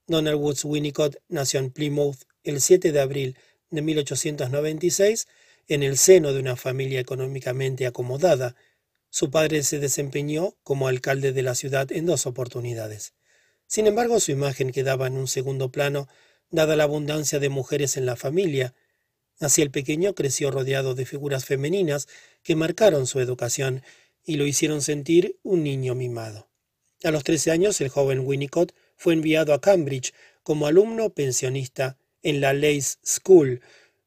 Donald 0.08 0.40
Woods 0.40 0.66
Winnicott 0.66 1.18
nació 1.28 1.60
en 1.60 1.72
Plymouth 1.72 2.24
el 2.44 2.62
7 2.62 2.92
de 2.92 3.00
abril 3.00 3.38
de 3.70 3.82
1896 3.82 5.28
en 5.68 5.84
el 5.84 5.98
seno 5.98 6.34
de 6.34 6.40
una 6.40 6.56
familia 6.56 7.00
económicamente 7.00 7.86
acomodada. 7.86 8.56
Su 9.10 9.30
padre 9.30 9.64
se 9.64 9.80
desempeñó 9.80 10.56
como 10.64 10.88
alcalde 10.88 11.32
de 11.32 11.44
la 11.44 11.56
ciudad 11.56 11.92
en 11.92 12.06
dos 12.06 12.26
oportunidades. 12.26 13.14
Sin 13.68 13.86
embargo, 13.86 14.20
su 14.20 14.32
imagen 14.32 14.72
quedaba 14.72 15.06
en 15.08 15.14
un 15.14 15.28
segundo 15.28 15.72
plano, 15.72 16.08
dada 16.50 16.76
la 16.76 16.86
abundancia 16.86 17.40
de 17.40 17.50
mujeres 17.50 17.98
en 17.98 18.08
la 18.08 18.16
familia. 18.16 18.74
Así 19.40 19.62
el 19.62 19.70
pequeño 19.70 20.16
creció 20.16 20.50
rodeado 20.50 20.96
de 20.96 21.06
figuras 21.06 21.46
femeninas 21.46 22.08
que 22.42 22.56
marcaron 22.56 23.06
su 23.06 23.20
educación 23.20 23.84
y 24.26 24.38
lo 24.38 24.48
hicieron 24.48 24.82
sentir 24.82 25.38
un 25.44 25.64
niño 25.64 25.94
mimado. 25.94 26.49
A 27.04 27.12
los 27.12 27.24
13 27.24 27.52
años, 27.52 27.80
el 27.80 27.88
joven 27.88 28.20
Winnicott 28.26 28.74
fue 28.98 29.14
enviado 29.14 29.54
a 29.54 29.62
Cambridge 29.62 30.14
como 30.44 30.68
alumno 30.68 31.12
pensionista 31.12 31.98
en 32.24 32.42
la 32.42 32.52
Leys 32.52 33.00
School. 33.06 33.62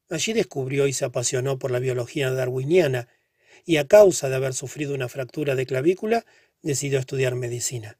Allí 0.09 0.33
descubrió 0.33 0.85
y 0.85 0.93
se 0.93 1.05
apasionó 1.05 1.57
por 1.57 1.71
la 1.71 1.79
biología 1.79 2.29
darwiniana 2.29 3.07
y 3.65 3.77
a 3.77 3.87
causa 3.87 4.29
de 4.29 4.35
haber 4.35 4.53
sufrido 4.53 4.93
una 4.93 5.09
fractura 5.09 5.55
de 5.55 5.65
clavícula, 5.65 6.25
decidió 6.61 6.99
estudiar 6.99 7.33
medicina. 7.33 7.97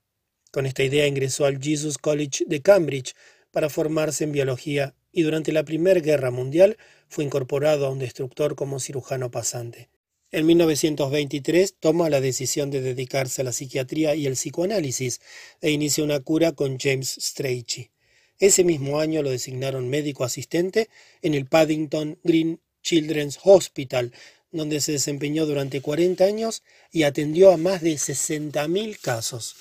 Con 0.52 0.67
esta 0.67 0.83
idea 0.83 1.08
ingresó 1.08 1.45
al 1.45 1.59
Jesus 1.59 1.97
College 1.97 2.45
de 2.45 2.61
Cambridge 2.61 3.16
para 3.49 3.69
formarse 3.69 4.25
en 4.25 4.31
biología 4.31 4.94
y 5.11 5.23
durante 5.23 5.52
la 5.52 5.64
Primera 5.64 6.02
Guerra 6.02 6.30
Mundial 6.30 6.77
fue 7.08 7.23
incorporado 7.23 7.88
a 7.88 7.89
un 7.89 7.97
destructor 7.97 8.55
como 8.55 8.80
cirujano 8.80 9.31
pasante. 9.31 9.89
En 10.34 10.48
1923 10.48 11.76
toma 11.80 12.09
la 12.09 12.20
decisión 12.20 12.72
de 12.72 12.81
dedicarse 12.81 13.42
a 13.42 13.45
la 13.45 13.52
psiquiatría 13.52 14.16
y 14.16 14.26
el 14.26 14.34
psicoanálisis 14.34 15.22
e 15.62 15.70
inicia 15.70 16.03
una 16.03 16.22
cura 16.22 16.53
con 16.53 16.80
James 16.80 17.16
Strachey. 17.22 17.92
Ese 18.39 18.64
mismo 18.64 19.00
año 19.00 19.22
lo 19.22 19.30
designaron 19.30 19.92
médico 19.92 20.23
asistente 20.23 20.89
en 21.22 21.36
el 21.36 21.45
Paddington 21.45 22.17
Green 22.23 22.59
Children's 22.81 23.38
Hospital, 23.44 24.11
donde 24.52 24.81
se 24.81 24.94
desempeñó 24.94 25.45
durante 25.45 25.81
40 25.81 26.23
años 26.23 26.64
y 26.92 27.04
atendió 27.04 27.52
a 27.52 27.58
más 27.58 27.84
de 27.84 27.94
60.000 27.94 29.00
casos. 29.00 29.56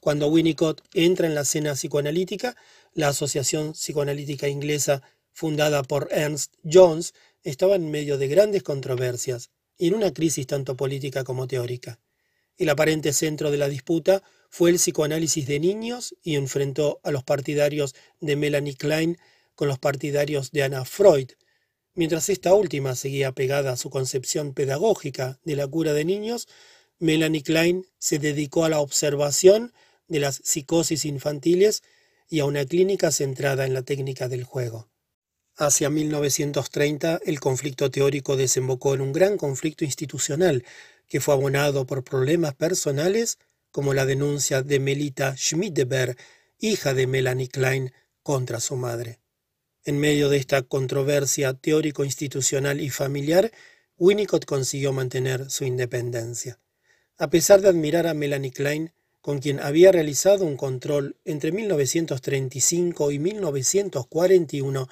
Cuando 0.00 0.28
Winnicott 0.28 0.82
entra 0.92 1.28
en 1.28 1.34
la 1.34 1.42
escena 1.42 1.72
psicoanalítica, 1.72 2.56
la 2.92 3.08
Asociación 3.08 3.72
Psicoanalítica 3.72 4.48
Inglesa, 4.48 5.00
fundada 5.32 5.82
por 5.82 6.08
Ernst 6.10 6.52
Jones, 6.70 7.14
estaba 7.42 7.74
en 7.76 7.90
medio 7.90 8.18
de 8.18 8.28
grandes 8.28 8.62
controversias 8.62 9.50
y 9.80 9.88
en 9.88 9.94
una 9.94 10.12
crisis 10.12 10.46
tanto 10.46 10.76
política 10.76 11.24
como 11.24 11.48
teórica. 11.48 11.98
El 12.58 12.68
aparente 12.68 13.14
centro 13.14 13.50
de 13.50 13.56
la 13.56 13.66
disputa 13.66 14.22
fue 14.50 14.68
el 14.68 14.76
psicoanálisis 14.76 15.46
de 15.46 15.58
niños 15.58 16.14
y 16.22 16.36
enfrentó 16.36 17.00
a 17.02 17.10
los 17.10 17.24
partidarios 17.24 17.94
de 18.20 18.36
Melanie 18.36 18.76
Klein 18.76 19.16
con 19.54 19.68
los 19.68 19.78
partidarios 19.78 20.50
de 20.50 20.64
Anna 20.64 20.84
Freud, 20.84 21.30
mientras 21.94 22.28
esta 22.28 22.52
última 22.52 22.94
seguía 22.94 23.32
pegada 23.32 23.72
a 23.72 23.76
su 23.78 23.88
concepción 23.88 24.52
pedagógica 24.52 25.40
de 25.44 25.56
la 25.56 25.66
cura 25.66 25.94
de 25.94 26.04
niños, 26.04 26.46
Melanie 26.98 27.42
Klein 27.42 27.86
se 27.96 28.18
dedicó 28.18 28.66
a 28.66 28.68
la 28.68 28.80
observación 28.80 29.72
de 30.08 30.20
las 30.20 30.42
psicosis 30.44 31.06
infantiles 31.06 31.82
y 32.28 32.40
a 32.40 32.44
una 32.44 32.66
clínica 32.66 33.10
centrada 33.12 33.64
en 33.64 33.72
la 33.72 33.82
técnica 33.82 34.28
del 34.28 34.44
juego. 34.44 34.90
Hacia 35.60 35.90
1930, 35.90 37.20
el 37.26 37.38
conflicto 37.38 37.90
teórico 37.90 38.38
desembocó 38.38 38.94
en 38.94 39.02
un 39.02 39.12
gran 39.12 39.36
conflicto 39.36 39.84
institucional 39.84 40.64
que 41.06 41.20
fue 41.20 41.34
abonado 41.34 41.84
por 41.84 42.02
problemas 42.02 42.54
personales 42.54 43.38
como 43.70 43.92
la 43.92 44.06
denuncia 44.06 44.62
de 44.62 44.80
Melita 44.80 45.36
Schmidberg, 45.36 46.16
hija 46.60 46.94
de 46.94 47.06
Melanie 47.06 47.48
Klein, 47.48 47.92
contra 48.22 48.58
su 48.58 48.76
madre. 48.76 49.18
En 49.84 49.98
medio 49.98 50.30
de 50.30 50.38
esta 50.38 50.62
controversia 50.62 51.52
teórico-institucional 51.52 52.80
y 52.80 52.88
familiar, 52.88 53.52
Winnicott 53.98 54.46
consiguió 54.46 54.94
mantener 54.94 55.50
su 55.50 55.64
independencia. 55.64 56.58
A 57.18 57.28
pesar 57.28 57.60
de 57.60 57.68
admirar 57.68 58.06
a 58.06 58.14
Melanie 58.14 58.52
Klein, 58.52 58.94
con 59.20 59.40
quien 59.40 59.60
había 59.60 59.92
realizado 59.92 60.46
un 60.46 60.56
control 60.56 61.16
entre 61.26 61.52
1935 61.52 63.10
y 63.10 63.18
1941, 63.18 64.88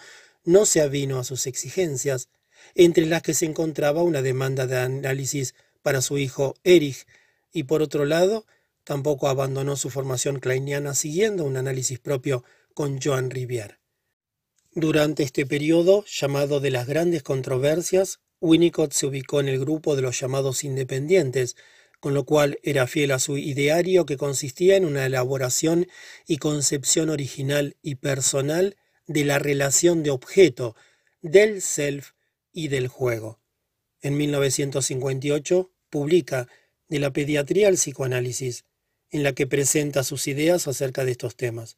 no 0.49 0.65
se 0.65 0.81
avino 0.81 1.19
a 1.19 1.25
sus 1.25 1.47
exigencias, 1.47 2.31
entre 2.75 3.05
las 3.05 3.21
que 3.21 3.35
se 3.35 3.45
encontraba 3.45 4.03
una 4.03 4.23
demanda 4.23 4.67
de 4.67 4.79
análisis 4.79 5.55
para 5.83 6.01
su 6.01 6.17
hijo 6.17 6.55
Erich, 6.65 7.07
y 7.53 7.65
por 7.65 7.83
otro 7.83 8.07
lado, 8.07 8.47
tampoco 8.83 9.29
abandonó 9.29 9.77
su 9.77 9.91
formación 9.91 10.41
kleiniana 10.41 10.95
siguiendo 10.95 11.45
un 11.45 11.59
análisis 11.59 11.99
propio 11.99 12.45
con 12.73 12.99
Joan 12.99 13.31
Rivière. 13.31 13.79
Durante 14.73 15.23
este 15.23 15.45
periodo, 15.45 16.07
llamado 16.07 16.61
de 16.61 16.71
las 16.71 16.87
grandes 16.87 17.23
controversias, 17.23 18.21
Winnicott 18.41 18.95
se 18.95 19.07
ubicó 19.07 19.41
en 19.41 19.49
el 19.49 19.59
grupo 19.61 19.97
de 19.97 20.03
los 20.03 20.19
llamados 20.19 20.65
independientes, 20.65 21.57
con 22.01 22.15
lo 22.15 22.25
cual 22.25 22.59
era 22.63 22.87
fiel 22.87 23.11
a 23.11 23.19
su 23.19 23.37
ideario 23.37 24.07
que 24.07 24.17
consistía 24.17 24.77
en 24.77 24.87
una 24.87 25.05
elaboración 25.05 25.89
y 26.27 26.39
concepción 26.39 27.11
original 27.11 27.77
y 27.83 27.97
personal 27.97 28.77
de 29.09 29.25
la 29.25 29.41
relación 29.41 30.05
de 30.05 30.11
objeto, 30.11 30.77
del 31.23 31.61
self 31.63 32.13
y 32.53 32.69
del 32.69 32.87
juego. 32.87 33.41
En 34.01 34.17
1958 34.17 35.73
publica 35.91 36.47
De 36.89 36.99
la 36.99 37.13
pediatría 37.13 37.69
al 37.69 37.75
psicoanálisis, 37.75 38.65
en 39.11 39.23
la 39.23 39.33
que 39.33 39.47
presenta 39.47 40.05
sus 40.05 40.29
ideas 40.29 40.69
acerca 40.69 41.05
de 41.05 41.13
estos 41.13 41.37
temas. 41.37 41.77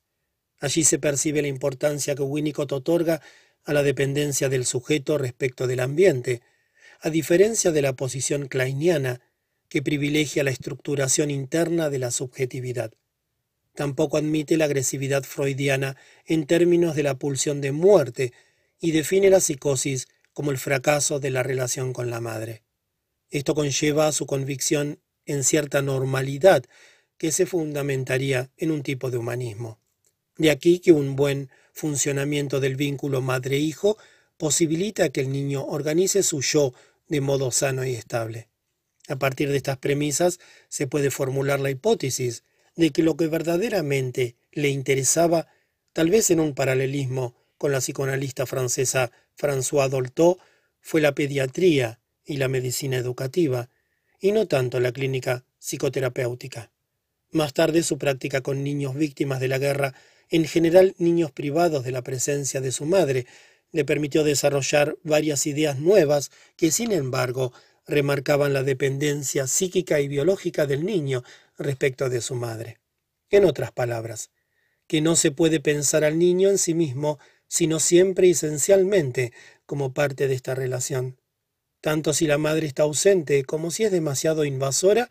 Allí 0.60 0.84
se 0.84 0.98
percibe 0.98 1.42
la 1.42 1.48
importancia 1.48 2.14
que 2.14 2.22
Winnicott 2.22 2.72
otorga 2.72 3.22
a 3.64 3.72
la 3.72 3.82
dependencia 3.82 4.48
del 4.48 4.66
sujeto 4.66 5.18
respecto 5.18 5.66
del 5.66 5.80
ambiente, 5.80 6.42
a 7.00 7.10
diferencia 7.10 7.72
de 7.72 7.82
la 7.82 7.94
posición 7.94 8.47
kleiniana, 8.47 9.20
que 9.68 9.82
privilegia 9.82 10.44
la 10.44 10.50
estructuración 10.50 11.30
interna 11.30 11.91
de 11.91 11.98
la 11.98 12.10
subjetividad. 12.10 12.92
Tampoco 13.80 14.18
admite 14.18 14.58
la 14.58 14.66
agresividad 14.66 15.22
freudiana 15.22 15.96
en 16.26 16.44
términos 16.44 16.94
de 16.94 17.02
la 17.02 17.14
pulsión 17.14 17.62
de 17.62 17.72
muerte 17.72 18.34
y 18.78 18.91
define 18.91 19.30
la 19.30 19.41
psicosis 19.41 20.06
como 20.34 20.50
el 20.50 20.58
fracaso 20.58 21.18
de 21.18 21.30
la 21.30 21.42
relación 21.42 21.94
con 21.94 22.10
la 22.10 22.20
madre. 22.20 22.62
Esto 23.30 23.54
conlleva 23.54 24.12
su 24.12 24.26
convicción 24.26 25.00
en 25.24 25.44
cierta 25.44 25.80
normalidad 25.80 26.62
que 27.16 27.32
se 27.32 27.46
fundamentaría 27.46 28.50
en 28.58 28.70
un 28.70 28.82
tipo 28.82 29.10
de 29.10 29.16
humanismo. 29.16 29.80
De 30.36 30.50
aquí 30.50 30.80
que 30.80 30.92
un 30.92 31.16
buen 31.16 31.48
funcionamiento 31.72 32.60
del 32.60 32.76
vínculo 32.76 33.22
madre-hijo 33.22 33.97
posibilita 34.36 35.08
que 35.08 35.22
el 35.22 35.32
niño 35.32 35.64
organice 35.64 36.22
su 36.22 36.42
yo 36.42 36.74
de 37.08 37.22
modo 37.22 37.50
sano 37.50 37.86
y 37.86 37.94
estable. 37.94 38.50
A 39.08 39.16
partir 39.16 39.48
de 39.48 39.56
estas 39.56 39.78
premisas 39.78 40.38
se 40.68 40.86
puede 40.86 41.10
formular 41.10 41.60
la 41.60 41.70
hipótesis 41.70 42.44
de 42.80 42.92
que 42.92 43.02
lo 43.02 43.14
que 43.14 43.28
verdaderamente 43.28 44.36
le 44.52 44.70
interesaba, 44.70 45.46
tal 45.92 46.09
vez 46.09 46.30
en 46.30 46.41
un 46.41 46.54
paralelismo 46.54 47.34
con 47.59 47.72
la 47.72 47.80
psicoanalista 47.80 48.47
francesa 48.47 49.12
François 49.38 49.91
Dolto, 49.91 50.38
fue 50.80 51.03
la 51.03 51.15
pediatría 51.15 52.00
y 52.24 52.38
la 52.38 52.48
medicina 52.48 52.97
educativa, 52.97 53.68
y 54.18 54.32
no 54.32 54.47
tanto 54.47 54.80
la 54.80 54.92
clínica 54.92 55.44
psicoterapéutica. 55.59 56.71
Más 57.32 57.53
tarde 57.53 57.82
su 57.82 57.98
práctica 57.98 58.41
con 58.41 58.65
niños 58.65 58.94
víctimas 58.94 59.41
de 59.41 59.48
la 59.48 59.59
guerra, 59.59 59.94
en 60.30 60.47
general 60.47 60.94
niños 60.97 61.33
privados 61.33 61.84
de 61.84 61.92
la 61.92 62.00
presencia 62.00 62.62
de 62.62 62.72
su 62.72 62.86
madre, 62.86 63.26
le 63.72 63.84
permitió 63.84 64.24
desarrollar 64.24 64.97
varias 65.03 65.47
ideas 65.47 65.78
nuevas 65.78 66.30
que, 66.56 66.71
sin 66.71 66.92
embargo, 66.92 67.53
remarcaban 67.86 68.54
la 68.54 68.62
dependencia 68.62 69.47
psíquica 69.47 70.00
y 70.00 70.09
biológica 70.09 70.66
del 70.66 70.86
niño 70.86 71.22
respecto 71.60 72.09
de 72.09 72.21
su 72.21 72.34
madre. 72.34 72.80
En 73.30 73.45
otras 73.45 73.71
palabras, 73.71 74.30
que 74.89 75.01
no 75.01 75.15
se 75.15 75.30
puede 75.30 75.60
pensar 75.60 76.03
al 76.03 76.18
niño 76.18 76.48
en 76.48 76.59
sí 76.59 76.74
mismo, 76.74 77.21
sino 77.47 77.78
siempre 77.78 78.27
y 78.27 78.30
esencialmente 78.30 79.33
como 79.66 79.92
parte 79.92 80.27
de 80.27 80.34
esta 80.34 80.54
relación. 80.54 81.21
Tanto 81.80 82.12
si 82.12 82.27
la 82.27 82.39
madre 82.39 82.66
está 82.66 82.83
ausente 82.83 83.45
como 83.45 83.71
si 83.71 83.84
es 83.84 83.92
demasiado 83.92 84.45
invasora, 84.45 85.09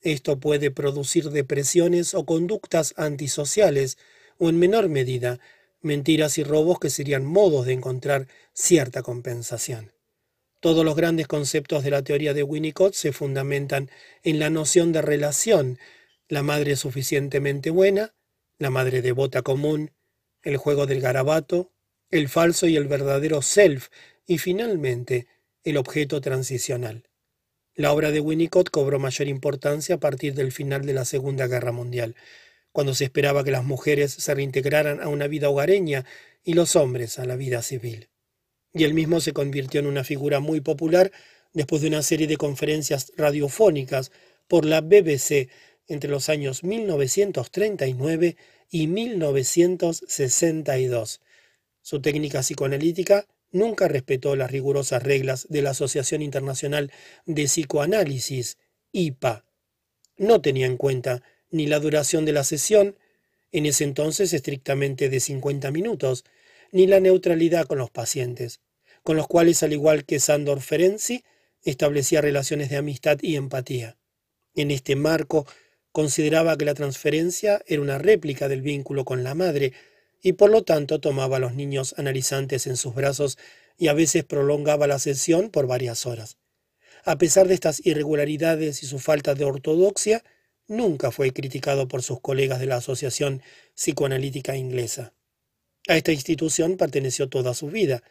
esto 0.00 0.38
puede 0.38 0.70
producir 0.70 1.30
depresiones 1.30 2.14
o 2.14 2.24
conductas 2.24 2.94
antisociales, 2.96 3.98
o 4.38 4.48
en 4.48 4.58
menor 4.58 4.88
medida, 4.88 5.40
mentiras 5.80 6.38
y 6.38 6.44
robos 6.44 6.78
que 6.78 6.90
serían 6.90 7.24
modos 7.24 7.66
de 7.66 7.72
encontrar 7.72 8.28
cierta 8.52 9.02
compensación. 9.02 9.95
Todos 10.66 10.84
los 10.84 10.96
grandes 10.96 11.28
conceptos 11.28 11.84
de 11.84 11.92
la 11.92 12.02
teoría 12.02 12.34
de 12.34 12.42
Winnicott 12.42 12.94
se 12.94 13.12
fundamentan 13.12 13.88
en 14.24 14.40
la 14.40 14.50
noción 14.50 14.90
de 14.90 15.00
relación, 15.00 15.78
la 16.28 16.42
madre 16.42 16.74
suficientemente 16.74 17.70
buena, 17.70 18.16
la 18.58 18.70
madre 18.70 19.00
devota 19.00 19.42
común, 19.42 19.92
el 20.42 20.56
juego 20.56 20.86
del 20.86 21.00
garabato, 21.00 21.72
el 22.10 22.28
falso 22.28 22.66
y 22.66 22.74
el 22.74 22.88
verdadero 22.88 23.42
self, 23.42 23.90
y 24.26 24.38
finalmente 24.38 25.28
el 25.62 25.76
objeto 25.76 26.20
transicional. 26.20 27.10
La 27.76 27.92
obra 27.92 28.10
de 28.10 28.18
Winnicott 28.18 28.70
cobró 28.70 28.98
mayor 28.98 29.28
importancia 29.28 29.94
a 29.94 30.00
partir 30.00 30.34
del 30.34 30.50
final 30.50 30.84
de 30.84 30.94
la 30.94 31.04
Segunda 31.04 31.46
Guerra 31.46 31.70
Mundial, 31.70 32.16
cuando 32.72 32.92
se 32.92 33.04
esperaba 33.04 33.44
que 33.44 33.52
las 33.52 33.64
mujeres 33.64 34.10
se 34.14 34.34
reintegraran 34.34 35.00
a 35.00 35.06
una 35.06 35.28
vida 35.28 35.48
hogareña 35.48 36.04
y 36.42 36.54
los 36.54 36.74
hombres 36.74 37.20
a 37.20 37.24
la 37.24 37.36
vida 37.36 37.62
civil. 37.62 38.08
Y 38.76 38.84
él 38.84 38.92
mismo 38.92 39.20
se 39.20 39.32
convirtió 39.32 39.80
en 39.80 39.86
una 39.86 40.04
figura 40.04 40.38
muy 40.38 40.60
popular 40.60 41.10
después 41.54 41.80
de 41.80 41.88
una 41.88 42.02
serie 42.02 42.26
de 42.26 42.36
conferencias 42.36 43.10
radiofónicas 43.16 44.12
por 44.48 44.66
la 44.66 44.82
BBC 44.82 45.48
entre 45.88 46.10
los 46.10 46.28
años 46.28 46.62
1939 46.62 48.36
y 48.70 48.86
1962. 48.86 51.22
Su 51.80 52.02
técnica 52.02 52.40
psicoanalítica 52.40 53.26
nunca 53.50 53.88
respetó 53.88 54.36
las 54.36 54.50
rigurosas 54.50 55.02
reglas 55.02 55.46
de 55.48 55.62
la 55.62 55.70
Asociación 55.70 56.20
Internacional 56.20 56.92
de 57.24 57.44
Psicoanálisis, 57.44 58.58
IPA. 58.92 59.46
No 60.18 60.42
tenía 60.42 60.66
en 60.66 60.76
cuenta 60.76 61.22
ni 61.50 61.66
la 61.66 61.80
duración 61.80 62.26
de 62.26 62.32
la 62.32 62.44
sesión, 62.44 62.98
en 63.52 63.64
ese 63.64 63.84
entonces 63.84 64.34
estrictamente 64.34 65.08
de 65.08 65.20
50 65.20 65.70
minutos, 65.70 66.26
ni 66.72 66.86
la 66.86 67.00
neutralidad 67.00 67.66
con 67.66 67.78
los 67.78 67.90
pacientes, 67.90 68.60
con 69.06 69.16
los 69.16 69.28
cuales, 69.28 69.62
al 69.62 69.72
igual 69.72 70.04
que 70.04 70.18
Sandor 70.18 70.60
Ferenczi, 70.60 71.22
establecía 71.62 72.22
relaciones 72.22 72.70
de 72.70 72.76
amistad 72.76 73.18
y 73.22 73.36
empatía. 73.36 73.96
En 74.56 74.72
este 74.72 74.96
marco, 74.96 75.46
consideraba 75.92 76.58
que 76.58 76.64
la 76.64 76.74
transferencia 76.74 77.62
era 77.68 77.82
una 77.82 77.98
réplica 77.98 78.48
del 78.48 78.62
vínculo 78.62 79.04
con 79.04 79.22
la 79.22 79.36
madre, 79.36 79.74
y 80.24 80.32
por 80.32 80.50
lo 80.50 80.64
tanto 80.64 80.98
tomaba 80.98 81.36
a 81.36 81.38
los 81.38 81.54
niños 81.54 81.94
analizantes 81.98 82.66
en 82.66 82.76
sus 82.76 82.96
brazos 82.96 83.38
y 83.78 83.86
a 83.86 83.92
veces 83.92 84.24
prolongaba 84.24 84.88
la 84.88 84.98
sesión 84.98 85.50
por 85.50 85.68
varias 85.68 86.04
horas. 86.04 86.36
A 87.04 87.16
pesar 87.16 87.46
de 87.46 87.54
estas 87.54 87.86
irregularidades 87.86 88.82
y 88.82 88.86
su 88.86 88.98
falta 88.98 89.36
de 89.36 89.44
ortodoxia, 89.44 90.24
nunca 90.66 91.12
fue 91.12 91.32
criticado 91.32 91.86
por 91.86 92.02
sus 92.02 92.20
colegas 92.20 92.58
de 92.58 92.66
la 92.66 92.78
Asociación 92.78 93.40
Psicoanalítica 93.76 94.56
Inglesa. 94.56 95.12
A 95.86 95.96
esta 95.96 96.10
institución 96.10 96.76
perteneció 96.76 97.28
toda 97.28 97.54
su 97.54 97.68
vida, 97.68 98.02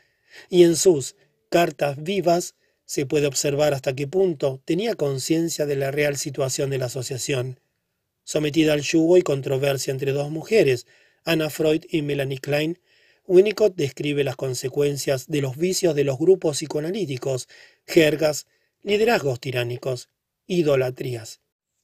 y 0.50 0.64
en 0.64 0.76
sus 0.76 1.16
cartas 1.50 2.02
vivas 2.02 2.56
se 2.86 3.06
puede 3.06 3.28
observar 3.28 3.74
hasta 3.74 3.96
qué 3.96 4.08
punto 4.08 4.62
tenía 4.66 4.96
conciencia 4.96 5.66
de 5.66 5.76
la 5.76 5.92
real 5.92 6.18
situación 6.18 6.70
de 6.70 6.78
la 6.78 6.86
asociación. 6.86 7.60
Sometida 8.24 8.74
al 8.74 8.82
yugo 8.82 9.18
y 9.18 9.22
controversia 9.22 9.92
entre 9.92 10.12
dos 10.12 10.32
mujeres, 10.32 10.86
Anna 11.24 11.50
Freud 11.50 11.86
y 11.90 12.02
Melanie 12.02 12.40
Klein, 12.40 12.80
Winnicott 13.28 13.76
describe 13.76 14.24
las 14.24 14.36
consecuencias 14.36 15.28
de 15.28 15.42
los 15.42 15.58
vicios 15.58 15.96
de 15.96 16.04
los 16.04 16.20
grupos 16.20 16.58
psicoanalíticos, 16.58 17.48
jergas, 17.88 18.46
liderazgos 18.84 19.40
tiránicos, 19.40 20.10
idolatrías. 20.46 21.42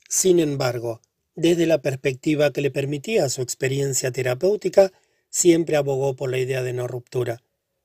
Sin 0.08 0.40
embargo, 0.40 1.02
desde 1.36 1.66
la 1.66 1.82
perspectiva 1.82 2.52
que 2.52 2.62
le 2.62 2.70
permitía 2.70 3.30
su 3.30 3.42
experiencia 3.42 4.12
terapéutica, 4.12 4.92
siempre 5.30 5.78
abogó 5.78 6.16
por 6.16 6.30
la 6.30 6.38
idea 6.38 6.62
de 6.62 6.74
no 6.74 6.88
ruptura. 6.88 7.42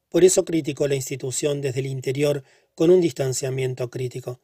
Por 0.08 0.24
eso 0.24 0.44
criticó 0.44 0.88
la 0.88 0.94
institución 0.94 1.60
desde 1.60 1.80
el 1.80 1.86
interior 1.86 2.44
con 2.74 2.90
un 2.90 3.00
distanciamiento 3.00 3.90
crítico. 3.90 4.40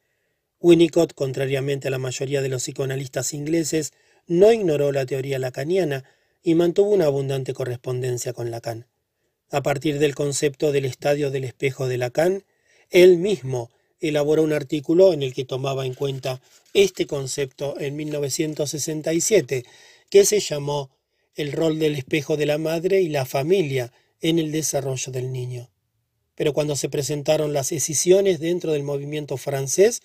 Winnicott, 0.61 1.15
contrariamente 1.15 1.89
a 1.89 1.91
la 1.91 1.99
mayoría 1.99 2.43
de 2.43 2.49
los 2.49 2.63
psicoanalistas 2.63 3.35
ingleses, 3.35 3.93
no 4.27 4.53
ignoró 4.53 4.93
la 4.93 5.07
teoría 5.07 5.39
lacaniana, 5.39 6.05
y 6.43 6.55
mantuvo 6.55 6.91
una 6.91 7.07
abundante 7.07 7.55
correspondencia 7.55 8.33
con 8.33 8.51
Lacan. 8.51 8.87
A 9.51 9.63
partir 9.63 9.99
del 9.99 10.15
concepto 10.15 10.73
del 10.73 10.85
estadio 10.85 11.31
del 11.31 11.45
espejo 11.45 11.87
de 11.87 11.99
Lacan, 11.99 12.45
él 12.91 13.19
mismo 13.19 13.71
elaboró 14.01 14.43
un 14.43 14.53
artículo 14.53 15.13
en 15.13 15.23
el 15.23 15.35
que 15.35 15.45
tomaba 15.45 15.87
en 15.87 15.95
cuenta 15.95 16.41
este 16.75 17.07
concepto 17.07 17.79
en 17.79 17.95
1967, 17.97 19.65
que 20.11 20.25
se 20.25 20.41
llamó 20.41 20.91
El 21.37 21.53
rol 21.53 21.79
del 21.79 21.95
espejo 21.95 22.37
de 22.37 22.47
la 22.47 22.59
madre 22.59 23.01
y 23.01 23.09
la 23.09 23.25
familia 23.25 23.93
en 24.23 24.39
el 24.39 24.51
desarrollo 24.51 25.13
del 25.13 25.31
niño. 25.31 25.71
Pero 26.35 26.55
cuando 26.55 26.75
se 26.77 26.89
presentaron 26.89 27.53
las 27.53 27.73
escisiones 27.73 28.41
dentro 28.41 28.73
del 28.73 28.83
movimiento 28.83 29.37
francés, 29.37 30.01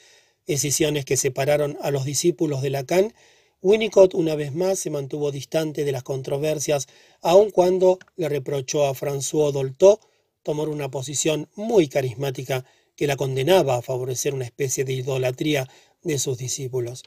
escisiones 0.45 1.05
que 1.05 1.15
separaron 1.15 1.77
a 1.81 1.91
los 1.91 2.03
discípulos 2.03 2.61
de 2.61 2.71
Lacan 2.71 3.13
Winnicott 3.61 4.13
una 4.13 4.35
vez 4.35 4.53
más 4.53 4.77
se 4.77 4.91
mantuvo 4.91 5.31
distante 5.31 5.83
de 5.83 5.91
las 5.91 6.03
controversias, 6.03 6.87
aun 7.21 7.49
cuando 7.49 7.97
le 8.15 8.29
reprochó 8.29 8.85
a 8.85 8.93
François 8.93 9.51
Dolto 9.51 9.99
tomar 10.43 10.69
una 10.69 10.91
posición 10.91 11.49
muy 11.55 11.87
carismática 11.87 12.65
que 12.95 13.07
la 13.07 13.15
condenaba 13.15 13.77
a 13.77 13.81
favorecer 13.81 14.35
una 14.35 14.45
especie 14.45 14.85
de 14.85 14.93
idolatría 14.93 15.67
de 16.03 16.19
sus 16.19 16.37
discípulos. 16.37 17.03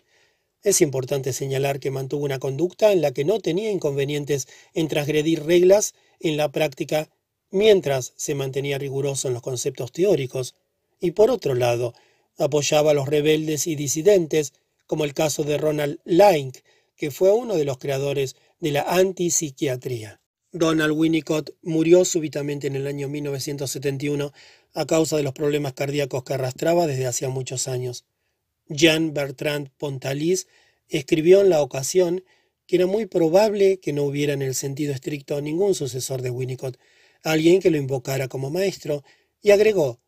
Es 0.62 0.81
importante 0.81 1.33
señalar 1.33 1.79
que 1.79 1.93
mantuvo 1.93 2.25
una 2.25 2.41
conducta 2.41 2.91
en 2.91 3.01
la 3.01 3.12
que 3.12 3.25
no 3.25 3.39
tenía 3.39 3.71
inconvenientes 3.71 4.49
en 4.75 4.89
transgredir 4.89 5.45
reglas 5.45 5.95
en 6.21 6.37
la 6.37 6.53
práctica 6.53 7.09
mientras 7.51 8.13
se 8.17 8.35
mantenía 8.35 8.79
riguroso 8.79 9.29
en 9.29 9.35
los 9.35 9.43
conceptos 9.43 9.93
teóricos, 9.93 10.55
y 11.01 11.13
por 11.13 11.31
otro 11.31 11.55
lado, 11.55 11.95
apoyaba 12.39 12.93
a 12.93 12.95
los 12.95 13.09
rebeldes 13.09 13.67
y 13.67 13.75
disidentes 13.75 14.53
como 14.87 15.05
el 15.05 15.15
caso 15.15 15.45
de 15.45 15.59
Ronald 15.59 15.99
Link, 16.05 16.59
que 16.97 17.11
fue 17.11 17.33
uno 17.33 17.57
de 17.57 17.65
los 17.65 17.79
creadores 17.79 18.37
de 18.61 18.73
la 18.73 18.83
antipsiquiatría. 18.83 20.21
Ronald 20.53 20.93
Winnicott 20.93 21.55
murió 21.63 22.05
súbitamente 22.05 22.67
en 22.67 22.77
el 22.77 22.87
año 22.87 23.09
1971 23.09 24.33
a 24.75 24.87
causa 24.87 25.17
de 25.17 25.23
los 25.23 25.33
problemas 25.33 25.75
cardíacos 25.75 26.25
que 26.25 26.35
arrastraba 26.35 26.87
desde 26.87 27.07
hacía 27.07 27.29
muchos 27.29 27.69
años. 27.69 28.05
Jean 28.69 29.15
Bertrand 29.15 29.71
Pontalis 29.79 30.49
escribió 30.89 31.41
en 31.41 31.51
la 31.51 31.63
ocasión 31.63 32.25
que 32.71 32.77
era 32.77 32.87
muy 32.87 33.07
probable 33.07 33.81
que 33.81 33.93
no 33.93 34.05
hubiera 34.05 34.33
en 34.33 34.43
el 34.43 34.55
sentido 34.55 34.93
estricto 34.95 35.41
ningún 35.41 35.75
sucesor 35.75 36.23
de 36.23 36.31
Winnicott, 36.31 36.79
alguien 37.25 37.59
que 37.59 37.69
lo 37.69 37.77
invocara 37.77 38.29
como 38.29 38.49
maestro, 38.49 39.03
y 39.43 39.50
agregó, 39.50 39.99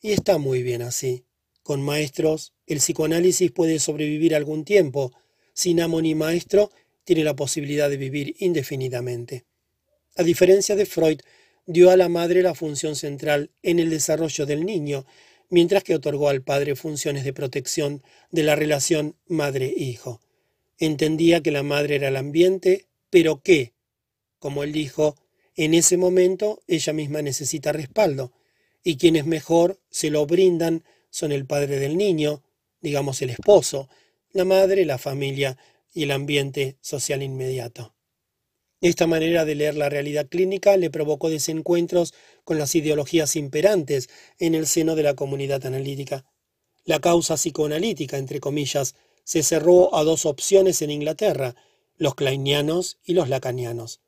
y 0.00 0.12
está 0.12 0.38
muy 0.38 0.62
bien 0.62 0.82
así. 0.82 1.24
Con 1.64 1.82
maestros, 1.82 2.54
el 2.68 2.78
psicoanálisis 2.78 3.50
puede 3.50 3.80
sobrevivir 3.80 4.36
algún 4.36 4.64
tiempo. 4.64 5.12
Sin 5.54 5.80
amo 5.80 6.00
ni 6.00 6.14
maestro, 6.14 6.70
tiene 7.02 7.24
la 7.24 7.34
posibilidad 7.34 7.90
de 7.90 7.96
vivir 7.96 8.36
indefinidamente. 8.38 9.44
A 10.14 10.22
diferencia 10.22 10.76
de 10.76 10.86
Freud, 10.86 11.18
dio 11.66 11.90
a 11.90 11.96
la 11.96 12.08
madre 12.08 12.42
la 12.42 12.54
función 12.54 12.94
central 12.94 13.50
en 13.64 13.80
el 13.80 13.90
desarrollo 13.90 14.46
del 14.46 14.64
niño, 14.64 15.04
mientras 15.50 15.82
que 15.82 15.96
otorgó 15.96 16.28
al 16.28 16.42
padre 16.42 16.76
funciones 16.76 17.24
de 17.24 17.32
protección 17.32 18.04
de 18.30 18.44
la 18.44 18.54
relación 18.54 19.16
madre-hijo. 19.26 20.20
Entendía 20.78 21.40
que 21.42 21.50
la 21.50 21.62
madre 21.62 21.96
era 21.96 22.08
el 22.08 22.16
ambiente, 22.16 22.86
pero 23.10 23.40
que, 23.42 23.74
como 24.38 24.64
él 24.64 24.72
dijo, 24.72 25.16
en 25.56 25.74
ese 25.74 25.96
momento 25.96 26.62
ella 26.66 26.92
misma 26.92 27.22
necesita 27.22 27.72
respaldo, 27.72 28.32
y 28.82 28.96
quienes 28.96 29.24
mejor 29.24 29.80
se 29.90 30.10
lo 30.10 30.26
brindan 30.26 30.84
son 31.10 31.32
el 31.32 31.46
padre 31.46 31.78
del 31.78 31.96
niño, 31.96 32.42
digamos 32.80 33.22
el 33.22 33.30
esposo, 33.30 33.88
la 34.32 34.44
madre, 34.44 34.84
la 34.84 34.98
familia 34.98 35.56
y 35.92 36.02
el 36.02 36.10
ambiente 36.10 36.76
social 36.80 37.22
inmediato. 37.22 37.94
Esta 38.80 39.06
manera 39.06 39.46
de 39.46 39.54
leer 39.54 39.76
la 39.76 39.88
realidad 39.88 40.26
clínica 40.28 40.76
le 40.76 40.90
provocó 40.90 41.30
desencuentros 41.30 42.12
con 42.42 42.58
las 42.58 42.74
ideologías 42.74 43.36
imperantes 43.36 44.10
en 44.38 44.54
el 44.54 44.66
seno 44.66 44.94
de 44.96 45.04
la 45.04 45.14
comunidad 45.14 45.64
analítica. 45.64 46.26
La 46.84 47.00
causa 47.00 47.36
psicoanalítica, 47.36 48.18
entre 48.18 48.40
comillas, 48.40 48.94
se 49.24 49.42
cerró 49.42 49.94
a 49.94 50.04
dos 50.04 50.26
opciones 50.26 50.82
en 50.82 50.90
Inglaterra, 50.90 51.56
los 51.96 52.14
kleinianos 52.14 52.98
y 53.04 53.14
los 53.14 53.28
lacanianos, 53.28 54.00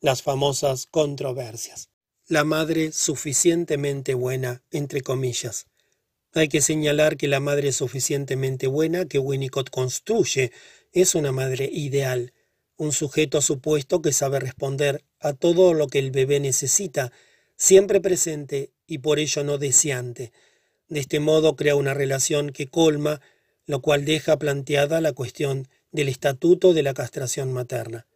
las 0.00 0.22
famosas 0.22 0.86
controversias. 0.86 1.90
La 2.28 2.44
madre 2.44 2.92
suficientemente 2.92 4.14
buena, 4.14 4.62
entre 4.70 5.00
comillas. 5.00 5.66
Hay 6.32 6.48
que 6.48 6.60
señalar 6.60 7.16
que 7.16 7.28
la 7.28 7.40
madre 7.40 7.72
suficientemente 7.72 8.66
buena 8.66 9.06
que 9.06 9.18
Winnicott 9.18 9.70
construye 9.70 10.52
es 10.92 11.14
una 11.14 11.32
madre 11.32 11.70
ideal, 11.72 12.32
un 12.76 12.92
sujeto 12.92 13.40
supuesto 13.40 14.02
que 14.02 14.12
sabe 14.12 14.40
responder 14.40 15.04
a 15.20 15.32
todo 15.32 15.72
lo 15.72 15.86
que 15.86 15.98
el 15.98 16.10
bebé 16.10 16.40
necesita, 16.40 17.12
siempre 17.56 18.00
presente 18.00 18.72
y 18.86 18.98
por 18.98 19.18
ello 19.18 19.44
no 19.44 19.56
deseante. 19.56 20.32
De 20.88 21.00
este 21.00 21.20
modo 21.20 21.56
crea 21.56 21.74
una 21.74 21.94
relación 21.94 22.50
que 22.50 22.66
colma, 22.66 23.20
lo 23.66 23.80
cual 23.80 24.04
deja 24.04 24.38
planteada 24.38 25.00
la 25.00 25.12
cuestión 25.12 25.68
del 25.92 26.08
estatuto 26.08 26.72
de 26.72 26.82
la 26.82 26.94
castración 26.94 27.52
materna. 27.52 28.06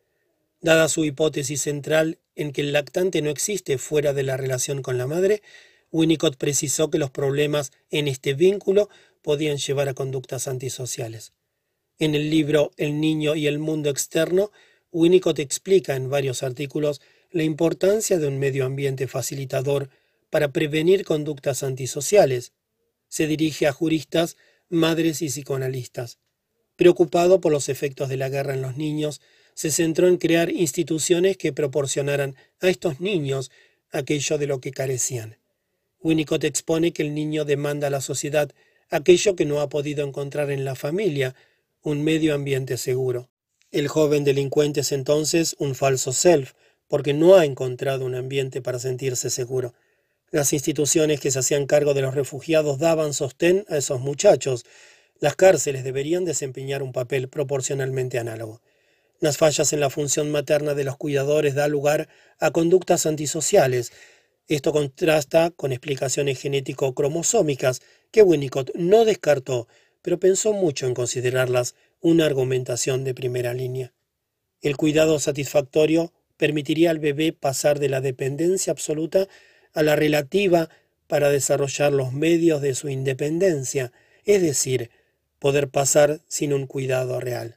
Dada 0.61 0.89
su 0.89 1.05
hipótesis 1.05 1.63
central 1.63 2.19
en 2.35 2.53
que 2.53 2.61
el 2.61 2.73
lactante 2.73 3.23
no 3.23 3.31
existe 3.31 3.79
fuera 3.79 4.13
de 4.13 4.23
la 4.23 4.37
relación 4.37 4.83
con 4.83 4.99
la 4.99 5.07
madre, 5.07 5.43
Winnicott 5.91 6.37
precisó 6.37 6.91
que 6.91 6.99
los 6.99 7.11
problemas 7.11 7.73
en 7.91 8.09
este 8.09 8.35
vínculo 8.35 8.89
podían 9.23 9.57
llevar 9.57 9.89
a 9.89 9.95
conductas 9.95 10.49
antisociales. 10.49 11.33
En 11.99 12.15
el 12.15 12.31
libro 12.31 12.71
El 12.77 13.01
niño 13.01 13.35
y 13.35 13.47
el 13.47 13.59
mundo 13.59 13.91
externo, 13.91 14.53
Winnicott 14.93 15.39
explica 15.39 15.97
en 15.97 16.09
varios 16.09 16.43
artículos 16.43 17.01
la 17.31 17.43
importancia 17.43 18.19
de 18.19 18.27
un 18.27 18.39
medio 18.39 18.65
ambiente 18.65 19.07
facilitador 19.07 19.89
para 20.31 20.53
prevenir 20.53 21.05
conductas 21.05 21.63
antisociales. 21.63 22.53
Se 23.09 23.27
dirige 23.27 23.67
a 23.67 23.73
juristas, 23.73 24.37
madres 24.71 25.21
y 25.21 25.29
psicoanalistas. 25.29 26.19
Preocupado 26.77 27.41
por 27.43 27.53
los 27.53 27.69
efectos 27.69 28.09
de 28.09 28.17
la 28.17 28.31
guerra 28.31 28.55
en 28.55 28.63
los 28.63 28.77
niños, 28.77 29.21
se 29.53 29.71
centró 29.71 30.09
en 30.09 30.17
crear 30.17 30.51
instituciones 30.51 31.37
que 31.37 31.53
proporcionaran 31.53 32.37
a 32.61 32.69
estos 32.69 33.01
niños 33.01 33.51
aquello 33.93 34.39
de 34.39 34.47
lo 34.47 34.61
que 34.61 34.71
carecían. 34.71 35.37
Winnicott 36.01 36.45
expone 36.45 36.93
que 36.93 37.03
el 37.03 37.15
niño 37.15 37.45
demanda 37.45 37.89
a 37.89 37.91
la 37.91 38.01
sociedad 38.01 38.51
aquello 38.89 39.37
que 39.37 39.45
no 39.45 39.61
ha 39.61 39.69
podido 39.69 40.07
encontrar 40.07 40.51
en 40.51 40.65
la 40.65 40.75
familia, 40.75 41.35
un 41.83 42.03
medio 42.03 42.35
ambiente 42.35 42.77
seguro. 42.77 43.29
El 43.71 43.89
joven 43.89 44.25
delincuente 44.25 44.81
es 44.81 44.93
entonces 44.93 45.55
un 45.59 45.75
falso 45.75 46.13
self, 46.13 46.53
porque 46.89 47.13
no 47.13 47.37
ha 47.37 47.45
encontrado 47.45 48.05
un 48.05 48.15
ambiente 48.15 48.63
para 48.63 48.79
sentirse 48.79 49.31
seguro. 49.31 49.75
Las 50.33 50.53
instituciones 50.53 51.19
que 51.19 51.33
se 51.33 51.41
hacían 51.41 51.67
cargo 51.67 51.93
de 51.93 52.03
los 52.03 52.15
refugiados 52.15 52.79
daban 52.79 53.15
sostén 53.15 53.65
a 53.69 53.77
esos 53.77 54.01
muchachos. 54.01 54.65
Las 55.19 55.35
cárceles 55.35 55.83
deberían 55.83 56.25
desempeñar 56.25 56.85
un 56.85 56.93
papel 56.93 57.29
proporcionalmente 57.29 58.19
análogo. 58.19 58.63
Las 59.19 59.39
fallas 59.39 59.73
en 59.73 59.81
la 59.81 59.91
función 59.91 60.31
materna 60.31 60.75
de 60.75 60.85
los 60.85 60.97
cuidadores 60.97 61.57
da 61.57 61.67
lugar 61.67 62.09
a 62.39 62.53
conductas 62.53 63.07
antisociales. 63.07 63.93
Esto 64.47 64.73
contrasta 64.73 65.51
con 65.51 65.73
explicaciones 65.73 66.41
genético-cromosómicas 66.41 67.83
que 68.13 68.23
Winnicott 68.23 68.71
no 68.75 69.05
descartó, 69.05 69.67
pero 70.01 70.21
pensó 70.21 70.53
mucho 70.53 70.87
en 70.87 70.95
considerarlas 70.95 71.75
una 72.01 72.25
argumentación 72.25 73.03
de 73.03 73.15
primera 73.15 73.53
línea. 73.53 73.93
El 74.63 74.77
cuidado 74.77 75.19
satisfactorio 75.19 76.13
permitiría 76.37 76.91
al 76.91 77.01
bebé 77.01 77.33
pasar 77.33 77.81
de 77.81 77.89
la 77.89 78.01
dependencia 78.01 78.71
absoluta 78.71 79.29
a 79.75 79.83
la 79.83 79.97
relativa 79.97 80.69
para 81.07 81.31
desarrollar 81.31 81.93
los 81.93 82.13
medios 82.13 82.63
de 82.63 82.75
su 82.75 82.89
independencia, 82.89 83.93
es 84.25 84.43
decir, 84.43 84.91
poder 85.39 85.69
pasar 85.69 86.21
sin 86.29 86.53
un 86.53 86.67
cuidado 86.67 87.21
real. 87.21 87.57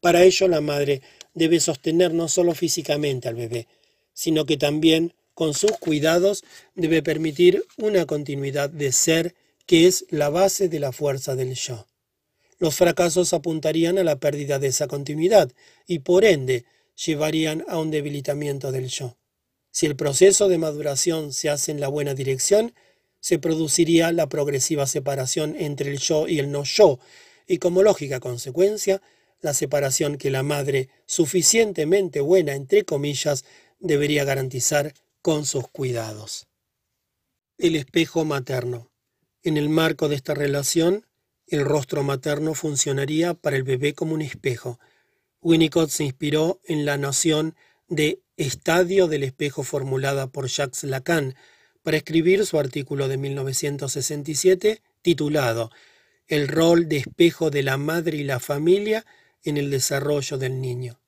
Para 0.00 0.22
ello 0.22 0.48
la 0.48 0.60
madre 0.60 1.02
debe 1.34 1.58
sostener 1.60 2.12
no 2.12 2.28
solo 2.28 2.54
físicamente 2.54 3.28
al 3.28 3.34
bebé, 3.34 3.66
sino 4.12 4.46
que 4.46 4.56
también 4.56 5.14
con 5.34 5.54
sus 5.54 5.72
cuidados 5.72 6.44
debe 6.74 7.02
permitir 7.02 7.64
una 7.76 8.06
continuidad 8.06 8.70
de 8.70 8.92
ser 8.92 9.34
que 9.66 9.86
es 9.86 10.06
la 10.10 10.28
base 10.28 10.68
de 10.68 10.78
la 10.78 10.92
fuerza 10.92 11.34
del 11.34 11.54
yo. 11.54 11.86
Los 12.58 12.76
fracasos 12.76 13.32
apuntarían 13.32 13.98
a 13.98 14.04
la 14.04 14.16
pérdida 14.16 14.58
de 14.58 14.68
esa 14.68 14.86
continuidad 14.86 15.50
y 15.86 16.00
por 16.00 16.24
ende 16.24 16.64
llevarían 17.04 17.64
a 17.68 17.78
un 17.78 17.90
debilitamiento 17.90 18.70
del 18.70 18.88
yo. 18.88 19.16
Si 19.74 19.86
el 19.86 19.96
proceso 19.96 20.48
de 20.48 20.56
maduración 20.56 21.32
se 21.32 21.50
hace 21.50 21.72
en 21.72 21.80
la 21.80 21.88
buena 21.88 22.14
dirección, 22.14 22.74
se 23.18 23.40
produciría 23.40 24.12
la 24.12 24.28
progresiva 24.28 24.86
separación 24.86 25.56
entre 25.58 25.90
el 25.90 25.98
yo 25.98 26.28
y 26.28 26.38
el 26.38 26.52
no 26.52 26.62
yo, 26.62 27.00
y 27.48 27.58
como 27.58 27.82
lógica 27.82 28.20
consecuencia, 28.20 29.02
la 29.40 29.52
separación 29.52 30.16
que 30.16 30.30
la 30.30 30.44
madre, 30.44 30.90
suficientemente 31.06 32.20
buena, 32.20 32.54
entre 32.54 32.84
comillas, 32.84 33.44
debería 33.80 34.22
garantizar 34.22 34.94
con 35.20 35.44
sus 35.44 35.66
cuidados. 35.66 36.46
El 37.58 37.74
espejo 37.74 38.24
materno. 38.24 38.92
En 39.42 39.56
el 39.56 39.70
marco 39.70 40.08
de 40.08 40.14
esta 40.14 40.34
relación, 40.34 41.04
el 41.48 41.64
rostro 41.64 42.04
materno 42.04 42.54
funcionaría 42.54 43.34
para 43.34 43.56
el 43.56 43.64
bebé 43.64 43.92
como 43.92 44.14
un 44.14 44.22
espejo, 44.22 44.78
Winnicott 45.40 45.90
se 45.90 46.04
inspiró 46.04 46.60
en 46.64 46.84
la 46.84 46.96
noción 46.96 47.56
de 47.88 48.23
estadio 48.36 49.06
del 49.06 49.22
espejo 49.22 49.62
formulada 49.62 50.26
por 50.26 50.48
Jacques 50.48 50.84
Lacan 50.84 51.34
para 51.82 51.96
escribir 51.96 52.44
su 52.46 52.58
artículo 52.58 53.08
de 53.08 53.16
1967 53.16 54.82
titulado 55.02 55.70
El 56.26 56.48
rol 56.48 56.88
de 56.88 56.98
espejo 56.98 57.50
de 57.50 57.62
la 57.62 57.76
madre 57.76 58.16
y 58.16 58.24
la 58.24 58.40
familia 58.40 59.04
en 59.44 59.56
el 59.56 59.70
desarrollo 59.70 60.38
del 60.38 60.60
niño, 60.60 61.00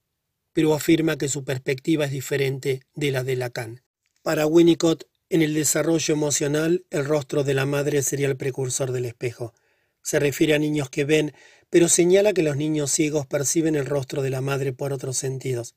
pero 0.53 0.75
afirma 0.75 1.17
que 1.17 1.29
su 1.29 1.45
perspectiva 1.45 2.05
es 2.05 2.11
diferente 2.11 2.83
de 2.95 3.11
la 3.11 3.25
de 3.25 3.37
Lacan. 3.37 3.83
Para 4.23 4.47
Winnicott, 4.47 5.05
en 5.29 5.43
el 5.43 5.55
desarrollo 5.55 6.15
emocional, 6.15 6.85
el 6.91 7.05
rostro 7.05 7.43
de 7.43 7.55
la 7.55 7.67
madre 7.67 8.03
sería 8.03 8.29
el 8.29 8.37
precursor 8.37 8.93
del 8.93 9.07
espejo. 9.07 9.55
Se 10.03 10.21
refiere 10.21 10.55
a 10.55 10.59
niños 10.59 10.91
que 10.91 11.05
ven 11.05 11.35
pero 11.71 11.89
señala 11.89 12.33
que 12.33 12.43
los 12.43 12.57
niños 12.57 12.91
ciegos 12.91 13.27
perciben 13.27 13.75
el 13.75 13.87
rostro 13.87 14.23
de 14.23 14.31
la 14.31 14.41
madre 14.41 14.73
por 14.73 14.93
otros 14.93 15.17
sentidos. 15.17 15.75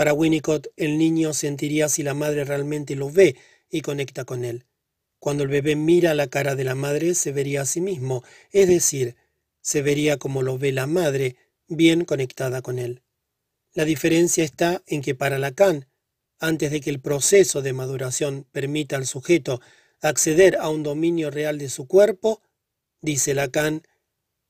Para 0.00 0.14
Winnicott, 0.14 0.68
el 0.78 0.96
niño 0.96 1.34
sentiría 1.34 1.90
si 1.90 2.02
la 2.02 2.14
madre 2.14 2.44
realmente 2.44 2.96
lo 2.96 3.10
ve 3.10 3.36
y 3.68 3.82
conecta 3.82 4.24
con 4.24 4.46
él. 4.46 4.64
Cuando 5.18 5.42
el 5.42 5.50
bebé 5.50 5.76
mira 5.76 6.14
la 6.14 6.26
cara 6.26 6.54
de 6.54 6.64
la 6.64 6.74
madre, 6.74 7.14
se 7.14 7.32
vería 7.32 7.60
a 7.60 7.66
sí 7.66 7.82
mismo, 7.82 8.24
es 8.50 8.66
decir, 8.66 9.14
se 9.60 9.82
vería 9.82 10.16
como 10.16 10.40
lo 10.40 10.56
ve 10.56 10.72
la 10.72 10.86
madre, 10.86 11.36
bien 11.68 12.06
conectada 12.06 12.62
con 12.62 12.78
él. 12.78 13.02
La 13.74 13.84
diferencia 13.84 14.42
está 14.42 14.82
en 14.86 15.02
que 15.02 15.14
para 15.14 15.38
Lacan, 15.38 15.86
antes 16.38 16.70
de 16.70 16.80
que 16.80 16.88
el 16.88 17.02
proceso 17.02 17.60
de 17.60 17.74
maduración 17.74 18.46
permita 18.52 18.96
al 18.96 19.04
sujeto 19.04 19.60
acceder 20.00 20.56
a 20.56 20.70
un 20.70 20.82
dominio 20.82 21.30
real 21.30 21.58
de 21.58 21.68
su 21.68 21.86
cuerpo, 21.86 22.40
dice 23.02 23.34
Lacan, 23.34 23.82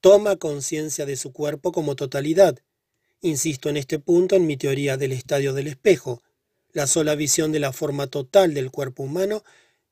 toma 0.00 0.36
conciencia 0.36 1.06
de 1.06 1.16
su 1.16 1.32
cuerpo 1.32 1.72
como 1.72 1.96
totalidad. 1.96 2.60
Insisto 3.22 3.68
en 3.68 3.76
este 3.76 3.98
punto 3.98 4.34
en 4.34 4.46
mi 4.46 4.56
teoría 4.56 4.96
del 4.96 5.12
estadio 5.12 5.52
del 5.52 5.66
espejo. 5.66 6.22
La 6.72 6.86
sola 6.86 7.14
visión 7.14 7.52
de 7.52 7.60
la 7.60 7.72
forma 7.72 8.06
total 8.06 8.54
del 8.54 8.70
cuerpo 8.70 9.02
humano 9.02 9.44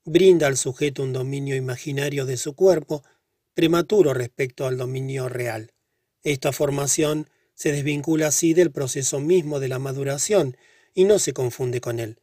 brinda 0.05 0.47
al 0.47 0.57
sujeto 0.57 1.03
un 1.03 1.13
dominio 1.13 1.55
imaginario 1.55 2.25
de 2.25 2.39
su 2.39 2.55
cuerpo, 2.55 3.05
prematuro 3.53 4.15
respecto 4.15 4.67
al 4.67 4.79
dominio 4.79 5.29
real. 5.29 5.75
Esta 6.23 6.53
formación 6.53 7.29
se 7.55 7.71
desvincula 7.71 8.29
así 8.29 8.55
del 8.55 8.71
proceso 8.71 9.21
mismo 9.21 9.61
de 9.61 9.69
la 9.69 9.79
maduración 9.79 10.57
y 10.95 11.05
no 11.05 11.19
se 11.19 11.35
confunde 11.35 11.83
con 11.83 12.01
él. 12.01 12.19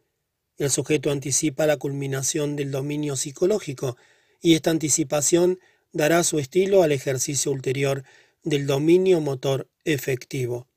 El 0.58 0.72
sujeto 0.72 1.12
anticipa 1.12 1.68
la 1.68 1.78
culminación 1.78 2.56
del 2.56 2.72
dominio 2.72 3.16
psicológico 3.16 3.96
y 4.42 4.56
esta 4.56 4.72
anticipación 4.72 5.60
dará 5.92 6.24
su 6.24 6.40
estilo 6.40 6.82
al 6.82 6.92
ejercicio 6.92 7.52
ulterior 7.52 8.04
del 8.44 8.66
dominio 8.66 9.22
motor 9.22 9.70
efectivo. 9.84 10.68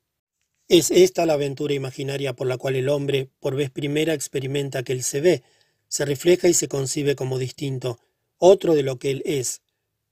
Es 0.69 0.91
esta 0.91 1.25
la 1.25 1.33
aventura 1.33 1.73
imaginaria 1.73 2.33
por 2.33 2.45
la 2.45 2.57
cual 2.57 2.75
el 2.75 2.89
hombre 2.89 3.27
por 3.39 3.55
vez 3.55 3.71
primera 3.71 4.13
experimenta 4.13 4.83
que 4.83 4.93
él 4.93 5.01
se 5.01 5.19
ve, 5.19 5.43
se 5.87 6.05
refleja 6.05 6.47
y 6.47 6.53
se 6.53 6.67
concibe 6.67 7.15
como 7.15 7.39
distinto, 7.39 7.99
otro 8.37 8.75
de 8.75 8.83
lo 8.83 8.99
que 8.99 9.09
él 9.09 9.23
es, 9.25 9.63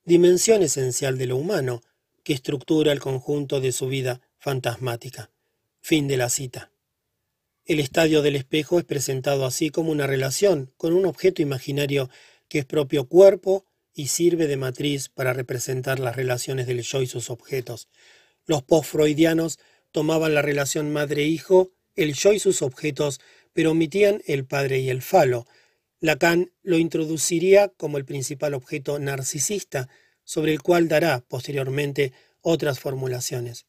dimensión 0.04 0.64
esencial 0.64 1.20
de 1.20 1.28
lo 1.28 1.38
humano, 1.38 1.84
que 2.24 2.34
estructura 2.34 2.92
el 2.92 3.00
conjunto 3.00 3.62
de 3.62 3.72
su 3.72 3.88
vida 3.88 4.20
fantasmática. 4.40 5.30
Fin 5.80 6.08
de 6.08 6.18
la 6.18 6.28
cita. 6.28 6.72
El 7.64 7.80
estadio 7.80 8.24
del 8.24 8.36
espejo 8.36 8.80
es 8.80 8.86
presentado 8.86 9.46
así 9.46 9.70
como 9.70 9.92
una 9.92 10.08
relación 10.08 10.74
con 10.76 10.94
un 10.94 11.06
objeto 11.06 11.44
imaginario 11.44 12.10
que 12.48 12.60
es 12.60 12.66
propio 12.66 13.08
cuerpo, 13.08 13.66
y 13.94 14.08
sirve 14.08 14.46
de 14.46 14.58
matriz 14.58 15.10
para 15.10 15.34
representar 15.34 16.00
las 16.00 16.16
relaciones 16.16 16.68
del 16.68 16.84
yo 16.84 17.02
y 17.02 17.08
sus 17.08 17.32
objetos. 17.32 17.88
Los 18.46 18.62
post-freudianos 18.62 19.58
tomaban 19.92 20.34
la 20.34 20.42
relación 20.42 20.92
madre-hijo, 20.92 21.72
el 21.96 22.14
yo 22.14 22.34
y 22.34 22.40
sus 22.40 22.62
objetos, 22.62 23.20
pero 23.54 23.72
omitían 23.72 24.22
el 24.28 24.46
padre 24.46 24.80
y 24.80 24.90
el 24.90 25.02
falo. 25.02 25.48
Lacan 26.00 26.52
lo 26.62 26.78
introduciría 26.78 27.70
como 27.70 27.98
el 27.98 28.06
principal 28.06 28.54
objeto 28.54 29.00
narcisista, 29.00 29.90
sobre 30.24 30.52
el 30.52 30.62
cual 30.62 30.88
dará 30.88 31.24
posteriormente 31.28 32.14
otras 32.42 32.80
formulaciones. 32.80 33.66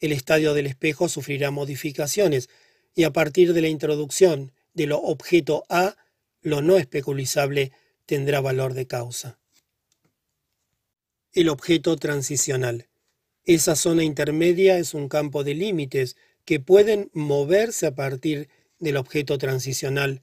El 0.00 0.12
estadio 0.12 0.54
del 0.54 0.66
espejo 0.66 1.08
sufrirá 1.08 1.50
modificaciones, 1.50 2.48
y 2.94 3.04
a 3.04 3.12
partir 3.12 3.52
de 3.54 3.62
la 3.62 3.68
introducción 3.68 4.52
de 4.72 4.86
lo 4.86 5.00
objeto 5.00 5.64
A, 5.68 5.96
lo 6.42 6.62
no 6.62 6.76
especulizable 6.76 7.72
tendrá 8.06 8.40
valor 8.40 8.74
de 8.74 8.86
causa 8.86 9.38
el 11.34 11.48
objeto 11.48 11.96
transicional. 11.96 12.86
Esa 13.44 13.76
zona 13.76 14.04
intermedia 14.04 14.78
es 14.78 14.94
un 14.94 15.08
campo 15.08 15.44
de 15.44 15.54
límites 15.54 16.16
que 16.46 16.60
pueden 16.60 17.10
moverse 17.12 17.86
a 17.86 17.94
partir 17.94 18.48
del 18.78 18.96
objeto 18.96 19.36
transicional, 19.36 20.22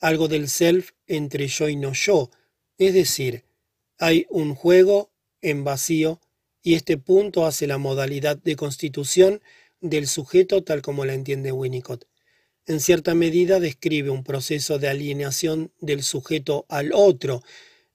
algo 0.00 0.28
del 0.28 0.48
self 0.48 0.90
entre 1.08 1.48
yo 1.48 1.68
y 1.68 1.76
no 1.76 1.92
yo, 1.92 2.30
es 2.78 2.94
decir, 2.94 3.44
hay 3.98 4.26
un 4.30 4.54
juego 4.54 5.10
en 5.40 5.64
vacío 5.64 6.20
y 6.62 6.74
este 6.74 6.98
punto 6.98 7.46
hace 7.46 7.66
la 7.66 7.78
modalidad 7.78 8.36
de 8.36 8.54
constitución 8.54 9.40
del 9.80 10.06
sujeto 10.06 10.62
tal 10.62 10.82
como 10.82 11.04
la 11.04 11.14
entiende 11.14 11.50
Winnicott. 11.50 12.06
en 12.66 12.78
cierta 12.78 13.16
medida 13.16 13.58
describe 13.58 14.10
un 14.10 14.22
proceso 14.22 14.78
de 14.78 14.88
alienación 14.88 15.72
del 15.80 16.04
sujeto 16.04 16.64
al 16.68 16.92
otro, 16.94 17.42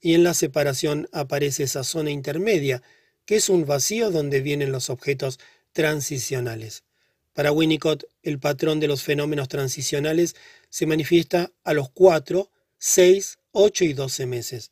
y 0.02 0.14
en 0.14 0.24
la 0.24 0.34
separación 0.34 1.08
aparece 1.14 1.64
esa 1.64 1.84
zona 1.86 2.12
intermedia, 2.12 2.84
que 3.28 3.36
es 3.36 3.50
un 3.50 3.66
vacío 3.66 4.10
donde 4.10 4.40
vienen 4.40 4.72
los 4.72 4.90
objetos 4.90 5.38
transicionales. 5.74 6.86
Para 7.34 7.52
Winnicott, 7.52 8.06
el 8.24 8.40
patrón 8.40 8.80
de 8.80 8.88
los 8.88 9.04
fenómenos 9.04 9.50
transicionales 9.50 10.36
se 10.70 10.86
manifiesta 10.86 11.52
a 11.66 11.74
los 11.74 11.90
4, 11.90 12.50
6, 12.78 13.38
8 13.52 13.84
y 13.84 13.94
12 13.94 14.26
meses. 14.28 14.72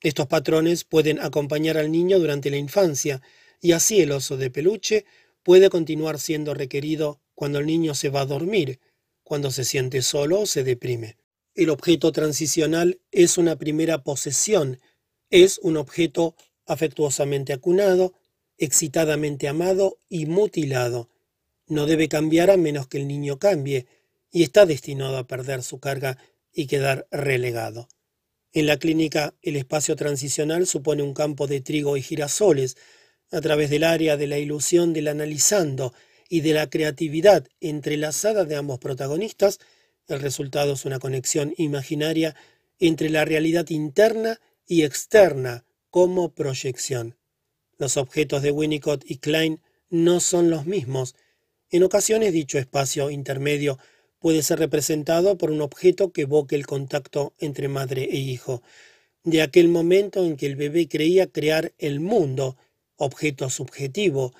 Estos 0.00 0.26
patrones 0.26 0.82
pueden 0.82 1.20
acompañar 1.20 1.78
al 1.78 1.92
niño 1.92 2.18
durante 2.18 2.50
la 2.50 2.56
infancia, 2.56 3.22
y 3.60 3.70
así 3.70 4.00
el 4.00 4.10
oso 4.10 4.36
de 4.36 4.50
peluche 4.50 5.04
puede 5.44 5.70
continuar 5.70 6.18
siendo 6.18 6.54
requerido 6.54 7.20
cuando 7.36 7.60
el 7.60 7.66
niño 7.66 7.94
se 7.94 8.08
va 8.08 8.22
a 8.22 8.26
dormir, 8.26 8.80
cuando 9.22 9.52
se 9.52 9.64
siente 9.64 10.02
solo 10.02 10.40
o 10.40 10.46
se 10.46 10.64
deprime. 10.64 11.16
El 11.54 11.70
objeto 11.70 12.10
transicional 12.10 13.00
es 13.12 13.38
una 13.38 13.54
primera 13.54 14.02
posesión, 14.02 14.80
es 15.30 15.60
un 15.62 15.76
objeto 15.76 16.34
afectuosamente 16.66 17.52
acunado, 17.52 18.14
excitadamente 18.58 19.48
amado 19.48 19.98
y 20.08 20.26
mutilado. 20.26 21.08
No 21.66 21.86
debe 21.86 22.08
cambiar 22.08 22.50
a 22.50 22.56
menos 22.56 22.86
que 22.86 22.98
el 22.98 23.08
niño 23.08 23.38
cambie, 23.38 23.86
y 24.30 24.42
está 24.42 24.64
destinado 24.66 25.18
a 25.18 25.26
perder 25.26 25.62
su 25.62 25.78
carga 25.78 26.18
y 26.52 26.66
quedar 26.66 27.06
relegado. 27.10 27.88
En 28.52 28.66
la 28.66 28.78
clínica, 28.78 29.34
el 29.42 29.56
espacio 29.56 29.96
transicional 29.96 30.66
supone 30.66 31.02
un 31.02 31.14
campo 31.14 31.46
de 31.46 31.60
trigo 31.60 31.96
y 31.96 32.02
girasoles, 32.02 32.76
a 33.30 33.40
través 33.40 33.70
del 33.70 33.84
área 33.84 34.16
de 34.16 34.26
la 34.26 34.38
ilusión 34.38 34.92
del 34.92 35.08
analizando 35.08 35.94
y 36.28 36.40
de 36.40 36.52
la 36.52 36.68
creatividad 36.68 37.46
entrelazada 37.60 38.44
de 38.44 38.56
ambos 38.56 38.78
protagonistas, 38.78 39.58
el 40.06 40.20
resultado 40.20 40.74
es 40.74 40.84
una 40.84 40.98
conexión 40.98 41.54
imaginaria 41.56 42.34
entre 42.78 43.08
la 43.08 43.24
realidad 43.24 43.68
interna 43.70 44.40
y 44.66 44.82
externa 44.82 45.64
como 45.92 46.32
proyección. 46.32 47.18
Los 47.76 47.98
objetos 47.98 48.40
de 48.40 48.50
Winnicott 48.50 49.04
y 49.04 49.18
Klein 49.18 49.60
no 49.90 50.20
son 50.20 50.48
los 50.48 50.64
mismos. 50.64 51.14
En 51.68 51.82
ocasiones 51.82 52.32
dicho 52.32 52.58
espacio 52.58 53.10
intermedio 53.10 53.78
puede 54.18 54.42
ser 54.42 54.58
representado 54.58 55.36
por 55.36 55.50
un 55.50 55.60
objeto 55.60 56.10
que 56.10 56.22
evoque 56.22 56.56
el 56.56 56.66
contacto 56.66 57.34
entre 57.38 57.68
madre 57.68 58.04
e 58.04 58.16
hijo, 58.16 58.62
de 59.22 59.42
aquel 59.42 59.68
momento 59.68 60.24
en 60.24 60.38
que 60.38 60.46
el 60.46 60.56
bebé 60.56 60.88
creía 60.88 61.26
crear 61.26 61.74
el 61.76 62.00
mundo 62.00 62.56
objeto 62.96 63.50
subjetivo, 63.50 64.32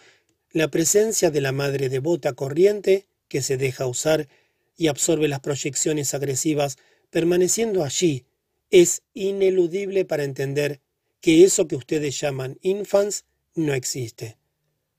la 0.52 0.68
presencia 0.68 1.30
de 1.30 1.42
la 1.42 1.52
madre 1.52 1.90
devota 1.90 2.32
corriente 2.32 3.04
que 3.28 3.42
se 3.42 3.58
deja 3.58 3.86
usar 3.86 4.26
y 4.74 4.86
absorbe 4.86 5.28
las 5.28 5.40
proyecciones 5.40 6.14
agresivas 6.14 6.78
permaneciendo 7.10 7.84
allí, 7.84 8.24
es 8.70 9.02
ineludible 9.12 10.06
para 10.06 10.24
entender 10.24 10.80
que 11.22 11.44
eso 11.44 11.66
que 11.66 11.76
ustedes 11.76 12.20
llaman 12.20 12.58
infants 12.60 13.24
no 13.54 13.72
existe. 13.72 14.36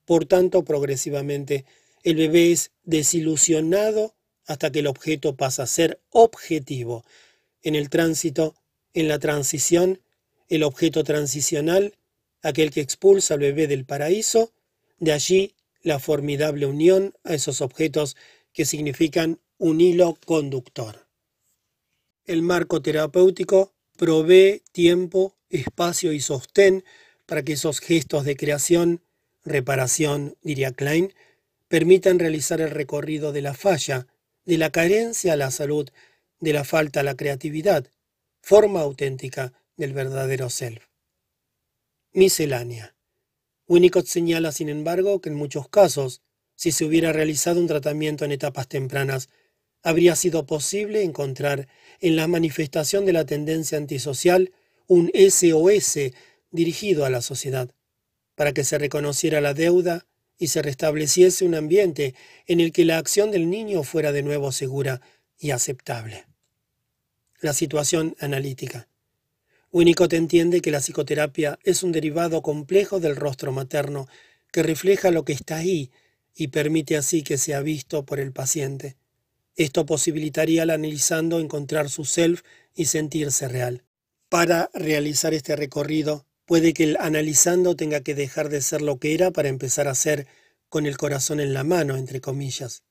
Por 0.05 0.25
tanto, 0.25 0.63
progresivamente, 0.63 1.65
el 2.01 2.15
bebé 2.15 2.51
es 2.51 2.71
desilusionado 2.83 4.15
hasta 4.47 4.71
que 4.71 4.79
el 4.79 4.87
objeto 4.87 5.35
pasa 5.35 5.63
a 5.63 5.67
ser 5.67 6.01
objetivo. 6.09 7.05
En 7.61 7.75
el 7.75 7.91
tránsito, 7.91 8.55
en 8.95 9.07
la 9.07 9.19
transición, 9.19 10.01
el 10.49 10.63
objeto 10.63 11.03
transicional 11.03 11.93
aquel 12.43 12.71
que 12.71 12.81
expulsa 12.81 13.33
al 13.33 13.39
bebé 13.39 13.67
del 13.67 13.85
paraíso, 13.85 14.51
de 14.99 15.13
allí 15.13 15.55
la 15.81 15.99
formidable 15.99 16.65
unión 16.65 17.13
a 17.23 17.33
esos 17.33 17.61
objetos 17.61 18.15
que 18.51 18.65
significan 18.65 19.39
un 19.57 19.81
hilo 19.81 20.17
conductor. 20.25 21.07
El 22.25 22.41
marco 22.41 22.81
terapéutico 22.81 23.73
provee 23.97 24.61
tiempo, 24.71 25.35
espacio 25.57 26.11
y 26.13 26.19
sostén 26.19 26.83
para 27.25 27.43
que 27.43 27.53
esos 27.53 27.79
gestos 27.79 28.25
de 28.25 28.35
creación, 28.35 29.01
reparación, 29.43 30.35
diría 30.41 30.71
Klein, 30.71 31.13
permitan 31.67 32.19
realizar 32.19 32.61
el 32.61 32.71
recorrido 32.71 33.31
de 33.31 33.41
la 33.41 33.53
falla, 33.53 34.07
de 34.45 34.57
la 34.57 34.71
carencia 34.71 35.33
a 35.33 35.37
la 35.37 35.51
salud, 35.51 35.89
de 36.39 36.53
la 36.53 36.63
falta 36.63 36.99
a 36.99 37.03
la 37.03 37.15
creatividad, 37.15 37.87
forma 38.41 38.81
auténtica 38.81 39.53
del 39.77 39.93
verdadero 39.93 40.49
self. 40.49 40.85
Miscelánea. 42.11 42.95
Winnicott 43.67 44.05
señala, 44.05 44.51
sin 44.51 44.69
embargo, 44.69 45.21
que 45.21 45.29
en 45.29 45.35
muchos 45.35 45.69
casos, 45.69 46.21
si 46.55 46.71
se 46.71 46.85
hubiera 46.85 47.13
realizado 47.13 47.59
un 47.59 47.67
tratamiento 47.67 48.25
en 48.25 48.33
etapas 48.33 48.67
tempranas, 48.67 49.29
habría 49.81 50.15
sido 50.15 50.45
posible 50.45 51.03
encontrar 51.03 51.67
en 51.99 52.15
la 52.15 52.27
manifestación 52.27 53.05
de 53.05 53.13
la 53.13 53.25
tendencia 53.25 53.77
antisocial 53.77 54.51
un 54.87 55.11
SOS 55.13 56.11
dirigido 56.51 57.05
a 57.05 57.09
la 57.09 57.21
sociedad, 57.21 57.69
para 58.35 58.53
que 58.53 58.63
se 58.63 58.77
reconociera 58.77 59.41
la 59.41 59.53
deuda 59.53 60.05
y 60.37 60.47
se 60.47 60.61
restableciese 60.61 61.45
un 61.45 61.55
ambiente 61.55 62.15
en 62.47 62.59
el 62.59 62.71
que 62.71 62.85
la 62.85 62.97
acción 62.97 63.31
del 63.31 63.49
niño 63.49 63.83
fuera 63.83 64.11
de 64.11 64.23
nuevo 64.23 64.51
segura 64.51 65.01
y 65.39 65.51
aceptable. 65.51 66.25
La 67.39 67.53
situación 67.53 68.15
analítica. 68.19 68.87
Winnicott 69.71 70.13
entiende 70.13 70.61
que 70.61 70.71
la 70.71 70.79
psicoterapia 70.79 71.57
es 71.63 71.81
un 71.81 71.91
derivado 71.91 72.41
complejo 72.41 72.99
del 72.99 73.15
rostro 73.15 73.51
materno 73.51 74.07
que 74.51 74.63
refleja 74.63 75.09
lo 75.09 75.25
que 75.25 75.33
está 75.33 75.57
ahí 75.57 75.91
y 76.35 76.49
permite 76.49 76.95
así 76.95 77.23
que 77.23 77.37
sea 77.37 77.61
visto 77.61 78.05
por 78.05 78.19
el 78.19 78.31
paciente. 78.31 78.97
Esto 79.55 79.85
posibilitaría 79.85 80.63
al 80.63 80.69
analizando 80.69 81.39
encontrar 81.39 81.89
su 81.89 82.05
self 82.05 82.41
y 82.75 82.85
sentirse 82.85 83.47
real. 83.47 83.83
Para 84.33 84.71
realizar 84.73 85.35
este 85.35 85.55
recorrido, 85.55 86.25
puede 86.47 86.73
que 86.73 86.85
el 86.85 86.97
analizando 86.99 87.75
tenga 87.75 88.01
que 88.01 88.15
dejar 88.15 88.49
de 88.49 88.61
ser 88.61 88.81
lo 88.81 88.97
que 88.97 89.13
era 89.13 89.29
para 89.29 89.47
empezar 89.47 89.87
a 89.87 89.93
ser 89.93 90.25
con 90.69 90.87
el 90.87 90.97
corazón 90.97 91.39
en 91.39 91.53
la 91.53 91.63
mano, 91.63 91.97
entre 91.97 92.19
comillas. 92.19 92.81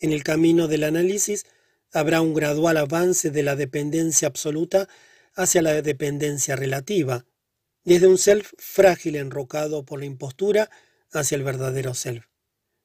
En 0.00 0.10
el 0.10 0.24
camino 0.24 0.68
del 0.68 0.84
análisis 0.84 1.44
habrá 1.92 2.22
un 2.22 2.32
gradual 2.32 2.78
avance 2.78 3.30
de 3.30 3.42
la 3.42 3.56
dependencia 3.56 4.26
absoluta 4.26 4.88
hacia 5.34 5.60
la 5.60 5.82
dependencia 5.82 6.56
relativa, 6.56 7.26
desde 7.84 8.06
un 8.06 8.16
self 8.16 8.54
frágil 8.56 9.16
enrocado 9.16 9.84
por 9.84 9.98
la 9.98 10.06
impostura 10.06 10.70
hacia 11.12 11.36
el 11.36 11.44
verdadero 11.44 11.92
self. 11.92 12.24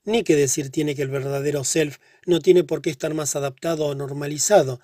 Ni 0.03 0.25
que 0.25 0.35
decir 0.35 0.69
tiene 0.69 0.95
que 0.95 1.03
el 1.03 1.11
verdadero 1.11 1.63
self 1.63 1.99
no 2.25 2.41
tiene 2.41 2.65
por 2.65 2.81
qué 2.81 2.89
estar 2.89 3.13
más 3.13 3.37
adaptado 3.37 3.85
o 3.85 3.95
normalizado. 3.95 4.81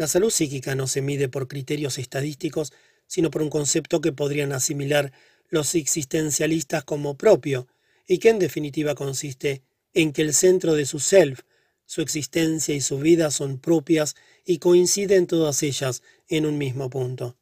La 0.00 0.08
salud 0.08 0.30
psíquica 0.30 0.74
no 0.74 0.86
se 0.86 1.02
mide 1.02 1.28
por 1.28 1.46
criterios 1.46 1.98
estadísticos, 1.98 2.72
sino 3.06 3.30
por 3.30 3.42
un 3.42 3.50
concepto 3.50 4.00
que 4.00 4.12
podrían 4.12 4.50
asimilar 4.54 5.12
los 5.50 5.74
existencialistas 5.74 6.84
como 6.84 7.18
propio, 7.18 7.68
y 8.08 8.16
que 8.16 8.30
en 8.30 8.38
definitiva 8.38 8.94
consiste 8.94 9.62
en 9.92 10.14
que 10.14 10.22
el 10.22 10.32
centro 10.32 10.72
de 10.72 10.86
su 10.86 11.00
self, 11.00 11.40
su 11.84 12.00
existencia 12.00 12.74
y 12.74 12.80
su 12.80 12.98
vida 12.98 13.30
son 13.30 13.58
propias 13.58 14.16
y 14.46 14.56
coinciden 14.56 15.26
todas 15.26 15.62
ellas 15.62 16.02
en 16.28 16.46
un 16.46 16.56
mismo 16.56 16.88
punto. 16.88 17.36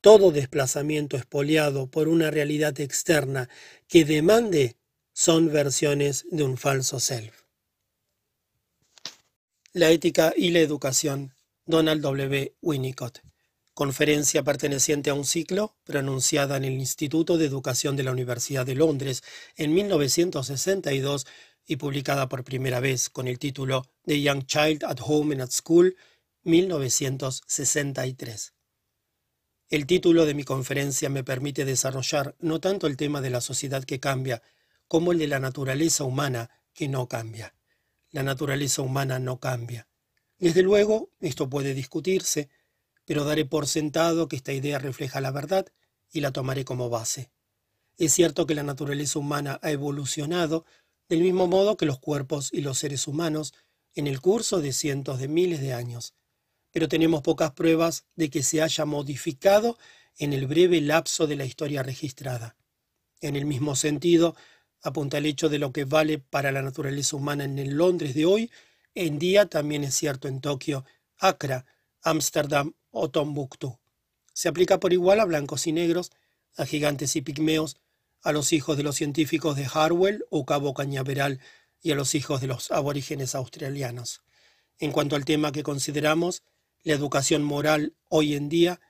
Todo 0.00 0.32
desplazamiento 0.32 1.16
espoliado 1.16 1.88
por 1.88 2.08
una 2.08 2.32
realidad 2.32 2.80
externa 2.80 3.48
que 3.86 4.04
demande 4.04 4.74
son 5.12 5.52
versiones 5.52 6.26
de 6.32 6.42
un 6.42 6.56
falso 6.56 6.98
self. 6.98 7.42
La 9.72 9.92
ética 9.92 10.34
y 10.36 10.50
la 10.50 10.58
educación. 10.58 11.35
Donald 11.68 12.00
W. 12.00 12.54
Winnicott. 12.62 13.22
Conferencia 13.74 14.44
perteneciente 14.44 15.10
a 15.10 15.14
un 15.14 15.24
ciclo 15.24 15.74
pronunciada 15.82 16.56
en 16.56 16.64
el 16.64 16.74
Instituto 16.74 17.38
de 17.38 17.46
Educación 17.46 17.96
de 17.96 18.04
la 18.04 18.12
Universidad 18.12 18.64
de 18.64 18.76
Londres 18.76 19.24
en 19.56 19.74
1962 19.74 21.26
y 21.66 21.74
publicada 21.74 22.28
por 22.28 22.44
primera 22.44 22.78
vez 22.78 23.10
con 23.10 23.26
el 23.26 23.40
título 23.40 23.82
The 24.04 24.22
Young 24.22 24.46
Child 24.46 24.84
at 24.84 24.98
Home 25.00 25.34
and 25.34 25.42
at 25.42 25.50
School 25.50 25.96
1963. 26.44 28.54
El 29.68 29.86
título 29.86 30.24
de 30.24 30.34
mi 30.34 30.44
conferencia 30.44 31.08
me 31.08 31.24
permite 31.24 31.64
desarrollar 31.64 32.36
no 32.38 32.60
tanto 32.60 32.86
el 32.86 32.96
tema 32.96 33.20
de 33.20 33.30
la 33.30 33.40
sociedad 33.40 33.82
que 33.82 33.98
cambia, 33.98 34.40
como 34.86 35.10
el 35.10 35.18
de 35.18 35.26
la 35.26 35.40
naturaleza 35.40 36.04
humana 36.04 36.48
que 36.72 36.86
no 36.86 37.08
cambia. 37.08 37.56
La 38.10 38.22
naturaleza 38.22 38.82
humana 38.82 39.18
no 39.18 39.40
cambia. 39.40 39.88
Desde 40.38 40.62
luego, 40.62 41.10
esto 41.20 41.48
puede 41.48 41.74
discutirse, 41.74 42.48
pero 43.04 43.24
daré 43.24 43.44
por 43.44 43.66
sentado 43.66 44.28
que 44.28 44.36
esta 44.36 44.52
idea 44.52 44.78
refleja 44.78 45.20
la 45.20 45.30
verdad 45.30 45.66
y 46.12 46.20
la 46.20 46.32
tomaré 46.32 46.64
como 46.64 46.90
base. 46.90 47.30
Es 47.96 48.12
cierto 48.12 48.46
que 48.46 48.54
la 48.54 48.62
naturaleza 48.62 49.18
humana 49.18 49.58
ha 49.62 49.70
evolucionado 49.70 50.64
del 51.08 51.20
mismo 51.20 51.46
modo 51.46 51.76
que 51.76 51.86
los 51.86 51.98
cuerpos 51.98 52.50
y 52.52 52.60
los 52.60 52.78
seres 52.78 53.06
humanos 53.06 53.54
en 53.94 54.06
el 54.06 54.20
curso 54.20 54.60
de 54.60 54.72
cientos 54.72 55.18
de 55.18 55.28
miles 55.28 55.60
de 55.60 55.72
años 55.72 56.14
pero 56.76 56.88
tenemos 56.88 57.22
pocas 57.22 57.52
pruebas 57.52 58.04
de 58.16 58.28
que 58.28 58.42
se 58.42 58.60
haya 58.60 58.84
modificado 58.84 59.78
en 60.18 60.34
el 60.34 60.46
breve 60.46 60.78
lapso 60.82 61.26
de 61.26 61.34
la 61.34 61.46
historia 61.46 61.82
registrada. 61.82 62.54
En 63.22 63.34
el 63.34 63.46
mismo 63.46 63.76
sentido, 63.76 64.36
apunta 64.82 65.16
el 65.16 65.24
hecho 65.24 65.48
de 65.48 65.58
lo 65.58 65.72
que 65.72 65.86
vale 65.86 66.18
para 66.18 66.52
la 66.52 66.60
naturaleza 66.60 67.16
humana 67.16 67.44
en 67.44 67.58
el 67.58 67.78
Londres 67.78 68.14
de 68.14 68.26
hoy 68.26 68.50
en 68.96 69.18
día 69.18 69.46
también 69.46 69.84
es 69.84 69.94
cierto 69.94 70.26
en 70.26 70.40
Tokio, 70.40 70.84
Accra, 71.18 71.66
Ámsterdam 72.02 72.74
o 72.90 73.10
Tombuctú. 73.10 73.78
Se 74.32 74.48
aplica 74.48 74.80
por 74.80 74.92
igual 74.92 75.20
a 75.20 75.24
blancos 75.24 75.66
y 75.66 75.72
negros, 75.72 76.10
a 76.56 76.66
gigantes 76.66 77.14
y 77.14 77.22
pigmeos, 77.22 77.76
a 78.22 78.32
los 78.32 78.52
hijos 78.52 78.76
de 78.76 78.82
los 78.82 78.96
científicos 78.96 79.54
de 79.54 79.68
Harwell 79.72 80.24
o 80.30 80.46
Cabo 80.46 80.74
Cañaveral 80.74 81.40
y 81.80 81.92
a 81.92 81.94
los 81.94 82.14
hijos 82.14 82.40
de 82.40 82.46
los 82.46 82.70
aborígenes 82.70 83.34
australianos. 83.34 84.22
En 84.78 84.92
cuanto 84.92 85.14
al 85.14 85.24
tema 85.24 85.52
que 85.52 85.62
consideramos, 85.62 86.42
la 86.82 86.94
educación 86.94 87.42
moral 87.42 87.94
hoy 88.08 88.34
en 88.34 88.48
día, 88.48 88.80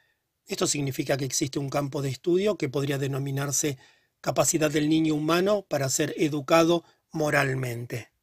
esto 0.47 0.67
significa 0.67 1.17
que 1.17 1.25
existe 1.25 1.59
un 1.59 1.69
campo 1.69 2.01
de 2.01 2.11
estudio 2.11 2.57
que 2.57 2.69
podría 2.69 2.99
denominarse 2.99 3.77
capacidad 4.21 4.71
del 4.71 4.89
niño 4.89 5.15
humano 5.15 5.67
para 5.69 5.89
ser 5.89 6.15
educado 6.17 6.85
moralmente. 7.11 8.16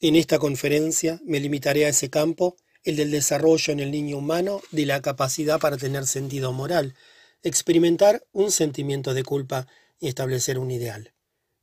En 0.00 0.14
esta 0.14 0.38
conferencia 0.38 1.20
me 1.24 1.40
limitaré 1.40 1.86
a 1.86 1.88
ese 1.88 2.10
campo, 2.10 2.56
el 2.84 2.96
del 2.96 3.10
desarrollo 3.10 3.72
en 3.72 3.80
el 3.80 3.90
niño 3.90 4.18
humano 4.18 4.60
de 4.70 4.84
la 4.84 5.00
capacidad 5.00 5.58
para 5.58 5.78
tener 5.78 6.06
sentido 6.06 6.52
moral, 6.52 6.94
experimentar 7.42 8.22
un 8.32 8.50
sentimiento 8.50 9.14
de 9.14 9.24
culpa 9.24 9.66
y 9.98 10.08
establecer 10.08 10.58
un 10.58 10.70
ideal. 10.70 11.14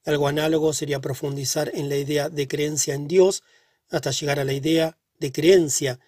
Algo 0.03 0.27
análogo 0.27 0.73
sería 0.73 0.99
profundizar 0.99 1.71
en 1.75 1.89
la 1.89 1.95
idea 1.95 2.29
de 2.29 2.47
creencia 2.47 2.95
en 2.95 3.07
Dios 3.07 3.43
hasta 3.89 4.09
llegar 4.09 4.39
a 4.39 4.45
la 4.45 4.53
idea 4.53 4.97
de 5.19 5.31
creencia, 5.31 5.99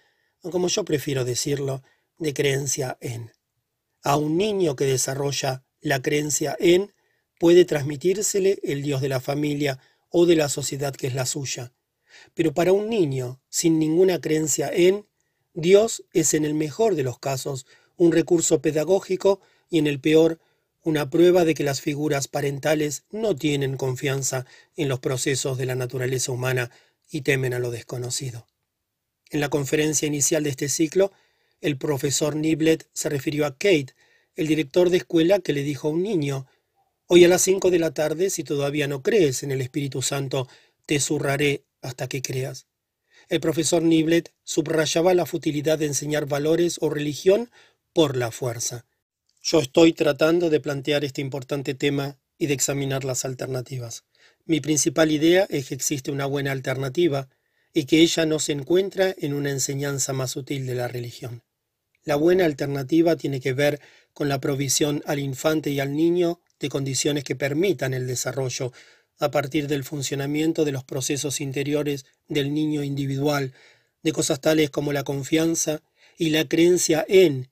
o 0.42 0.50
como 0.50 0.66
yo 0.66 0.84
prefiero 0.84 1.24
decirlo, 1.24 1.82
de 2.18 2.34
creencia 2.34 2.98
en. 3.00 3.30
A 4.02 4.16
un 4.16 4.36
niño 4.36 4.74
que 4.74 4.84
desarrolla 4.84 5.64
la 5.80 6.02
creencia 6.02 6.56
en 6.58 6.92
puede 7.38 7.64
transmitírsele 7.64 8.58
el 8.64 8.82
Dios 8.82 9.00
de 9.00 9.10
la 9.10 9.20
familia 9.20 9.78
o 10.10 10.26
de 10.26 10.34
la 10.34 10.48
sociedad 10.48 10.94
que 10.94 11.06
es 11.06 11.14
la 11.14 11.26
suya. 11.26 11.72
Pero 12.34 12.52
para 12.52 12.72
un 12.72 12.88
niño 12.88 13.40
sin 13.48 13.78
ninguna 13.78 14.20
creencia 14.20 14.70
en, 14.72 15.06
Dios 15.54 16.04
es 16.12 16.34
en 16.34 16.44
el 16.44 16.54
mejor 16.54 16.94
de 16.94 17.02
los 17.02 17.18
casos 17.18 17.66
un 17.96 18.12
recurso 18.12 18.60
pedagógico 18.60 19.40
y 19.70 19.78
en 19.78 19.86
el 19.86 20.00
peor 20.00 20.38
una 20.82 21.10
prueba 21.10 21.44
de 21.44 21.54
que 21.54 21.64
las 21.64 21.80
figuras 21.80 22.28
parentales 22.28 23.04
no 23.10 23.34
tienen 23.34 23.76
confianza 23.76 24.46
en 24.76 24.88
los 24.88 25.00
procesos 25.00 25.58
de 25.58 25.66
la 25.66 25.74
naturaleza 25.74 26.30
humana 26.30 26.70
y 27.10 27.22
temen 27.22 27.54
a 27.54 27.58
lo 27.58 27.70
desconocido. 27.70 28.46
En 29.30 29.40
la 29.40 29.48
conferencia 29.48 30.06
inicial 30.06 30.44
de 30.44 30.50
este 30.50 30.68
ciclo, 30.68 31.10
el 31.60 31.76
profesor 31.76 32.36
Niblet 32.36 32.88
se 32.92 33.08
refirió 33.08 33.46
a 33.46 33.52
Kate, 33.52 33.94
el 34.36 34.46
director 34.46 34.90
de 34.90 34.98
escuela 34.98 35.40
que 35.40 35.52
le 35.52 35.62
dijo 35.62 35.88
a 35.88 35.90
un 35.90 36.02
niño, 36.02 36.46
Hoy 37.08 37.24
a 37.24 37.28
las 37.28 37.42
cinco 37.42 37.70
de 37.70 37.78
la 37.78 37.94
tarde, 37.94 38.30
si 38.30 38.42
todavía 38.42 38.88
no 38.88 39.00
crees 39.00 39.44
en 39.44 39.52
el 39.52 39.60
Espíritu 39.60 40.02
Santo, 40.02 40.48
te 40.86 40.98
zurraré 40.98 41.64
hasta 41.86 42.08
que 42.08 42.22
creas. 42.22 42.66
El 43.28 43.40
profesor 43.40 43.82
Niblet 43.82 44.32
subrayaba 44.44 45.14
la 45.14 45.26
futilidad 45.26 45.78
de 45.78 45.86
enseñar 45.86 46.26
valores 46.26 46.78
o 46.80 46.90
religión 46.90 47.50
por 47.92 48.16
la 48.16 48.30
fuerza. 48.30 48.86
Yo 49.42 49.60
estoy 49.60 49.92
tratando 49.92 50.50
de 50.50 50.60
plantear 50.60 51.04
este 51.04 51.20
importante 51.22 51.74
tema 51.74 52.18
y 52.38 52.46
de 52.46 52.54
examinar 52.54 53.04
las 53.04 53.24
alternativas. 53.24 54.04
Mi 54.44 54.60
principal 54.60 55.10
idea 55.10 55.46
es 55.50 55.68
que 55.68 55.74
existe 55.74 56.10
una 56.10 56.26
buena 56.26 56.52
alternativa 56.52 57.28
y 57.72 57.84
que 57.84 58.00
ella 58.00 58.26
no 58.26 58.38
se 58.38 58.52
encuentra 58.52 59.14
en 59.18 59.34
una 59.34 59.50
enseñanza 59.50 60.12
más 60.12 60.36
útil 60.36 60.66
de 60.66 60.74
la 60.74 60.88
religión. 60.88 61.42
La 62.04 62.16
buena 62.16 62.44
alternativa 62.44 63.16
tiene 63.16 63.40
que 63.40 63.52
ver 63.52 63.80
con 64.12 64.28
la 64.28 64.40
provisión 64.40 65.02
al 65.06 65.18
infante 65.18 65.70
y 65.70 65.80
al 65.80 65.94
niño 65.94 66.40
de 66.60 66.68
condiciones 66.68 67.24
que 67.24 67.36
permitan 67.36 67.92
el 67.94 68.06
desarrollo 68.06 68.72
a 69.18 69.30
partir 69.30 69.66
del 69.66 69.84
funcionamiento 69.84 70.64
de 70.64 70.72
los 70.72 70.84
procesos 70.84 71.40
interiores 71.40 72.04
del 72.28 72.52
niño 72.52 72.82
individual, 72.82 73.54
de 74.02 74.12
cosas 74.12 74.40
tales 74.40 74.70
como 74.70 74.92
la 74.92 75.04
confianza 75.04 75.82
y 76.18 76.30
la 76.30 76.46
creencia 76.48 77.04
en 77.08 77.50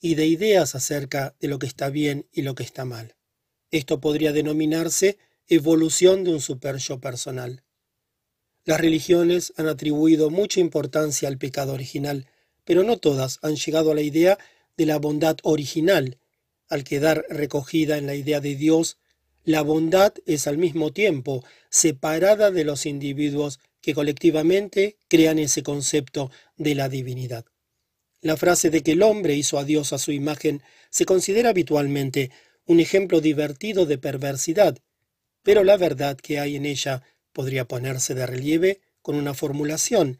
y 0.00 0.14
de 0.14 0.26
ideas 0.26 0.74
acerca 0.74 1.34
de 1.40 1.48
lo 1.48 1.58
que 1.58 1.66
está 1.66 1.88
bien 1.90 2.26
y 2.32 2.42
lo 2.42 2.54
que 2.54 2.62
está 2.62 2.84
mal. 2.84 3.16
Esto 3.70 4.00
podría 4.00 4.32
denominarse 4.32 5.18
evolución 5.48 6.24
de 6.24 6.32
un 6.32 6.40
super-yo 6.40 7.00
personal. 7.00 7.62
Las 8.64 8.80
religiones 8.80 9.52
han 9.56 9.68
atribuido 9.68 10.30
mucha 10.30 10.60
importancia 10.60 11.28
al 11.28 11.38
pecado 11.38 11.72
original, 11.72 12.26
pero 12.64 12.82
no 12.82 12.98
todas 12.98 13.38
han 13.42 13.56
llegado 13.56 13.92
a 13.92 13.94
la 13.94 14.02
idea 14.02 14.38
de 14.76 14.86
la 14.86 14.98
bondad 14.98 15.36
original. 15.44 16.18
Al 16.68 16.82
quedar 16.82 17.24
recogida 17.28 17.96
en 17.96 18.06
la 18.06 18.16
idea 18.16 18.40
de 18.40 18.56
Dios, 18.56 18.98
la 19.46 19.62
bondad 19.62 20.12
es 20.26 20.48
al 20.48 20.58
mismo 20.58 20.92
tiempo 20.92 21.44
separada 21.70 22.50
de 22.50 22.64
los 22.64 22.84
individuos 22.84 23.60
que 23.80 23.94
colectivamente 23.94 24.98
crean 25.06 25.38
ese 25.38 25.62
concepto 25.62 26.32
de 26.56 26.74
la 26.74 26.88
divinidad. 26.88 27.44
La 28.20 28.36
frase 28.36 28.70
de 28.70 28.82
que 28.82 28.92
el 28.92 29.02
hombre 29.02 29.34
hizo 29.34 29.60
a 29.60 29.64
Dios 29.64 29.92
a 29.92 29.98
su 29.98 30.10
imagen 30.10 30.62
se 30.90 31.04
considera 31.04 31.50
habitualmente 31.50 32.32
un 32.64 32.80
ejemplo 32.80 33.20
divertido 33.20 33.86
de 33.86 33.98
perversidad, 33.98 34.78
pero 35.44 35.62
la 35.62 35.76
verdad 35.76 36.16
que 36.16 36.40
hay 36.40 36.56
en 36.56 36.66
ella 36.66 37.04
podría 37.32 37.68
ponerse 37.68 38.16
de 38.16 38.26
relieve 38.26 38.80
con 39.00 39.14
una 39.14 39.32
formulación. 39.32 40.18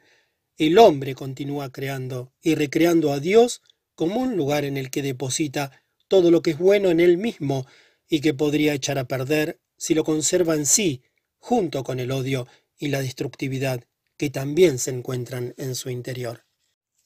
El 0.56 0.78
hombre 0.78 1.16
continúa 1.16 1.72
creando 1.72 2.32
y 2.40 2.54
recreando 2.54 3.12
a 3.12 3.18
Dios 3.18 3.60
como 3.96 4.20
un 4.20 4.36
lugar 4.36 4.64
en 4.64 4.76
el 4.76 4.88
que 4.88 5.02
deposita 5.02 5.82
todo 6.06 6.30
lo 6.30 6.42
que 6.42 6.52
es 6.52 6.58
bueno 6.58 6.90
en 6.90 7.00
él 7.00 7.18
mismo 7.18 7.66
y 8.08 8.20
que 8.20 8.34
podría 8.34 8.74
echar 8.74 8.98
a 8.98 9.08
perder 9.08 9.60
si 9.76 9.94
lo 9.94 10.04
conserva 10.04 10.54
en 10.54 10.66
sí, 10.66 11.02
junto 11.38 11.84
con 11.84 12.00
el 12.00 12.10
odio 12.10 12.46
y 12.78 12.88
la 12.88 13.00
destructividad 13.00 13.84
que 14.16 14.30
también 14.30 14.78
se 14.78 14.90
encuentran 14.90 15.54
en 15.58 15.74
su 15.74 15.90
interior. 15.90 16.44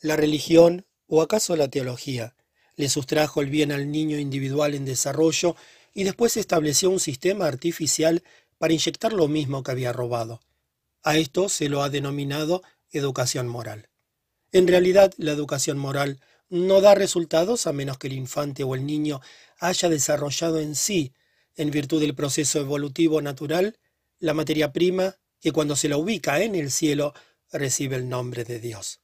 La 0.00 0.16
religión, 0.16 0.86
o 1.06 1.22
acaso 1.22 1.56
la 1.56 1.68
teología, 1.68 2.34
le 2.76 2.88
sustrajo 2.88 3.42
el 3.42 3.50
bien 3.50 3.72
al 3.72 3.90
niño 3.90 4.18
individual 4.18 4.74
en 4.74 4.84
desarrollo 4.84 5.56
y 5.92 6.04
después 6.04 6.36
estableció 6.36 6.90
un 6.90 7.00
sistema 7.00 7.46
artificial 7.46 8.22
para 8.58 8.72
inyectar 8.72 9.12
lo 9.12 9.28
mismo 9.28 9.62
que 9.62 9.72
había 9.72 9.92
robado. 9.92 10.40
A 11.02 11.16
esto 11.16 11.48
se 11.48 11.68
lo 11.68 11.82
ha 11.82 11.90
denominado 11.90 12.62
educación 12.92 13.48
moral. 13.48 13.88
En 14.52 14.66
realidad, 14.66 15.12
la 15.16 15.32
educación 15.32 15.78
moral 15.78 16.20
no 16.48 16.80
da 16.80 16.94
resultados 16.94 17.66
a 17.66 17.72
menos 17.72 17.98
que 17.98 18.08
el 18.08 18.14
infante 18.14 18.64
o 18.64 18.74
el 18.74 18.84
niño 18.84 19.20
haya 19.60 19.88
desarrollado 19.88 20.58
en 20.58 20.74
sí, 20.74 21.12
en 21.54 21.70
virtud 21.70 22.00
del 22.00 22.14
proceso 22.14 22.58
evolutivo 22.58 23.22
natural, 23.22 23.78
la 24.18 24.34
materia 24.34 24.72
prima 24.72 25.16
que 25.40 25.52
cuando 25.52 25.76
se 25.76 25.88
la 25.88 25.96
ubica 25.96 26.42
en 26.42 26.54
el 26.54 26.70
cielo 26.70 27.14
recibe 27.52 27.96
el 27.96 28.08
nombre 28.08 28.44
de 28.44 28.58
Dios. 28.58 29.00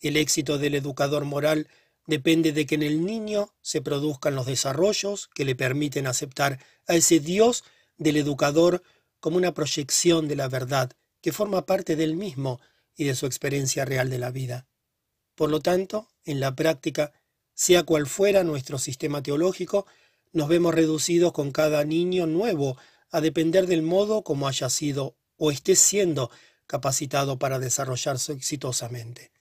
El 0.00 0.16
éxito 0.16 0.58
del 0.58 0.74
educador 0.74 1.24
moral 1.24 1.68
depende 2.06 2.52
de 2.52 2.66
que 2.66 2.74
en 2.76 2.82
el 2.82 3.04
niño 3.04 3.54
se 3.62 3.80
produzcan 3.80 4.34
los 4.34 4.46
desarrollos 4.46 5.28
que 5.34 5.44
le 5.44 5.56
permiten 5.56 6.06
aceptar 6.06 6.60
a 6.86 6.94
ese 6.94 7.18
Dios 7.18 7.64
del 7.96 8.16
educador 8.16 8.82
como 9.20 9.38
una 9.38 9.54
proyección 9.54 10.28
de 10.28 10.36
la 10.36 10.48
verdad 10.48 10.92
que 11.20 11.32
forma 11.32 11.66
parte 11.66 11.96
del 11.96 12.14
mismo 12.14 12.60
y 12.94 13.04
de 13.04 13.14
su 13.14 13.26
experiencia 13.26 13.84
real 13.84 14.10
de 14.10 14.18
la 14.18 14.30
vida. 14.30 14.68
Por 15.34 15.50
lo 15.50 15.60
tanto, 15.60 16.08
en 16.24 16.40
la 16.40 16.54
práctica, 16.54 17.12
sea 17.56 17.82
cual 17.82 18.06
fuera 18.06 18.44
nuestro 18.44 18.78
sistema 18.78 19.22
teológico, 19.22 19.86
nos 20.32 20.46
vemos 20.46 20.74
reducidos 20.74 21.32
con 21.32 21.50
cada 21.50 21.82
niño 21.84 22.26
nuevo 22.26 22.76
a 23.10 23.22
depender 23.22 23.66
del 23.66 23.82
modo 23.82 24.22
como 24.22 24.46
haya 24.46 24.68
sido 24.68 25.16
o 25.38 25.50
esté 25.50 25.74
siendo 25.74 26.30
capacitado 26.66 27.38
para 27.38 27.58
desarrollarse 27.58 28.34
exitosamente. 28.34 29.32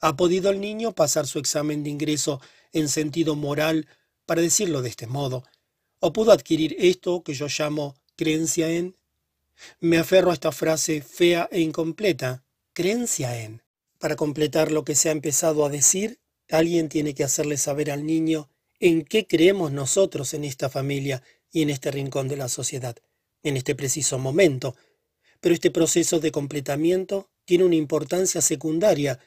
¿Ha 0.00 0.16
podido 0.16 0.50
el 0.50 0.60
niño 0.60 0.92
pasar 0.92 1.26
su 1.26 1.40
examen 1.40 1.82
de 1.82 1.90
ingreso 1.90 2.40
en 2.72 2.88
sentido 2.88 3.34
moral, 3.34 3.88
para 4.24 4.40
decirlo 4.40 4.80
de 4.80 4.90
este 4.90 5.08
modo? 5.08 5.42
¿O 5.98 6.12
pudo 6.12 6.30
adquirir 6.30 6.76
esto 6.78 7.24
que 7.24 7.34
yo 7.34 7.48
llamo 7.48 7.96
creencia 8.14 8.70
en? 8.70 8.94
Me 9.80 9.98
aferro 9.98 10.30
a 10.30 10.34
esta 10.34 10.52
frase 10.52 11.02
fea 11.02 11.48
e 11.50 11.60
incompleta, 11.60 12.44
creencia 12.72 13.42
en. 13.42 13.62
Para 13.98 14.14
completar 14.14 14.70
lo 14.70 14.84
que 14.84 14.94
se 14.94 15.08
ha 15.08 15.12
empezado 15.12 15.64
a 15.64 15.70
decir, 15.70 16.20
alguien 16.50 16.88
tiene 16.88 17.14
que 17.14 17.24
hacerle 17.24 17.56
saber 17.56 17.90
al 17.90 18.06
niño 18.06 18.48
en 18.80 19.04
qué 19.04 19.26
creemos 19.26 19.72
nosotros 19.72 20.34
en 20.34 20.44
esta 20.44 20.68
familia 20.68 21.22
y 21.50 21.62
en 21.62 21.70
este 21.70 21.90
rincón 21.90 22.28
de 22.28 22.36
la 22.36 22.48
sociedad, 22.48 22.96
en 23.42 23.56
este 23.56 23.74
preciso 23.74 24.18
momento. 24.18 24.76
Pero 25.40 25.54
este 25.54 25.70
proceso 25.70 26.20
de 26.20 26.32
completamiento 26.32 27.30
tiene 27.44 27.64
una 27.64 27.76
importancia 27.76 28.40
secundaria 28.40 29.18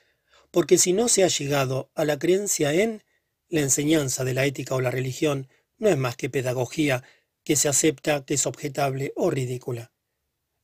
porque 0.51 0.77
si 0.77 0.93
no 0.93 1.07
se 1.07 1.23
ha 1.23 1.27
llegado 1.27 1.89
a 1.95 2.05
la 2.05 2.19
creencia 2.19 2.73
en 2.73 3.03
la 3.49 3.61
enseñanza 3.61 4.23
de 4.23 4.33
la 4.33 4.45
ética 4.45 4.75
o 4.75 4.81
la 4.81 4.91
religión, 4.91 5.47
no 5.77 5.89
es 5.89 5.97
más 5.97 6.15
que 6.15 6.29
pedagogía 6.29 7.03
que 7.43 7.55
se 7.55 7.69
acepta 7.69 8.23
que 8.25 8.35
es 8.35 8.45
objetable 8.45 9.13
o 9.15 9.29
ridícula. 9.31 9.91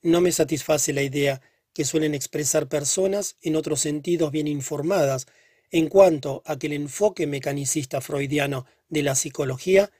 No 0.02 0.22
me 0.22 0.32
satisface 0.32 0.94
la 0.94 1.02
idea 1.02 1.42
que 1.74 1.86
suelen 1.86 2.14
expresar 2.14 2.68
personas 2.68 3.38
en 3.42 3.56
otros 3.56 3.80
sentidos 3.82 4.32
bien 4.32 4.48
informadas 4.48 5.28
en 5.72 5.90
cuanto 5.90 6.42
a 6.46 6.58
que 6.58 6.68
el 6.68 6.74
enfoque 6.74 7.28
mecanicista 7.28 8.02
freudiano 8.02 8.66
de 8.90 9.04
la 9.04 9.16
psicología 9.16 9.92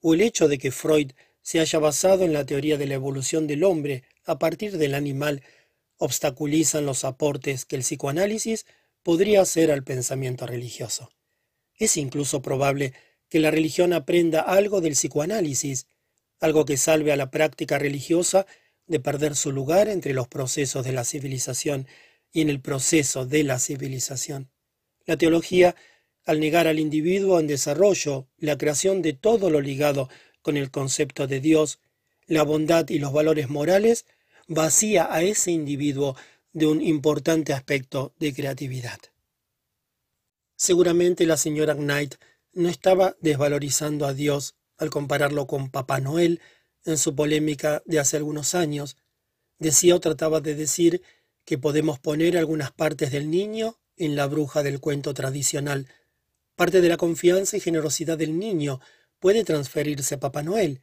o 0.00 0.14
el 0.14 0.20
hecho 0.20 0.48
de 0.48 0.58
que 0.58 0.72
Freud 0.72 1.12
se 1.42 1.60
haya 1.60 1.78
basado 1.78 2.24
en 2.24 2.32
la 2.32 2.46
teoría 2.46 2.76
de 2.76 2.86
la 2.86 2.94
evolución 2.94 3.46
del 3.46 3.64
hombre 3.64 4.04
a 4.24 4.38
partir 4.38 4.78
del 4.78 4.94
animal 4.94 5.42
obstaculizan 5.96 6.86
los 6.86 7.04
aportes 7.04 7.64
que 7.64 7.76
el 7.76 7.82
psicoanálisis 7.82 8.66
podría 9.02 9.42
hacer 9.42 9.70
al 9.70 9.84
pensamiento 9.84 10.46
religioso. 10.46 11.12
Es 11.76 11.96
incluso 11.96 12.42
probable 12.42 12.92
que 13.28 13.40
la 13.40 13.50
religión 13.50 13.92
aprenda 13.92 14.40
algo 14.40 14.80
del 14.80 14.92
psicoanálisis, 14.92 15.86
algo 16.40 16.64
que 16.64 16.76
salve 16.76 17.12
a 17.12 17.16
la 17.16 17.30
práctica 17.30 17.78
religiosa 17.78 18.46
de 18.86 19.00
perder 19.00 19.36
su 19.36 19.52
lugar 19.52 19.88
entre 19.88 20.12
los 20.12 20.28
procesos 20.28 20.84
de 20.84 20.92
la 20.92 21.04
civilización 21.04 21.86
y 22.32 22.42
en 22.42 22.50
el 22.50 22.60
proceso 22.60 23.26
de 23.26 23.44
la 23.44 23.58
civilización. 23.58 24.51
La 25.06 25.16
teología, 25.16 25.74
al 26.24 26.40
negar 26.40 26.66
al 26.66 26.78
individuo 26.78 27.40
en 27.40 27.46
desarrollo 27.46 28.28
la 28.38 28.56
creación 28.56 29.02
de 29.02 29.12
todo 29.12 29.50
lo 29.50 29.60
ligado 29.60 30.08
con 30.40 30.56
el 30.56 30.70
concepto 30.70 31.26
de 31.26 31.40
Dios, 31.40 31.80
la 32.26 32.42
bondad 32.42 32.88
y 32.88 32.98
los 32.98 33.12
valores 33.12 33.48
morales, 33.48 34.06
vacía 34.46 35.12
a 35.12 35.22
ese 35.22 35.50
individuo 35.50 36.16
de 36.52 36.66
un 36.66 36.80
importante 36.80 37.52
aspecto 37.52 38.14
de 38.18 38.32
creatividad. 38.34 38.98
Seguramente 40.56 41.26
la 41.26 41.36
señora 41.36 41.74
Knight 41.74 42.16
no 42.52 42.68
estaba 42.68 43.16
desvalorizando 43.20 44.06
a 44.06 44.14
Dios 44.14 44.54
al 44.76 44.90
compararlo 44.90 45.46
con 45.46 45.70
Papá 45.70 46.00
Noel 46.00 46.40
en 46.84 46.98
su 46.98 47.14
polémica 47.14 47.82
de 47.86 47.98
hace 47.98 48.16
algunos 48.16 48.54
años. 48.54 48.96
Decía 49.58 49.96
o 49.96 50.00
trataba 50.00 50.40
de 50.40 50.54
decir 50.54 51.02
que 51.44 51.58
podemos 51.58 51.98
poner 51.98 52.36
algunas 52.36 52.72
partes 52.72 53.10
del 53.10 53.30
niño 53.30 53.78
en 53.96 54.16
la 54.16 54.26
bruja 54.26 54.62
del 54.62 54.80
cuento 54.80 55.14
tradicional. 55.14 55.88
Parte 56.56 56.80
de 56.80 56.88
la 56.88 56.96
confianza 56.96 57.56
y 57.56 57.60
generosidad 57.60 58.18
del 58.18 58.38
niño 58.38 58.80
puede 59.18 59.44
transferirse 59.44 60.16
a 60.16 60.20
Papá 60.20 60.42
Noel, 60.42 60.82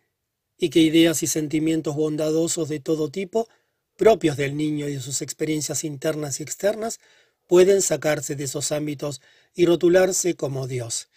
y 0.58 0.70
que 0.70 0.82
ideas 0.82 1.24
y 1.24 1.28
sentimientos 1.28 1.96
bondadosos 1.96 2.68
de 2.70 2.80
todo 2.80 3.10
tipo, 3.10 3.48
propios 3.96 4.38
del 4.38 4.58
niño 4.58 4.88
y 4.88 4.96
de 4.96 5.02
sus 5.02 5.22
experiencias 5.22 5.84
internas 5.84 6.40
y 6.40 6.44
externas, 6.44 7.00
pueden 7.48 7.82
sacarse 7.82 8.36
de 8.36 8.44
esos 8.44 8.72
ámbitos 8.72 9.22
y 9.56 9.66
rotularse 9.66 10.36
como 10.36 10.68
Dios. 10.68 11.10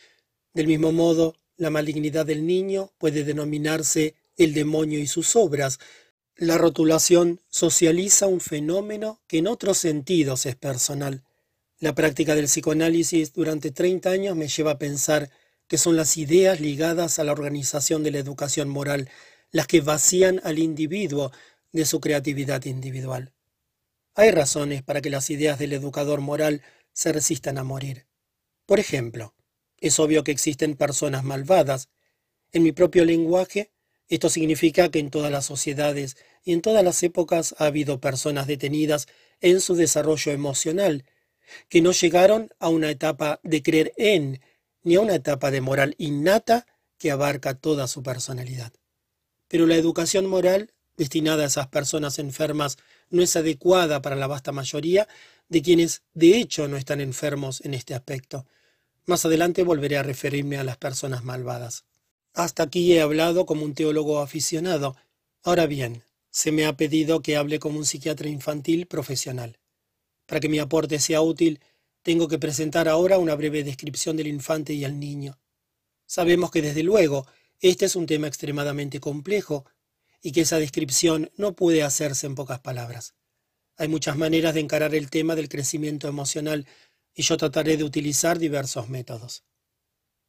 Del 0.55 0.66
mismo 0.66 0.92
modo, 0.92 1.37
la 1.57 1.70
malignidad 1.70 2.24
del 2.26 2.46
niño 2.46 2.92
puede 2.98 3.24
denominarse 3.24 4.14
el 4.37 4.55
demonio 4.55 4.98
y 4.98 5.07
sus 5.07 5.37
obras. 5.37 5.78
La 6.37 6.59
rotulación 6.59 7.40
socializa 7.48 8.26
un 8.26 8.40
fenómeno 8.40 9.20
que 9.26 9.38
en 9.38 9.46
otros 9.46 9.78
sentidos 9.78 10.46
es 10.46 10.57
personal. 10.57 11.22
La 11.83 11.97
práctica 11.97 12.37
del 12.37 12.45
psicoanálisis 12.45 13.33
durante 13.33 13.73
30 13.73 14.09
años 14.09 14.37
me 14.37 14.47
lleva 14.47 14.71
a 14.71 14.79
pensar 14.79 15.31
que 15.66 15.79
son 15.79 15.97
las 15.97 16.16
ideas 16.16 16.61
ligadas 16.61 17.18
a 17.18 17.25
la 17.25 17.33
organización 17.33 18.05
de 18.05 18.12
la 18.12 18.18
educación 18.18 18.68
moral 18.68 19.11
las 19.51 19.66
que 19.66 19.81
vacían 19.81 20.40
al 20.45 20.61
individuo 20.61 21.33
de 21.73 21.85
su 21.85 22.01
creatividad 22.01 22.66
individual. 22.66 23.33
Hay 24.14 24.31
razones 24.31 24.85
para 24.85 25.01
que 25.01 25.11
las 25.11 25.29
ideas 25.31 25.59
del 25.59 25.73
educador 25.73 26.21
moral 26.21 26.62
se 26.92 27.12
resistan 27.12 27.59
a 27.59 27.64
morir. 27.64 28.07
Por 28.64 28.79
ejemplo, 28.79 29.35
es 29.79 29.99
obvio 29.99 30.23
que 30.23 30.31
existen 30.31 30.77
personas 30.77 31.25
malvadas. 31.25 31.88
En 32.53 32.62
mi 32.62 32.71
propio 32.71 33.05
lenguaje, 33.05 33.73
esto 34.07 34.29
significa 34.29 34.88
que 34.88 35.01
en 35.01 35.11
todas 35.11 35.33
las 35.33 35.47
sociedades 35.47 36.16
y 36.45 36.53
en 36.53 36.62
todas 36.62 36.85
las 36.85 37.03
épocas 37.03 37.57
ha 37.59 37.66
habido 37.66 38.01
personas 38.01 38.47
detenidas 38.47 39.09
en 39.40 39.61
su 39.61 39.75
desarrollo 39.75 40.31
emocional, 40.31 41.05
que 41.68 41.81
no 41.81 41.92
llegaron 41.92 42.50
a 42.59 42.68
una 42.68 42.90
etapa 42.90 43.40
de 43.42 43.62
creer 43.62 43.92
en, 43.96 44.40
ni 44.83 44.96
a 44.96 45.00
una 45.00 45.14
etapa 45.14 45.50
de 45.50 45.61
moral 45.61 45.94
innata 45.98 46.66
que 46.98 47.11
abarca 47.11 47.55
toda 47.55 47.87
su 47.88 48.02
personalidad. 48.02 48.72
Pero 49.48 49.66
la 49.66 49.76
educación 49.76 50.26
moral 50.26 50.72
destinada 50.96 51.44
a 51.44 51.46
esas 51.46 51.68
personas 51.68 52.18
enfermas 52.18 52.78
no 53.11 53.22
es 53.22 53.37
adecuada 53.37 54.02
para 54.02 54.16
la 54.16 54.26
vasta 54.26 54.52
mayoría 54.52 55.09
de 55.48 55.62
quienes 55.62 56.02
de 56.14 56.38
hecho 56.38 56.68
no 56.68 56.76
están 56.76 57.00
enfermos 57.00 57.61
en 57.62 57.74
este 57.74 57.94
aspecto. 57.94 58.46
Más 59.05 59.24
adelante 59.24 59.62
volveré 59.62 59.98
a 59.98 60.02
referirme 60.02 60.59
a 60.59 60.64
las 60.64 60.76
personas 60.76 61.24
malvadas. 61.24 61.85
Hasta 62.35 62.62
aquí 62.62 62.92
he 62.92 63.00
hablado 63.00 63.44
como 63.44 63.64
un 63.64 63.74
teólogo 63.74 64.20
aficionado. 64.20 64.96
Ahora 65.42 65.66
bien, 65.66 66.05
se 66.31 66.52
me 66.52 66.64
ha 66.64 66.76
pedido 66.76 67.20
que 67.20 67.37
hable 67.37 67.59
como 67.59 67.78
un 67.78 67.85
psiquiatra 67.85 68.28
infantil 68.28 68.87
profesional. 68.87 69.59
Para 70.33 70.40
que 70.40 70.49
mi 70.49 70.61
aporte 70.61 70.99
sea 70.99 71.21
útil, 71.21 71.61
tengo 72.01 72.27
que 72.27 72.38
presentar 72.38 72.88
ahora 72.88 73.18
una 73.18 73.35
breve 73.35 73.64
descripción 73.64 74.16
del 74.16 74.29
infante 74.29 74.73
y 74.73 74.83
el 74.83 74.99
niño. 74.99 75.38
Sabemos 76.07 76.51
que 76.51 76.62
desde 76.62 76.83
luego 76.83 77.27
este 77.61 77.85
es 77.85 77.97
un 77.97 78.07
tema 78.07 78.29
extremadamente 78.29 78.99
complejo 78.99 79.66
y 80.23 80.33
que 80.33 80.40
esa 80.40 80.59
descripción 80.59 81.31
no 81.37 81.55
puede 81.55 81.83
hacerse 81.83 82.27
en 82.27 82.35
pocas 82.35 82.61
palabras. 82.61 83.14
Hay 83.77 83.88
muchas 83.88 84.16
maneras 84.16 84.55
de 84.55 84.61
encarar 84.61 84.95
el 84.95 85.11
tema 85.11 85.35
del 85.35 85.51
crecimiento 85.51 86.09
emocional 86.09 86.66
y 87.14 87.25
yo 87.25 87.37
trataré 87.37 87.77
de 87.77 87.85
utilizar 87.85 88.38
diversos 88.38 88.88
métodos. 88.88 89.45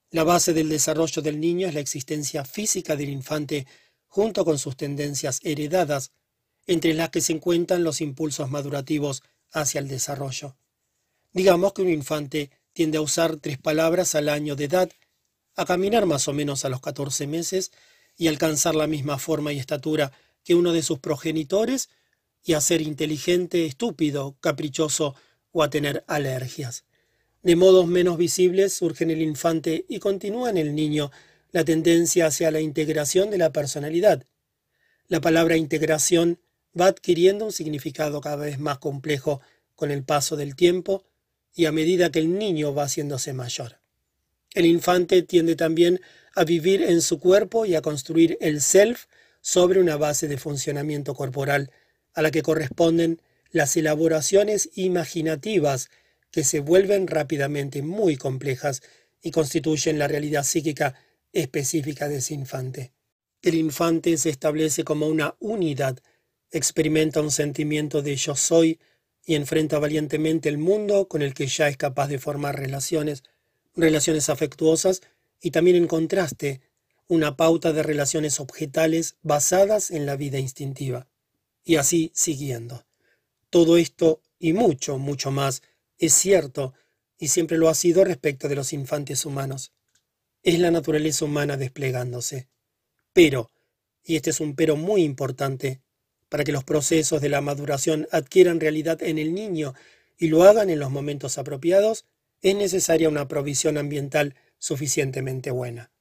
La 0.10 0.26
base 0.26 0.52
del 0.52 0.68
desarrollo 0.68 1.22
del 1.22 1.40
niño 1.40 1.66
es 1.70 1.76
la 1.76 1.80
existencia 1.80 2.44
física 2.44 2.98
del 2.98 3.10
infante 3.10 3.68
junto 4.08 4.44
con 4.44 4.60
sus 4.60 4.76
tendencias 4.76 5.40
heredadas, 5.44 6.12
entre 6.68 6.94
las 6.94 7.10
que 7.10 7.22
se 7.22 7.32
encuentran 7.32 7.86
los 7.86 8.02
impulsos 8.02 8.52
madurativos 8.52 9.24
hacia 9.54 9.80
el 9.80 9.88
desarrollo. 9.88 10.56
Digamos 11.32 11.74
que 11.74 11.82
un 11.82 11.90
infante 11.90 12.52
tiende 12.74 12.98
a 12.98 13.02
usar 13.02 13.38
tres 13.38 13.58
palabras 13.58 14.16
al 14.16 14.30
año 14.30 14.56
de 14.56 14.66
edad 14.66 14.92
a 15.56 15.66
caminar 15.66 16.06
más 16.06 16.28
o 16.28 16.34
menos 16.34 16.66
a 16.66 16.70
los 16.70 16.82
14 16.82 17.28
meses 17.28 17.72
y 18.18 18.28
alcanzar 18.28 18.76
la 18.76 18.88
misma 18.88 19.18
forma 19.20 19.54
y 19.54 19.60
estatura 19.60 20.12
que 20.44 20.56
uno 20.56 20.74
de 20.74 20.84
sus 20.84 21.00
progenitores 21.00 21.90
y 22.44 22.54
a 22.54 22.62
ser 22.62 22.82
inteligente, 22.82 23.66
estúpido, 23.66 24.36
caprichoso 24.42 25.16
o 25.52 25.64
a 25.64 25.70
tener 25.70 26.04
alergias. 26.08 26.84
De 27.42 27.56
modos 27.56 27.88
menos 27.88 28.18
visibles 28.18 28.74
surge 28.74 29.04
en 29.04 29.12
el 29.12 29.22
infante 29.22 29.86
y 29.88 30.00
continúa 30.00 30.50
en 30.50 30.58
el 30.58 30.76
niño 30.76 31.12
la 31.52 31.64
tendencia 31.64 32.28
hacia 32.28 32.52
la 32.52 32.60
integración 32.60 33.30
de 33.30 33.38
la 33.38 33.52
personalidad. 33.52 34.26
La 35.08 35.22
palabra 35.22 35.56
integración 35.56 36.40
va 36.80 36.88
adquiriendo 36.88 37.46
un 37.46 37.52
significado 37.52 38.22
cada 38.22 38.38
vez 38.38 38.60
más 38.60 38.80
complejo 38.80 39.42
con 39.76 39.92
el 39.92 40.04
paso 40.04 40.36
del 40.36 40.56
tiempo 40.56 41.04
y 41.54 41.66
a 41.66 41.72
medida 41.72 42.12
que 42.12 42.20
el 42.20 42.38
niño 42.38 42.74
va 42.74 42.84
haciéndose 42.84 43.34
mayor. 43.34 43.80
El 44.54 44.66
infante 44.66 45.24
tiende 45.24 45.56
también 45.56 46.00
a 46.36 46.44
vivir 46.44 46.82
en 46.82 47.02
su 47.02 47.20
cuerpo 47.20 47.66
y 47.66 47.76
a 47.76 47.82
construir 47.82 48.38
el 48.42 48.62
self 48.62 49.06
sobre 49.42 49.80
una 49.80 49.98
base 49.98 50.28
de 50.28 50.38
funcionamiento 50.38 51.14
corporal, 51.14 51.72
a 52.14 52.22
la 52.22 52.32
que 52.32 52.44
corresponden 52.44 53.22
las 53.52 53.76
elaboraciones 53.78 54.70
imaginativas 54.76 55.90
que 56.32 56.44
se 56.44 56.60
vuelven 56.60 57.08
rápidamente 57.08 57.82
muy 57.82 58.18
complejas 58.18 58.82
y 59.22 59.32
constituyen 59.32 60.00
la 60.00 60.08
realidad 60.08 60.44
psíquica 60.44 60.96
específica 61.32 62.08
de 62.08 62.18
ese 62.18 62.34
infante. 62.34 62.94
El 63.42 63.56
infante 63.56 64.18
se 64.18 64.30
establece 64.30 64.84
como 64.84 65.08
una 65.08 65.36
unidad, 65.40 66.00
experimenta 66.54 67.20
un 67.20 67.32
sentimiento 67.32 68.02
de 68.02 68.16
yo 68.16 68.36
soy 68.36 68.80
y 69.26 69.36
enfrenta 69.36 69.80
valientemente 69.80 70.48
el 70.50 70.58
mundo 70.58 71.08
con 71.08 71.22
el 71.22 71.34
que 71.34 71.48
ya 71.48 71.68
es 71.68 71.78
capaz 71.78 72.08
de 72.08 72.20
formar 72.20 72.58
relaciones 72.58 73.24
relaciones 73.76 74.30
afectuosas 74.30 75.02
y 75.42 75.52
también 75.52 75.76
en 75.76 75.88
contraste 75.88 76.62
una 77.08 77.36
pauta 77.36 77.74
de 77.74 77.84
relaciones 77.84 78.40
objetales 78.40 79.18
basadas 79.24 79.92
en 79.92 80.06
la 80.06 80.16
vida 80.16 80.40
instintiva. 80.40 81.08
Y 81.64 81.78
así 81.78 82.12
siguiendo. 82.14 82.86
Todo 83.50 83.78
esto 83.78 84.22
y 84.40 84.54
mucho, 84.54 84.98
mucho 84.98 85.32
más 85.32 85.64
es 85.98 86.14
cierto 86.14 86.74
y 87.18 87.30
siempre 87.30 87.58
lo 87.58 87.70
ha 87.70 87.76
sido 87.76 88.04
respecto 88.04 88.48
de 88.48 88.56
los 88.56 88.74
infantes 88.74 89.26
humanos. 89.26 89.74
Es 90.44 90.60
la 90.60 90.72
naturaleza 90.72 91.26
humana 91.26 91.58
desplegándose. 91.58 92.48
Pero, 93.14 93.50
y 94.04 94.18
este 94.18 94.32
es 94.32 94.40
un 94.40 94.56
pero 94.56 94.76
muy 94.76 95.04
importante, 95.04 95.82
para 96.34 96.44
que 96.44 96.52
los 96.52 96.64
procesos 96.64 97.22
de 97.22 97.30
la 97.30 97.42
maduración 97.42 98.08
adquieran 98.10 98.60
realidad 98.60 99.04
en 99.04 99.20
el 99.20 99.36
niño 99.36 99.76
y 100.18 100.30
lo 100.30 100.42
hagan 100.42 100.72
en 100.72 100.80
los 100.80 100.90
momentos 100.90 101.38
apropiados, 101.38 102.06
es 102.42 102.56
necesaria 102.56 103.08
una 103.08 103.28
provisión 103.28 103.78
ambiental 103.78 104.34
suficientemente 104.58 105.52
buena. 105.52 105.92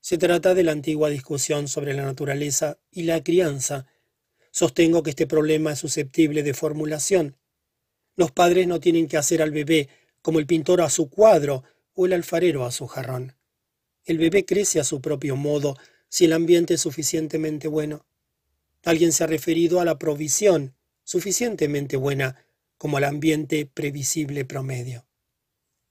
Se 0.00 0.18
trata 0.18 0.54
de 0.54 0.64
la 0.64 0.72
antigua 0.72 1.10
discusión 1.10 1.68
sobre 1.68 1.94
la 1.94 2.02
naturaleza 2.02 2.80
y 2.90 3.04
la 3.04 3.22
crianza. 3.22 3.86
Sostengo 4.50 5.04
que 5.04 5.10
este 5.10 5.28
problema 5.28 5.74
es 5.74 5.78
susceptible 5.78 6.42
de 6.42 6.54
formulación. 6.54 7.36
Los 8.16 8.32
padres 8.32 8.66
no 8.66 8.80
tienen 8.80 9.06
que 9.06 9.16
hacer 9.16 9.42
al 9.42 9.52
bebé 9.52 9.88
como 10.22 10.40
el 10.40 10.46
pintor 10.46 10.80
a 10.80 10.90
su 10.90 11.08
cuadro 11.08 11.62
o 11.94 12.06
el 12.06 12.14
alfarero 12.14 12.64
a 12.64 12.72
su 12.72 12.88
jarrón. 12.88 13.36
El 14.06 14.18
bebé 14.18 14.44
crece 14.44 14.80
a 14.80 14.84
su 14.84 15.00
propio 15.00 15.36
modo 15.36 15.76
si 16.08 16.24
el 16.24 16.32
ambiente 16.32 16.74
es 16.74 16.80
suficientemente 16.80 17.68
bueno. 17.68 18.04
Alguien 18.82 19.12
se 19.12 19.24
ha 19.24 19.26
referido 19.26 19.80
a 19.80 19.84
la 19.84 19.98
provisión 19.98 20.74
suficientemente 21.04 21.96
buena 21.96 22.44
como 22.78 22.96
al 22.96 23.04
ambiente 23.04 23.66
previsible 23.66 24.44
promedio. 24.44 25.06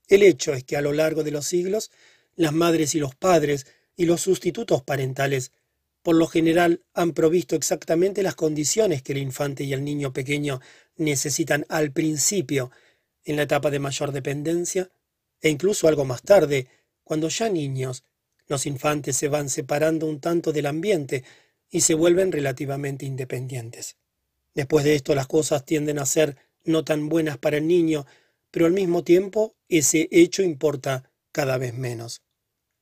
El 0.07 0.23
hecho 0.23 0.53
es 0.53 0.63
que 0.63 0.75
a 0.75 0.81
lo 0.81 0.91
largo 0.91 1.23
de 1.23 1.31
los 1.31 1.45
siglos, 1.45 1.91
las 2.35 2.53
madres 2.53 2.95
y 2.95 2.99
los 2.99 3.15
padres 3.15 3.65
y 3.95 4.05
los 4.05 4.21
sustitutos 4.21 4.83
parentales 4.83 5.51
por 6.01 6.15
lo 6.15 6.27
general 6.27 6.83
han 6.93 7.13
provisto 7.13 7.55
exactamente 7.55 8.23
las 8.23 8.35
condiciones 8.35 9.03
que 9.03 9.13
el 9.13 9.19
infante 9.19 9.63
y 9.63 9.73
el 9.73 9.83
niño 9.83 10.13
pequeño 10.13 10.59
necesitan 10.95 11.65
al 11.69 11.91
principio, 11.91 12.71
en 13.23 13.35
la 13.35 13.43
etapa 13.43 13.69
de 13.69 13.79
mayor 13.79 14.11
dependencia, 14.11 14.91
e 15.41 15.49
incluso 15.49 15.87
algo 15.87 16.05
más 16.05 16.23
tarde, 16.23 16.67
cuando 17.03 17.29
ya 17.29 17.49
niños, 17.49 18.03
los 18.47 18.65
infantes 18.65 19.15
se 19.15 19.27
van 19.27 19.49
separando 19.49 20.07
un 20.07 20.19
tanto 20.19 20.51
del 20.51 20.65
ambiente 20.65 21.23
y 21.71 21.81
se 21.81 21.95
vuelven 21.95 22.31
relativamente 22.31 23.05
independientes. 23.05 23.95
Después 24.53 24.83
de 24.83 24.95
esto 24.95 25.15
las 25.15 25.27
cosas 25.27 25.65
tienden 25.65 25.97
a 25.97 26.05
ser 26.05 26.37
no 26.65 26.83
tan 26.83 27.09
buenas 27.09 27.37
para 27.37 27.57
el 27.57 27.67
niño, 27.67 28.05
pero 28.51 28.65
al 28.65 28.73
mismo 28.73 29.03
tiempo 29.03 29.55
ese 29.69 30.07
hecho 30.11 30.43
importa 30.43 31.09
cada 31.31 31.57
vez 31.57 31.73
menos. 31.73 32.21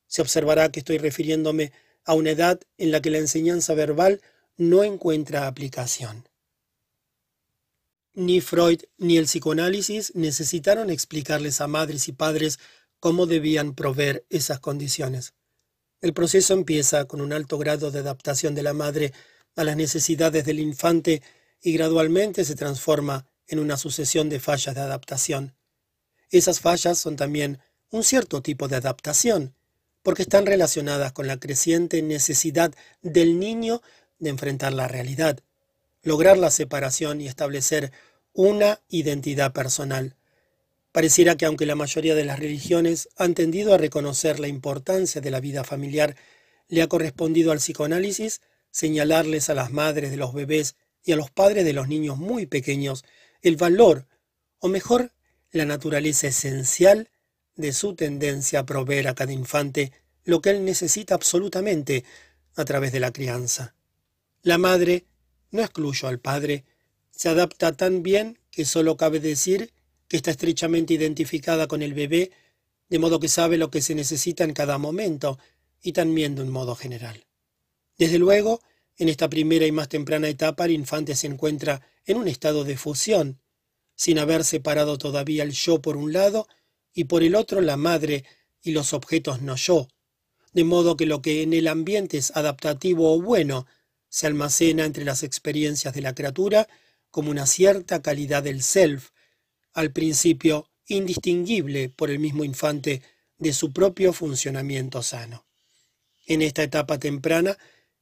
Se 0.08 0.24
observará 0.24 0.72
que 0.72 0.80
estoy 0.80 0.98
refiriéndome 0.98 1.72
a 2.04 2.16
una 2.16 2.32
edad 2.32 2.60
en 2.78 2.92
la 2.92 3.02
que 3.02 3.12
la 3.12 3.20
enseñanza 3.20 3.76
verbal 3.76 4.22
no 4.58 4.84
encuentra 4.84 5.46
aplicación. 5.46 6.28
Ni 8.14 8.42
Freud 8.42 8.82
ni 8.98 9.18
el 9.18 9.26
psicoanálisis 9.26 10.14
necesitaron 10.16 10.90
explicarles 10.90 11.62
a 11.62 11.68
madres 11.68 12.08
y 12.08 12.12
padres 12.12 12.60
cómo 13.00 13.28
debían 13.28 13.76
proveer 13.76 14.26
esas 14.30 14.60
condiciones. 14.60 15.34
El 16.02 16.14
proceso 16.14 16.54
empieza 16.54 17.06
con 17.06 17.20
un 17.20 17.34
alto 17.34 17.58
grado 17.58 17.92
de 17.92 18.00
adaptación 18.00 18.56
de 18.56 18.64
la 18.64 18.74
madre 18.74 19.12
a 19.56 19.64
las 19.64 19.76
necesidades 19.76 20.46
del 20.46 20.60
infante 20.60 21.22
y 21.62 21.74
gradualmente 21.74 22.46
se 22.46 22.56
transforma 22.56 23.26
en 23.48 23.60
una 23.60 23.76
sucesión 23.76 24.30
de 24.30 24.40
fallas 24.40 24.76
de 24.76 24.82
adaptación. 24.82 25.56
Esas 26.30 26.62
fallas 26.62 27.00
son 27.00 27.16
también 27.16 27.60
un 27.92 28.04
cierto 28.04 28.42
tipo 28.42 28.68
de 28.68 28.78
adaptación, 28.78 29.56
porque 30.04 30.22
están 30.22 30.46
relacionadas 30.46 31.12
con 31.12 31.28
la 31.28 31.40
creciente 31.40 32.02
necesidad 32.02 32.74
del 33.02 33.40
niño 33.40 33.82
de 34.20 34.30
enfrentar 34.30 34.74
la 34.74 34.88
realidad, 34.88 35.40
lograr 36.02 36.38
la 36.38 36.52
separación 36.52 37.20
y 37.20 37.28
establecer 37.28 37.92
una 38.32 38.80
identidad 38.88 39.52
personal. 39.52 40.16
Pareciera 40.92 41.38
que 41.38 41.46
aunque 41.46 41.66
la 41.66 41.76
mayoría 41.76 42.16
de 42.16 42.26
las 42.26 42.40
religiones 42.40 43.10
han 43.16 43.36
tendido 43.36 43.74
a 43.74 43.78
reconocer 43.78 44.40
la 44.40 44.48
importancia 44.48 45.22
de 45.22 45.32
la 45.32 45.40
vida 45.40 45.64
familiar, 45.64 46.16
le 46.68 46.82
ha 46.82 46.88
correspondido 46.88 47.52
al 47.52 47.60
psicoanálisis 47.60 48.42
señalarles 48.72 49.50
a 49.50 49.56
las 49.56 49.72
madres 49.72 50.12
de 50.12 50.18
los 50.18 50.34
bebés 50.34 50.76
y 51.04 51.12
a 51.12 51.16
los 51.16 51.32
padres 51.32 51.66
de 51.66 51.74
los 51.74 51.88
niños 51.88 52.18
muy 52.18 52.46
pequeños 52.46 53.04
el 53.42 53.56
valor, 53.56 54.08
o 54.60 54.68
mejor, 54.68 55.12
la 55.52 55.66
naturaleza 55.66 56.28
esencial 56.28 57.10
de 57.56 57.74
su 57.74 57.96
tendencia 57.96 58.60
a 58.60 58.66
proveer 58.66 59.08
a 59.08 59.16
cada 59.16 59.34
infante 59.34 59.92
lo 60.24 60.42
que 60.42 60.52
él 60.52 60.66
necesita 60.66 61.16
absolutamente 61.16 62.04
a 62.56 62.66
través 62.66 62.92
de 62.92 63.00
la 63.00 63.12
crianza. 63.12 63.76
La 64.42 64.58
madre, 64.58 65.06
no 65.52 65.62
excluyo 65.62 66.08
al 66.08 66.20
padre, 66.20 66.66
se 67.12 67.30
adapta 67.30 67.74
tan 67.74 68.04
bien 68.04 68.40
que 68.52 68.66
solo 68.66 68.98
cabe 68.98 69.20
decir 69.20 69.72
que 70.10 70.18
está 70.18 70.32
estrechamente 70.32 70.96
identificada 70.96 71.68
con 71.68 71.82
el 71.82 71.94
bebé, 71.94 72.32
de 72.90 73.00
modo 73.00 73.20
que 73.20 73.30
sabe 73.30 73.58
lo 73.58 73.70
que 73.70 73.82
se 73.82 73.96
necesita 73.96 74.44
en 74.44 74.54
cada 74.54 74.78
momento, 74.78 75.40
y 75.82 75.94
también 75.94 76.36
de 76.36 76.42
un 76.42 76.50
modo 76.50 76.76
general. 76.76 77.26
Desde 77.98 78.18
luego, 78.18 78.62
en 78.98 79.08
esta 79.08 79.30
primera 79.30 79.66
y 79.66 79.72
más 79.72 79.88
temprana 79.88 80.28
etapa 80.28 80.66
el 80.66 80.72
infante 80.72 81.16
se 81.16 81.28
encuentra 81.28 81.82
en 82.06 82.18
un 82.18 82.28
estado 82.28 82.66
de 82.66 82.76
fusión, 82.76 83.40
sin 83.96 84.20
haber 84.20 84.44
separado 84.44 84.98
todavía 84.98 85.44
el 85.44 85.52
yo 85.52 85.82
por 85.82 85.96
un 85.96 86.12
lado 86.12 86.48
y 86.94 87.06
por 87.06 87.24
el 87.24 87.36
otro 87.36 87.62
la 87.62 87.78
madre 87.78 88.26
y 88.62 88.72
los 88.72 88.94
objetos 88.94 89.42
no 89.42 89.56
yo, 89.56 89.88
de 90.54 90.64
modo 90.64 90.98
que 90.98 91.06
lo 91.06 91.22
que 91.22 91.44
en 91.44 91.54
el 91.54 91.68
ambiente 91.68 92.18
es 92.18 92.36
adaptativo 92.36 93.14
o 93.14 93.22
bueno 93.22 93.68
se 94.10 94.26
almacena 94.26 94.86
entre 94.86 95.06
las 95.06 95.24
experiencias 95.24 95.94
de 95.94 96.02
la 96.02 96.16
criatura 96.16 96.68
como 97.12 97.30
una 97.32 97.46
cierta 97.46 98.02
calidad 98.02 98.44
del 98.44 98.64
self, 98.64 99.12
al 99.74 99.92
principio 99.92 100.70
indistinguible 100.88 101.90
por 101.90 102.10
el 102.10 102.20
mismo 102.20 102.44
infante 102.44 103.02
de 103.38 103.54
su 103.54 103.72
propio 103.72 104.14
funcionamiento 104.14 105.02
sano. 105.02 105.46
En 106.26 106.42
esta 106.42 106.64
etapa 106.64 107.00
temprana, 107.00 107.58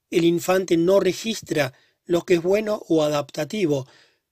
el 0.10 0.26
infante 0.26 0.78
no 0.78 1.00
registra 1.00 1.74
lo 2.06 2.24
que 2.24 2.36
es 2.36 2.42
bueno 2.42 2.84
o 2.88 3.04
adaptativo, 3.04 3.88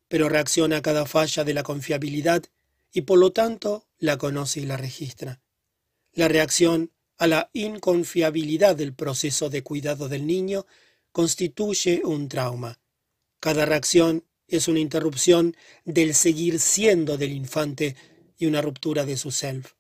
pero 0.08 0.30
reacciona 0.30 0.78
a 0.78 0.82
cada 0.82 1.06
falla 1.06 1.43
de 1.43 1.54
la 1.54 1.63
confiabilidad 1.63 2.43
y 2.91 3.02
por 3.02 3.19
lo 3.19 3.32
tanto 3.32 3.88
la 3.98 4.17
conoce 4.17 4.62
y 4.62 4.65
la 4.65 4.78
registra. 4.78 5.41
La 6.13 6.28
reacción 6.28 6.91
a 7.17 7.28
la 7.28 7.50
inconfiabilidad 7.54 8.76
del 8.76 8.93
proceso 8.93 9.50
de 9.50 9.63
cuidado 9.63 10.08
del 10.08 10.26
niño 10.26 10.65
constituye 11.12 12.02
un 12.04 12.28
trauma. 12.28 12.80
Cada 13.39 13.65
reacción 13.65 14.26
es 14.48 14.68
una 14.68 14.80
interrupción 14.80 15.56
del 15.84 16.14
seguir 16.14 16.60
siendo 16.60 17.18
del 17.18 17.34
infante 17.34 17.96
y 18.38 18.46
una 18.46 18.62
ruptura 18.62 19.06
de 19.06 19.18
su 19.18 19.32
self. 19.32 19.74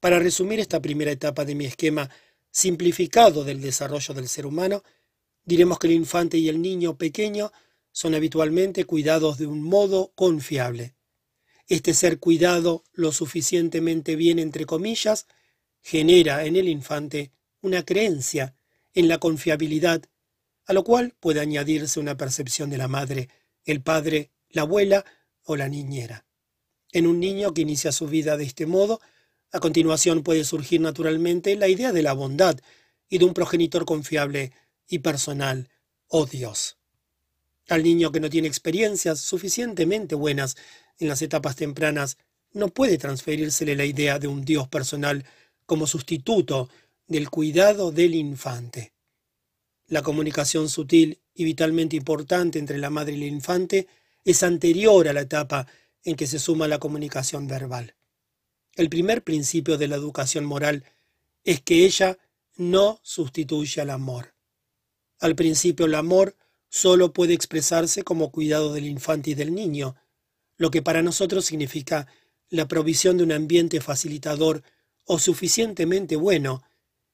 Para 0.00 0.18
resumir 0.18 0.60
esta 0.60 0.80
primera 0.80 1.10
etapa 1.10 1.44
de 1.44 1.54
mi 1.54 1.66
esquema 1.66 2.10
simplificado 2.50 3.44
del 3.44 3.60
desarrollo 3.60 4.14
del 4.14 4.28
ser 4.28 4.46
humano, 4.46 4.82
Diremos 5.46 5.78
que 5.78 5.86
el 5.86 5.92
infante 5.92 6.36
y 6.38 6.48
el 6.48 6.60
niño 6.60 6.98
pequeño 6.98 7.52
son 7.92 8.16
habitualmente 8.16 8.84
cuidados 8.84 9.38
de 9.38 9.46
un 9.46 9.62
modo 9.62 10.12
confiable. 10.16 10.96
Este 11.68 11.94
ser 11.94 12.18
cuidado 12.18 12.82
lo 12.92 13.12
suficientemente 13.12 14.16
bien, 14.16 14.40
entre 14.40 14.66
comillas, 14.66 15.26
genera 15.80 16.44
en 16.44 16.56
el 16.56 16.68
infante 16.68 17.30
una 17.60 17.84
creencia 17.84 18.56
en 18.92 19.06
la 19.06 19.18
confiabilidad, 19.18 20.02
a 20.66 20.72
lo 20.72 20.82
cual 20.82 21.14
puede 21.20 21.40
añadirse 21.40 22.00
una 22.00 22.16
percepción 22.16 22.68
de 22.68 22.78
la 22.78 22.88
madre, 22.88 23.28
el 23.66 23.82
padre, 23.82 24.30
la 24.48 24.62
abuela 24.62 25.04
o 25.42 25.56
la 25.56 25.68
niñera. 25.68 26.24
En 26.92 27.06
un 27.06 27.20
niño 27.20 27.52
que 27.52 27.60
inicia 27.60 27.92
su 27.92 28.06
vida 28.06 28.36
de 28.36 28.44
este 28.44 28.64
modo, 28.64 29.00
a 29.52 29.60
continuación 29.60 30.22
puede 30.22 30.44
surgir 30.44 30.80
naturalmente 30.80 31.56
la 31.56 31.68
idea 31.68 31.92
de 31.92 32.02
la 32.02 32.14
bondad 32.14 32.58
y 33.08 33.18
de 33.18 33.24
un 33.24 33.34
progenitor 33.34 33.84
confiable 33.84 34.52
y 34.88 35.00
personal, 35.00 35.68
oh 36.08 36.26
Dios. 36.26 36.78
Al 37.68 37.82
niño 37.82 38.12
que 38.12 38.20
no 38.20 38.30
tiene 38.30 38.48
experiencias 38.48 39.20
suficientemente 39.20 40.14
buenas 40.14 40.56
en 40.98 41.08
las 41.08 41.20
etapas 41.22 41.56
tempranas, 41.56 42.16
no 42.52 42.68
puede 42.68 42.96
transferírsele 42.96 43.76
la 43.76 43.84
idea 43.84 44.18
de 44.18 44.28
un 44.28 44.44
Dios 44.44 44.68
personal 44.68 45.24
como 45.66 45.86
sustituto 45.86 46.68
del 47.06 47.28
cuidado 47.28 47.92
del 47.92 48.14
infante. 48.14 48.94
La 49.88 50.02
comunicación 50.02 50.68
sutil 50.68 51.20
y 51.36 51.44
vitalmente 51.44 51.96
importante 51.96 52.58
entre 52.58 52.78
la 52.78 52.90
madre 52.90 53.12
y 53.12 53.22
el 53.22 53.32
infante 53.32 53.86
es 54.24 54.42
anterior 54.42 55.06
a 55.06 55.12
la 55.12 55.20
etapa 55.20 55.66
en 56.02 56.16
que 56.16 56.26
se 56.26 56.38
suma 56.38 56.66
la 56.66 56.78
comunicación 56.78 57.46
verbal. 57.46 57.94
El 58.74 58.88
primer 58.88 59.22
principio 59.22 59.78
de 59.78 59.88
la 59.88 59.96
educación 59.96 60.44
moral 60.44 60.84
es 61.44 61.60
que 61.60 61.84
ella 61.84 62.18
no 62.56 62.98
sustituye 63.02 63.80
al 63.80 63.90
amor. 63.90 64.34
Al 65.20 65.36
principio 65.36 65.86
el 65.86 65.94
amor 65.94 66.36
solo 66.68 67.12
puede 67.12 67.34
expresarse 67.34 68.02
como 68.02 68.30
cuidado 68.30 68.72
del 68.72 68.86
infante 68.86 69.30
y 69.30 69.34
del 69.34 69.54
niño, 69.54 69.94
lo 70.56 70.70
que 70.70 70.82
para 70.82 71.02
nosotros 71.02 71.44
significa 71.44 72.06
la 72.48 72.66
provisión 72.66 73.18
de 73.18 73.24
un 73.24 73.32
ambiente 73.32 73.80
facilitador 73.80 74.62
o 75.04 75.18
suficientemente 75.18 76.16
bueno, 76.16 76.62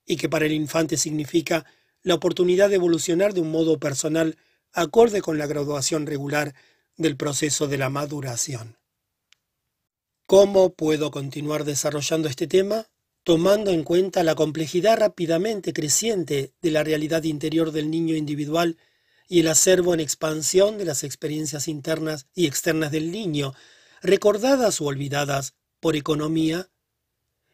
y 0.05 0.17
que 0.17 0.29
para 0.29 0.47
el 0.47 0.53
infante 0.53 0.97
significa 0.97 1.65
la 2.03 2.15
oportunidad 2.15 2.69
de 2.69 2.77
evolucionar 2.77 3.35
de 3.35 3.41
un 3.41 3.51
modo 3.51 3.79
personal 3.79 4.37
acorde 4.73 5.23
con 5.23 5.39
la 5.39 5.47
graduación 5.47 6.07
regular 6.07 6.55
del 6.97 7.17
proceso 7.17 7.69
de 7.69 7.79
la 7.79 7.91
maduración. 7.91 8.77
¿Cómo 10.27 10.75
puedo 10.75 11.11
continuar 11.11 11.65
desarrollando 11.65 12.29
este 12.29 12.47
tema? 12.47 12.87
tomando 13.25 13.71
en 13.71 13.85
cuenta 13.85 14.25
la 14.25 14.35
complejidad 14.35 14.99
rápidamente 14.99 15.73
creciente 15.73 16.53
de 16.61 16.71
la 16.71 16.83
realidad 16.83 17.23
interior 17.23 17.71
del 17.71 17.91
niño 17.91 18.17
individual 18.17 18.79
y 19.29 19.41
el 19.41 19.49
acervo 19.49 19.95
en 19.95 20.01
expansión 20.01 20.77
de 20.77 20.85
las 20.85 21.05
experiencias 21.05 21.69
internas 21.69 22.27
y 22.35 22.47
externas 22.47 22.91
del 22.91 23.13
niño, 23.13 23.55
recordadas 24.03 24.81
o 24.81 24.87
olvidadas 24.87 25.55
por 25.81 25.95
economía. 25.95 26.69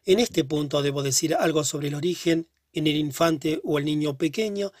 En 0.05 0.19
este 0.19 0.43
punto 0.43 0.81
debo 0.81 1.03
decir 1.03 1.35
algo 1.35 1.63
sobre 1.63 1.89
el 1.89 1.95
origen, 1.95 2.49
en 2.73 2.87
el 2.87 2.95
infante 2.95 3.61
o 3.63 3.77
el 3.79 3.85
niño 3.85 4.17
pequeño, 4.17 4.71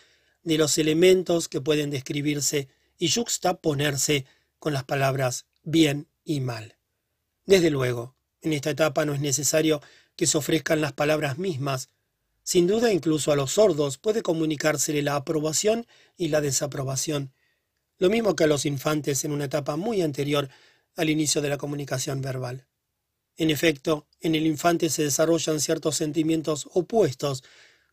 de 0.43 0.57
los 0.57 0.77
elementos 0.77 1.47
que 1.47 1.61
pueden 1.61 1.89
describirse 1.89 2.69
y 2.97 3.09
juxtaponerse 3.09 4.25
con 4.57 4.73
las 4.73 4.83
palabras 4.83 5.45
bien 5.63 6.07
y 6.23 6.39
mal. 6.39 6.77
Desde 7.45 7.69
luego, 7.69 8.15
en 8.41 8.53
esta 8.53 8.69
etapa 8.69 9.05
no 9.05 9.13
es 9.13 9.19
necesario 9.19 9.81
que 10.15 10.27
se 10.27 10.37
ofrezcan 10.37 10.81
las 10.81 10.93
palabras 10.93 11.37
mismas. 11.37 11.89
Sin 12.43 12.67
duda 12.67 12.91
incluso 12.91 13.31
a 13.31 13.35
los 13.35 13.53
sordos 13.53 13.97
puede 13.97 14.21
comunicársele 14.21 15.01
la 15.01 15.15
aprobación 15.15 15.85
y 16.17 16.29
la 16.29 16.41
desaprobación, 16.41 17.33
lo 17.97 18.09
mismo 18.09 18.35
que 18.35 18.45
a 18.45 18.47
los 18.47 18.65
infantes 18.65 19.23
en 19.25 19.31
una 19.31 19.45
etapa 19.45 19.75
muy 19.75 20.01
anterior 20.01 20.49
al 20.95 21.09
inicio 21.09 21.41
de 21.41 21.49
la 21.49 21.57
comunicación 21.57 22.21
verbal. 22.21 22.65
En 23.37 23.49
efecto, 23.49 24.07
en 24.19 24.35
el 24.35 24.45
infante 24.45 24.89
se 24.89 25.03
desarrollan 25.03 25.59
ciertos 25.61 25.95
sentimientos 25.95 26.67
opuestos, 26.73 27.43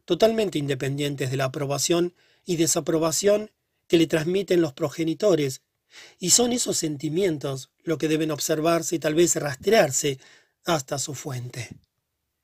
totalmente 0.06 0.58
independientes 0.58 1.30
de 1.30 1.36
la 1.36 1.44
aprobación 1.44 2.14
y 2.46 2.56
desaprobación 2.56 3.50
que 3.86 3.98
le 3.98 4.06
transmiten 4.06 4.62
los 4.62 4.72
progenitores, 4.72 5.60
y 6.18 6.30
son 6.30 6.52
esos 6.52 6.78
sentimientos 6.78 7.70
lo 7.82 7.98
que 7.98 8.08
deben 8.08 8.30
observarse 8.30 8.96
y 8.96 8.98
tal 8.98 9.14
vez 9.14 9.36
rastrearse 9.36 10.18
hasta 10.64 10.98
su 10.98 11.14
fuente. 11.14 11.68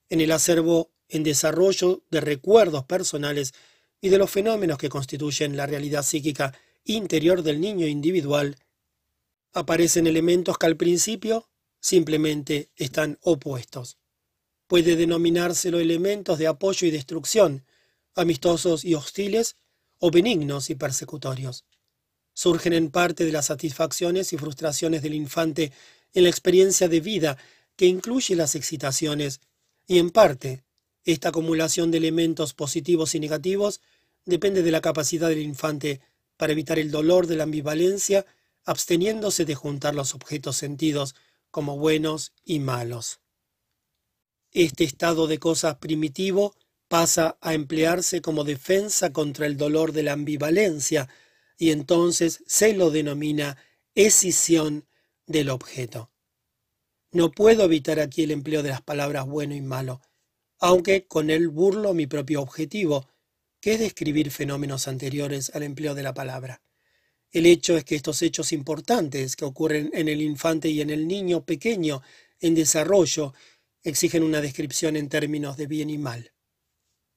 En 0.09 0.21
el 0.21 0.31
acervo 0.33 0.93
en 1.09 1.23
desarrollo 1.23 2.05
de 2.11 2.21
recuerdos 2.21 2.85
personales 2.85 3.53
y 4.01 4.09
de 4.09 4.19
los 4.19 4.31
fenómenos 4.31 4.79
que 4.79 4.89
constituyen 4.89 5.57
la 5.57 5.67
realidad 5.67 6.03
psíquica 6.03 6.55
interior 6.85 7.43
del 7.43 7.61
niño 7.61 7.87
individual, 7.87 8.57
aparecen 9.53 10.07
elementos 10.07 10.59
que 10.59 10.67
al 10.67 10.77
principio 10.77 11.49
simplemente 11.81 12.71
están 12.77 13.19
opuestos. 13.21 13.99
Puede 14.73 14.97
denominárselo 14.97 15.81
elementos 15.81 16.39
de 16.39 16.47
apoyo 16.47 16.87
y 16.87 16.91
destrucción, 16.91 17.63
amistosos 18.15 18.87
y 18.87 18.95
hostiles, 18.95 19.57
o 19.99 20.11
benignos 20.11 20.71
y 20.71 20.75
persecutorios. 20.77 21.67
Surgen 22.33 22.73
en 22.73 22.91
parte 22.91 23.27
de 23.27 23.33
las 23.33 23.45
satisfacciones 23.49 24.33
y 24.33 24.39
frustraciones 24.39 25.03
del 25.03 25.13
infante 25.13 25.73
en 26.15 26.23
la 26.23 26.31
experiencia 26.31 26.89
de 26.89 27.01
vida 27.01 27.37
que 27.77 27.85
incluye 27.85 28.35
las 28.35 28.55
excitaciones, 28.55 29.43
y 29.87 29.99
en 29.99 30.09
parte 30.09 30.65
esta 31.05 31.29
acumulación 31.29 31.91
de 31.91 31.99
elementos 31.99 32.55
positivos 32.55 33.15
y 33.15 33.21
negativos 33.21 33.83
depende 34.25 34.63
de 34.63 34.71
la 34.71 34.81
capacidad 34.81 35.29
del 35.29 35.43
infante 35.43 36.01
para 36.39 36.53
evitar 36.53 36.79
el 36.79 36.91
dolor 36.91 37.27
de 37.27 37.37
la 37.37 37.45
ambivalencia, 37.45 38.25
absteniéndose 38.65 39.45
de 39.45 39.55
juntar 39.55 39.95
los 39.95 40.15
objetos 40.15 40.57
sentidos 40.57 41.15
como 41.51 41.77
buenos 41.77 42.33
y 42.43 42.61
malos. 42.61 43.19
Este 44.53 44.85
estado 44.85 45.27
de 45.27 45.39
cosas 45.39 45.77
primitivo 45.77 46.55
pasa 46.87 47.39
a 47.41 47.55
emplearse 47.55 48.21
como 48.21 48.45
defensa 48.45 49.11
contra 49.11 49.47
el 49.47 49.57
dolor 49.57 49.93
de 49.93 50.03
la 50.03 50.13
ambivalencia 50.13 51.09
y 51.57 51.71
entonces 51.71 52.45
se 52.47 52.75
lo 52.75 52.91
denomina 52.91 53.57
escisión 53.95 54.87
del 55.27 55.49
objeto. 55.49 56.11
No 57.13 57.31
puedo 57.31 57.65
evitar 57.65 57.99
aquí 57.99 58.25
el 58.25 58.31
empleo 58.31 58.63
de 58.63 58.69
las 58.69 58.83
palabras 58.83 59.27
bueno 59.27 59.55
y 59.55 59.63
malo, 59.63 60.03
aunque 60.59 61.07
con 61.07 61.31
él 61.31 61.49
burlo 61.49 61.95
mi 61.95 62.07
propio 62.07 62.43
objetivo, 62.43 63.09
que 63.59 63.75
es 63.75 63.81
describir 63.81 64.31
fenómenos 64.31 64.87
anteriores 64.87 65.51
al 65.55 65.63
empleo 65.63 65.95
de 65.95 66.03
la 66.03 66.13
palabra. 66.13 66.61
El 67.31 67.47
hecho 67.47 67.79
es 67.79 67.85
que 67.85 67.95
estos 67.95 68.21
hechos 68.21 68.53
importantes 68.53 69.35
que 69.35 69.47
ocurren 69.47 69.91
en 69.95 70.09
el 70.09 70.21
infante 70.21 70.69
y 70.69 70.83
en 70.83 70.91
el 70.91 71.09
niño 71.09 71.47
pequeño 71.47 72.03
en 72.41 72.55
desarrollo 72.55 73.33
exigen 73.83 74.23
una 74.23 74.41
descripción 74.41 74.97
en 74.97 75.09
términos 75.09 75.57
de 75.57 75.67
bien 75.67 75.91
y 75.91 75.99
mal. 75.99 76.33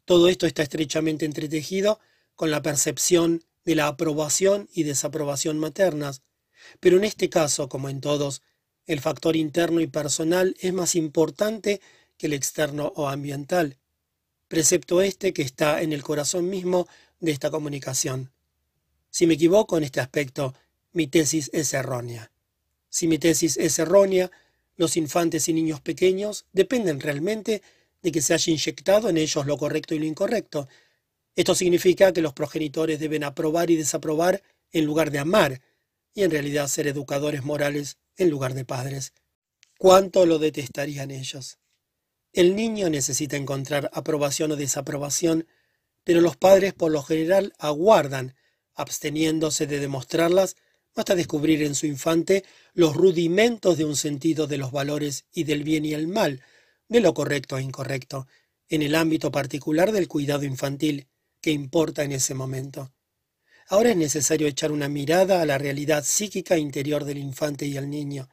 Todo 0.05 0.27
esto 0.27 0.45
está 0.45 0.63
estrechamente 0.63 1.25
entretejido 1.25 1.99
con 2.35 2.51
la 2.51 2.61
percepción 2.61 3.43
de 3.63 3.75
la 3.75 3.87
aprobación 3.87 4.69
y 4.73 4.83
desaprobación 4.83 5.57
maternas, 5.57 6.21
pero 6.79 6.97
en 6.97 7.03
este 7.03 7.29
caso, 7.29 7.69
como 7.69 7.89
en 7.89 8.01
todos, 8.01 8.41
el 8.85 8.99
factor 8.99 9.35
interno 9.35 9.79
y 9.81 9.87
personal 9.87 10.55
es 10.59 10.73
más 10.73 10.95
importante 10.95 11.81
que 12.17 12.27
el 12.27 12.33
externo 12.33 12.93
o 12.95 13.07
ambiental, 13.07 13.77
precepto 14.47 15.01
este 15.01 15.33
que 15.33 15.41
está 15.41 15.81
en 15.81 15.91
el 15.91 16.03
corazón 16.03 16.49
mismo 16.49 16.87
de 17.19 17.31
esta 17.31 17.49
comunicación. 17.49 18.31
Si 19.09 19.25
me 19.25 19.33
equivoco 19.35 19.77
en 19.77 19.83
este 19.83 20.01
aspecto, 20.01 20.53
mi 20.91 21.07
tesis 21.07 21.49
es 21.53 21.73
errónea. 21.73 22.31
Si 22.89 23.07
mi 23.07 23.17
tesis 23.17 23.57
es 23.57 23.79
errónea, 23.79 24.31
los 24.75 24.97
infantes 24.97 25.47
y 25.47 25.53
niños 25.53 25.81
pequeños 25.81 26.45
dependen 26.51 26.99
realmente 26.99 27.61
de 28.01 28.11
que 28.11 28.21
se 28.21 28.33
haya 28.33 28.51
inyectado 28.51 29.09
en 29.09 29.17
ellos 29.17 29.45
lo 29.45 29.57
correcto 29.57 29.95
y 29.95 29.99
lo 29.99 30.05
incorrecto. 30.05 30.67
Esto 31.35 31.55
significa 31.55 32.13
que 32.13 32.21
los 32.21 32.33
progenitores 32.33 32.99
deben 32.99 33.23
aprobar 33.23 33.69
y 33.71 33.75
desaprobar 33.75 34.41
en 34.71 34.85
lugar 34.85 35.11
de 35.11 35.19
amar, 35.19 35.61
y 36.13 36.23
en 36.23 36.31
realidad 36.31 36.67
ser 36.67 36.87
educadores 36.87 37.43
morales 37.43 37.97
en 38.17 38.29
lugar 38.29 38.53
de 38.53 38.65
padres. 38.65 39.13
¿Cuánto 39.77 40.25
lo 40.25 40.39
detestarían 40.39 41.11
ellos? 41.11 41.57
El 42.31 42.55
niño 42.55 42.89
necesita 42.89 43.37
encontrar 43.37 43.89
aprobación 43.93 44.51
o 44.51 44.55
desaprobación, 44.55 45.47
pero 46.03 46.21
los 46.21 46.37
padres 46.37 46.73
por 46.73 46.91
lo 46.91 47.01
general 47.03 47.53
aguardan, 47.57 48.35
absteniéndose 48.73 49.67
de 49.67 49.79
demostrarlas 49.79 50.55
hasta 50.95 51.15
descubrir 51.15 51.61
en 51.61 51.75
su 51.75 51.85
infante 51.85 52.43
los 52.73 52.95
rudimentos 52.95 53.77
de 53.77 53.85
un 53.85 53.95
sentido 53.95 54.47
de 54.47 54.57
los 54.57 54.71
valores 54.71 55.25
y 55.33 55.43
del 55.43 55.63
bien 55.63 55.85
y 55.85 55.93
el 55.93 56.07
mal, 56.07 56.41
de 56.87 57.01
lo 57.01 57.13
correcto 57.13 57.57
e 57.57 57.63
incorrecto, 57.63 58.27
en 58.69 58.81
el 58.81 58.95
ámbito 58.95 59.31
particular 59.31 59.91
del 59.91 60.07
cuidado 60.07 60.45
infantil 60.45 61.07
que 61.41 61.51
importa 61.51 62.03
en 62.03 62.13
ese 62.13 62.33
momento. 62.33 62.91
Ahora 63.67 63.91
es 63.91 63.97
necesario 63.97 64.47
echar 64.47 64.71
una 64.71 64.87
mirada 64.87 65.41
a 65.41 65.45
la 65.45 65.57
realidad 65.57 66.03
psíquica 66.03 66.57
interior 66.57 67.03
del 67.03 67.17
infante 67.17 67.65
y 67.65 67.77
el 67.77 67.89
niño. 67.89 68.29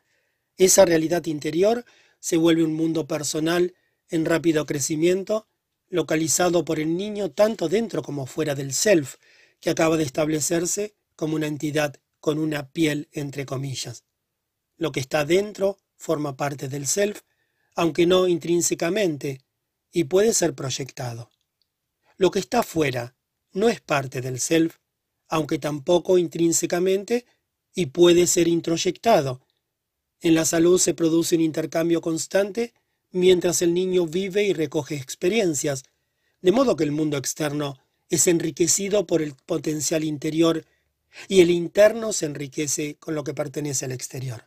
Esa 0.56 0.84
realidad 0.84 1.24
interior 1.26 1.84
se 2.20 2.36
vuelve 2.36 2.62
un 2.62 2.74
mundo 2.74 3.06
personal 3.06 3.74
en 4.08 4.24
rápido 4.24 4.66
crecimiento, 4.66 5.48
localizado 5.88 6.64
por 6.64 6.78
el 6.78 6.96
niño 6.96 7.30
tanto 7.30 7.68
dentro 7.68 8.02
como 8.02 8.26
fuera 8.26 8.54
del 8.54 8.72
self, 8.72 9.16
que 9.60 9.70
acaba 9.70 9.96
de 9.96 10.04
establecerse 10.04 10.94
como 11.16 11.36
una 11.36 11.46
entidad 11.46 11.96
con 12.22 12.38
una 12.38 12.70
piel 12.70 13.08
entre 13.10 13.44
comillas. 13.44 14.04
Lo 14.76 14.92
que 14.92 15.00
está 15.00 15.24
dentro 15.24 15.80
forma 15.96 16.36
parte 16.36 16.68
del 16.68 16.86
self, 16.86 17.22
aunque 17.74 18.06
no 18.06 18.28
intrínsecamente, 18.28 19.40
y 19.90 20.04
puede 20.04 20.32
ser 20.32 20.54
proyectado. 20.54 21.30
Lo 22.16 22.30
que 22.30 22.38
está 22.38 22.62
fuera 22.62 23.16
no 23.52 23.68
es 23.68 23.80
parte 23.80 24.20
del 24.20 24.38
self, 24.38 24.76
aunque 25.28 25.58
tampoco 25.58 26.16
intrínsecamente, 26.16 27.26
y 27.74 27.86
puede 27.86 28.28
ser 28.28 28.46
introyectado. 28.46 29.44
En 30.20 30.36
la 30.36 30.44
salud 30.44 30.78
se 30.78 30.94
produce 30.94 31.34
un 31.34 31.40
intercambio 31.40 32.00
constante 32.00 32.72
mientras 33.10 33.62
el 33.62 33.74
niño 33.74 34.06
vive 34.06 34.44
y 34.44 34.52
recoge 34.52 34.94
experiencias, 34.94 35.82
de 36.40 36.52
modo 36.52 36.76
que 36.76 36.84
el 36.84 36.92
mundo 36.92 37.16
externo 37.16 37.80
es 38.08 38.28
enriquecido 38.28 39.08
por 39.08 39.22
el 39.22 39.34
potencial 39.34 40.04
interior 40.04 40.64
y 41.28 41.40
el 41.40 41.50
interno 41.50 42.12
se 42.12 42.26
enriquece 42.26 42.96
con 42.96 43.14
lo 43.14 43.24
que 43.24 43.34
pertenece 43.34 43.84
al 43.84 43.92
exterior. 43.92 44.46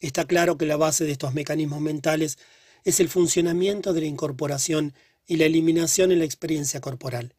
Está 0.00 0.24
claro 0.24 0.56
que 0.56 0.66
la 0.66 0.76
base 0.76 1.04
de 1.04 1.12
estos 1.12 1.34
mecanismos 1.34 1.80
mentales 1.80 2.38
es 2.84 3.00
el 3.00 3.08
funcionamiento 3.08 3.92
de 3.92 4.00
la 4.00 4.06
incorporación 4.06 4.94
y 5.26 5.36
la 5.36 5.44
eliminación 5.44 6.12
en 6.12 6.20
la 6.20 6.24
experiencia 6.24 6.80
corporal. 6.80 7.34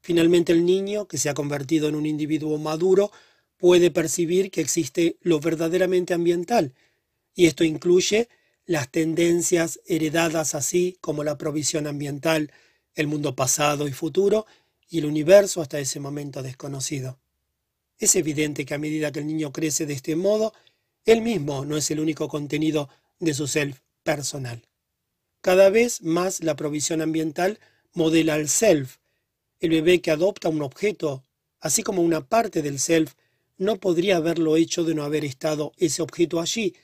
Finalmente 0.00 0.52
el 0.52 0.64
niño, 0.64 1.08
que 1.08 1.18
se 1.18 1.28
ha 1.28 1.34
convertido 1.34 1.88
en 1.88 1.94
un 1.94 2.06
individuo 2.06 2.58
maduro, 2.58 3.10
puede 3.56 3.90
percibir 3.90 4.50
que 4.50 4.60
existe 4.60 5.16
lo 5.22 5.40
verdaderamente 5.40 6.14
ambiental, 6.14 6.74
y 7.34 7.46
esto 7.46 7.64
incluye 7.64 8.28
las 8.66 8.90
tendencias 8.90 9.80
heredadas 9.86 10.54
así 10.54 10.98
como 11.00 11.24
la 11.24 11.38
provisión 11.38 11.86
ambiental, 11.86 12.52
el 12.94 13.06
mundo 13.06 13.34
pasado 13.34 13.88
y 13.88 13.92
futuro, 13.92 14.46
y 14.88 14.98
el 14.98 15.06
universo 15.06 15.60
hasta 15.60 15.78
ese 15.78 16.00
momento 16.00 16.42
desconocido. 16.42 17.18
Es 17.98 18.14
evidente 18.16 18.64
que 18.66 18.74
a 18.74 18.78
medida 18.78 19.10
que 19.10 19.20
el 19.20 19.26
niño 19.26 19.52
crece 19.52 19.86
de 19.86 19.94
este 19.94 20.16
modo, 20.16 20.52
él 21.04 21.22
mismo 21.22 21.64
no 21.64 21.76
es 21.76 21.90
el 21.90 22.00
único 22.00 22.28
contenido 22.28 22.88
de 23.20 23.32
su 23.32 23.46
self 23.46 23.80
personal. 24.02 24.66
Cada 25.40 25.70
vez 25.70 26.02
más 26.02 26.42
la 26.42 26.56
provisión 26.56 27.00
ambiental 27.00 27.58
modela 27.92 28.34
al 28.34 28.48
self. 28.48 28.98
El 29.60 29.70
bebé 29.70 30.00
que 30.00 30.10
adopta 30.10 30.48
un 30.48 30.60
objeto, 30.62 31.24
así 31.60 31.82
como 31.82 32.02
una 32.02 32.26
parte 32.26 32.60
del 32.60 32.78
self, 32.78 33.14
no 33.56 33.76
podría 33.76 34.16
haberlo 34.16 34.56
hecho 34.56 34.84
de 34.84 34.94
no 34.94 35.04
haber 35.04 35.24
estado 35.24 35.72
ese 35.78 36.02
objeto 36.02 36.40
allí, 36.40 36.74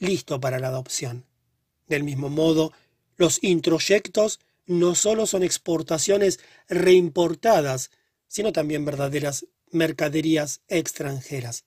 listo 0.00 0.40
para 0.40 0.58
la 0.58 0.68
adopción. 0.68 1.24
Del 1.86 2.02
mismo 2.02 2.28
modo, 2.28 2.72
los 3.16 3.38
introyectos 3.42 4.40
no 4.66 4.96
solo 4.96 5.26
son 5.26 5.44
exportaciones 5.44 6.40
reimportadas, 6.68 7.90
sino 8.26 8.52
también 8.52 8.84
verdaderas 8.84 9.46
mercaderías 9.70 10.62
extranjeras. 10.68 11.64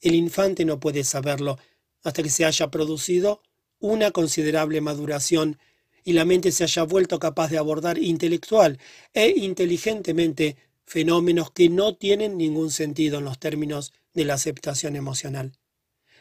El 0.00 0.14
infante 0.14 0.64
no 0.64 0.80
puede 0.80 1.04
saberlo 1.04 1.58
hasta 2.02 2.22
que 2.22 2.30
se 2.30 2.44
haya 2.44 2.70
producido 2.70 3.42
una 3.78 4.10
considerable 4.10 4.80
maduración 4.80 5.58
y 6.04 6.12
la 6.12 6.24
mente 6.24 6.52
se 6.52 6.64
haya 6.64 6.82
vuelto 6.82 7.18
capaz 7.18 7.50
de 7.50 7.58
abordar 7.58 7.98
intelectual 7.98 8.78
e 9.12 9.30
inteligentemente 9.30 10.56
fenómenos 10.84 11.50
que 11.50 11.68
no 11.68 11.96
tienen 11.96 12.36
ningún 12.36 12.70
sentido 12.70 13.18
en 13.18 13.24
los 13.24 13.38
términos 13.38 13.92
de 14.14 14.24
la 14.24 14.34
aceptación 14.34 14.96
emocional. 14.96 15.52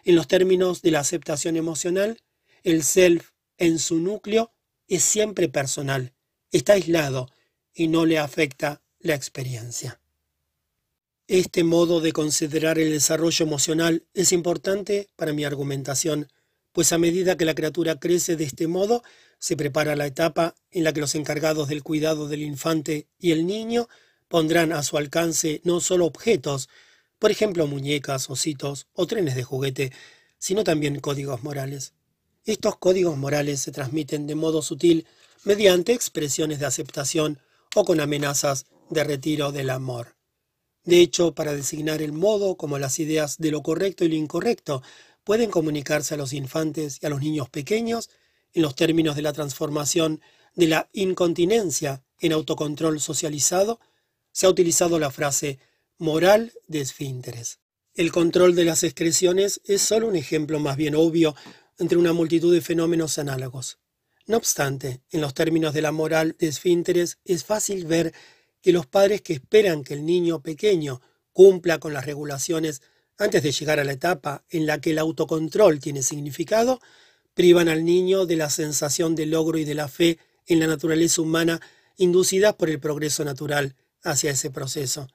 En 0.04 0.16
los 0.16 0.28
términos 0.28 0.82
de 0.82 0.92
la 0.92 1.00
aceptación 1.00 1.58
emocional, 1.58 2.22
el 2.64 2.84
self 2.84 3.32
en 3.58 3.80
su 3.80 4.00
núcleo 4.00 4.52
es 4.88 5.04
siempre 5.04 5.50
personal, 5.50 6.14
está 6.52 6.74
aislado 6.74 7.30
y 7.74 7.88
no 7.88 8.06
le 8.06 8.18
afecta 8.18 8.82
la 9.00 9.16
experiencia. 9.16 10.01
Este 11.34 11.64
modo 11.64 12.02
de 12.02 12.12
considerar 12.12 12.78
el 12.78 12.92
desarrollo 12.92 13.46
emocional 13.46 14.04
es 14.14 14.34
importante 14.34 15.08
para 15.16 15.32
mi 15.32 15.46
argumentación, 15.46 16.28
pues 16.74 16.92
a 16.92 16.98
medida 16.98 17.38
que 17.38 17.46
la 17.46 17.56
criatura 17.56 18.02
crece 18.02 18.36
de 18.36 18.44
este 18.44 18.68
modo, 18.68 19.02
se 19.40 19.56
prepara 19.56 19.96
la 19.96 20.08
etapa 20.08 20.56
en 20.72 20.84
la 20.84 20.92
que 20.92 21.00
los 21.00 21.16
encargados 21.16 21.70
del 21.70 21.84
cuidado 21.84 22.28
del 22.28 22.42
infante 22.42 23.08
y 23.18 23.32
el 23.32 23.48
niño 23.48 23.88
Pondrán 24.28 24.74
a 24.74 24.84
su 24.84 24.98
alcance 24.98 25.62
no 25.64 25.80
solo 25.80 26.06
objetos, 26.06 26.68
por 27.18 27.32
ejemplo 27.32 27.66
muñecas, 27.66 28.30
ositos 28.30 28.88
o 28.92 29.08
trenes 29.08 29.36
de 29.36 29.44
juguete, 29.44 29.94
sino 30.38 30.66
también 30.66 31.00
códigos 31.00 31.44
morales. 31.44 31.94
Estos 32.44 32.76
códigos 32.76 33.16
morales 33.16 33.62
se 33.62 33.72
transmiten 33.72 34.28
de 34.28 34.36
modo 34.36 34.62
sutil 34.62 35.08
mediante 35.46 35.94
expresiones 35.94 36.60
de 36.60 36.66
aceptación 36.66 37.40
o 37.74 37.86
con 37.86 38.02
amenazas 38.02 38.66
de 38.90 39.06
retiro 39.06 39.54
del 39.54 39.70
amor. 39.70 40.21
De 40.84 41.00
hecho, 41.00 41.36
para 41.36 41.54
designar 41.54 42.02
el 42.02 42.12
modo 42.12 42.58
como 42.58 42.80
las 42.80 43.00
ideas 43.00 43.38
de 43.38 43.52
lo 43.52 43.62
correcto 43.62 44.04
y 44.04 44.10
lo 44.10 44.16
incorrecto 44.16 44.82
pueden 45.24 45.52
comunicarse 45.52 46.16
a 46.16 46.18
los 46.18 46.34
infantes 46.34 47.00
y 47.02 47.06
a 47.06 47.10
los 47.10 47.22
niños 47.22 47.50
pequeños 47.50 48.10
en 48.54 48.64
los 48.64 48.76
términos 48.76 49.16
de 49.16 49.22
la 49.22 49.34
transformación 49.34 50.22
de 50.56 50.68
la 50.68 50.90
incontinencia 50.94 52.04
en 52.20 52.34
autocontrol 52.34 53.00
socializado, 53.00 53.80
se 54.32 54.46
ha 54.46 54.50
utilizado 54.50 55.00
la 55.00 55.12
frase 55.12 55.60
moral 55.98 56.54
de 56.68 56.82
esfínteres. 56.82 57.60
El 57.94 58.12
control 58.12 58.56
de 58.56 58.66
las 58.66 58.84
excreciones 58.84 59.62
es 59.66 59.82
solo 59.82 60.08
un 60.08 60.16
ejemplo 60.16 60.60
más 60.60 60.78
bien 60.78 60.96
obvio 60.96 61.36
entre 61.78 61.98
una 61.98 62.14
multitud 62.14 62.54
de 62.54 62.62
fenómenos 62.62 63.18
análogos. 63.18 63.80
No 64.28 64.38
obstante, 64.38 65.02
en 65.12 65.22
los 65.22 65.34
términos 65.34 65.74
de 65.74 65.82
la 65.82 65.92
moral 65.92 66.36
de 66.40 66.48
esfínteres 66.48 67.18
es 67.26 67.44
fácil 67.44 67.86
ver 67.86 68.14
que 68.62 68.72
los 68.72 68.86
padres 68.86 69.22
que 69.22 69.34
esperan 69.34 69.84
que 69.84 69.94
el 69.94 70.06
niño 70.06 70.42
pequeño 70.42 71.02
cumpla 71.32 71.80
con 71.80 71.94
las 71.94 72.06
regulaciones 72.06 72.82
antes 73.18 73.44
de 73.44 73.52
llegar 73.52 73.80
a 73.80 73.84
la 73.84 73.94
etapa 73.94 74.44
en 74.50 74.66
la 74.66 74.82
que 74.82 74.92
el 74.92 75.00
autocontrol 75.00 75.80
tiene 75.80 76.04
significado, 76.04 76.80
privan 77.34 77.70
al 77.70 77.86
niño 77.86 78.26
de 78.26 78.36
la 78.36 78.50
sensación 78.50 79.16
de 79.16 79.26
logro 79.26 79.58
y 79.58 79.66
de 79.66 79.76
la 79.76 79.88
fe 79.88 80.18
en 80.48 80.60
la 80.60 80.68
naturaleza 80.68 81.22
humana 81.22 81.62
inducidas 81.98 82.56
por 82.56 82.70
el 82.70 82.80
progreso 82.80 83.24
natural 83.24 83.76
hacia 84.04 84.32
ese 84.32 84.50
proceso. 84.50 85.08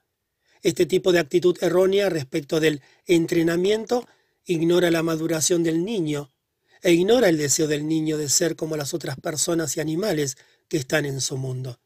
Este 0.62 0.86
tipo 0.86 1.12
de 1.12 1.18
actitud 1.18 1.56
errónea 1.60 2.08
respecto 2.08 2.60
del 2.60 2.80
entrenamiento 3.06 4.06
ignora 4.44 4.90
la 4.90 5.02
maduración 5.02 5.62
del 5.62 5.84
niño 5.84 6.32
e 6.82 6.92
ignora 6.92 7.28
el 7.28 7.36
deseo 7.36 7.66
del 7.66 7.86
niño 7.86 8.16
de 8.16 8.28
ser 8.28 8.56
como 8.56 8.76
las 8.76 8.94
otras 8.94 9.18
personas 9.18 9.76
y 9.76 9.80
animales 9.80 10.36
que 10.68 10.76
están 10.76 11.04
en 11.04 11.20
su 11.20 11.36
mundo. 11.36 11.80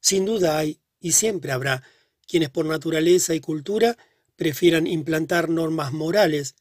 Sin 0.00 0.26
duda 0.26 0.58
hay, 0.58 0.80
y 1.04 1.12
siempre 1.12 1.52
habrá, 1.52 1.82
quienes 2.26 2.48
por 2.48 2.64
naturaleza 2.64 3.34
y 3.34 3.40
cultura 3.40 3.98
prefieran 4.36 4.86
implantar 4.86 5.50
normas 5.50 5.92
morales, 5.92 6.54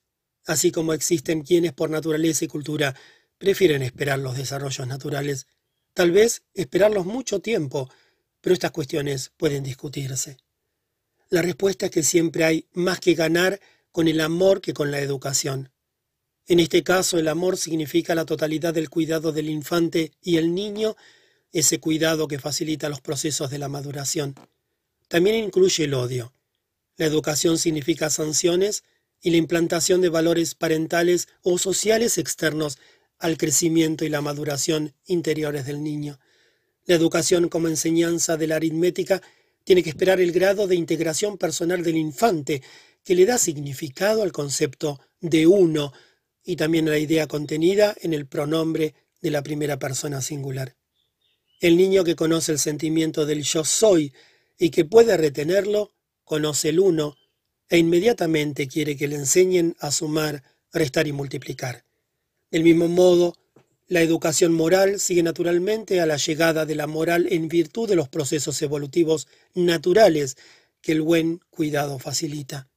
así 0.45 0.69
como 0.69 0.91
existen 0.91 1.43
quienes 1.43 1.71
por 1.71 1.89
naturaleza 1.89 2.43
y 2.43 2.49
cultura 2.49 2.93
prefieren 3.37 3.81
esperar 3.83 4.19
los 4.19 4.35
desarrollos 4.35 4.85
naturales, 4.85 5.47
tal 5.93 6.11
vez 6.11 6.43
esperarlos 6.53 7.05
mucho 7.05 7.39
tiempo, 7.39 7.89
pero 8.41 8.53
estas 8.53 8.71
cuestiones 8.71 9.31
pueden 9.37 9.63
discutirse. 9.63 10.35
La 11.29 11.41
respuesta 11.41 11.85
es 11.85 11.93
que 11.93 12.03
siempre 12.03 12.43
hay 12.43 12.67
más 12.73 12.99
que 12.99 13.13
ganar 13.13 13.61
con 13.91 14.09
el 14.09 14.19
amor 14.19 14.59
que 14.59 14.73
con 14.73 14.91
la 14.91 14.99
educación. 14.99 15.71
En 16.47 16.59
este 16.59 16.83
caso, 16.83 17.17
el 17.17 17.29
amor 17.29 17.55
significa 17.55 18.13
la 18.13 18.25
totalidad 18.25 18.73
del 18.73 18.89
cuidado 18.89 19.31
del 19.31 19.49
infante 19.49 20.11
y 20.21 20.35
el 20.35 20.53
niño, 20.53 20.97
ese 21.54 21.80
cuidado 21.80 22.28
que 22.28 22.39
facilita 22.39 22.89
los 22.89 22.99
procesos 22.99 23.49
de 23.49 23.60
la 23.60 23.70
maduración. 23.70 24.36
También 25.08 25.36
incluye 25.43 25.86
el 25.86 25.93
odio. 25.93 26.34
La 26.97 27.06
educación 27.06 27.58
significa 27.58 28.10
sanciones 28.10 28.84
y 29.22 29.32
la 29.32 29.38
implantación 29.38 30.01
de 30.01 30.10
valores 30.10 30.56
parentales 30.56 31.30
o 31.41 31.58
sociales 31.58 32.18
externos 32.18 32.78
al 33.20 33.38
crecimiento 33.38 34.04
y 34.04 34.10
la 34.10 34.22
maduración 34.22 34.93
interiores 35.06 35.66
del 35.66 35.82
niño. 35.82 36.20
La 36.86 36.95
educación 36.95 37.47
como 37.47 37.70
enseñanza 37.70 38.36
de 38.36 38.47
la 38.47 38.58
aritmética 38.58 39.22
tiene 39.64 39.84
que 39.84 39.89
esperar 39.89 40.20
el 40.20 40.34
grado 40.34 40.68
de 40.68 40.76
integración 40.76 41.38
personal 41.38 41.84
del 41.84 41.95
infante, 41.95 42.62
que 43.04 43.16
le 43.16 43.26
da 43.26 43.38
significado 43.38 44.24
al 44.24 44.34
concepto 44.34 44.99
de 45.22 45.47
uno, 45.47 45.93
y 46.43 46.58
también 46.58 46.88
a 46.89 46.91
la 46.91 46.99
idea 46.99 47.28
contenida 47.28 47.95
en 48.01 48.14
el 48.14 48.26
pronombre 48.26 48.95
de 49.22 49.32
la 49.32 49.41
primera 49.41 49.80
persona 49.80 50.22
singular. 50.22 50.76
El 51.64 51.78
niño 51.78 52.03
que 52.03 52.18
conoce 52.18 52.51
el 52.51 52.59
sentimiento 52.59 53.26
del 53.26 53.41
yo 53.43 53.64
soy 53.64 54.11
y 54.59 54.70
que 54.70 54.84
puede 54.84 55.16
retenerlo, 55.16 55.93
conoce 56.26 56.68
el 56.68 56.82
uno 56.82 57.16
e 57.70 57.78
inmediatamente 57.78 58.68
quiere 58.68 58.97
que 58.97 59.07
le 59.07 59.16
enseñen 59.16 59.74
a 59.80 59.89
sumar, 59.89 60.43
restar 60.74 61.07
y 61.07 61.14
multiplicar. 61.14 61.86
Del 62.51 62.64
mismo 62.64 62.89
modo, 62.89 63.38
la 63.88 64.01
educación 64.01 64.51
moral 64.51 64.99
sigue 64.99 65.24
naturalmente 65.24 66.01
a 66.01 66.05
la 66.05 66.18
llegada 66.18 66.66
de 66.66 66.76
la 66.76 66.86
moral 66.86 67.28
en 67.32 67.47
virtud 67.47 67.88
de 67.88 67.95
los 67.95 68.09
procesos 68.09 68.61
evolutivos 68.61 69.30
naturales 69.53 70.36
que 70.82 70.91
el 70.91 71.01
buen 71.01 71.39
cuidado 71.49 71.97
facilita. 71.97 72.68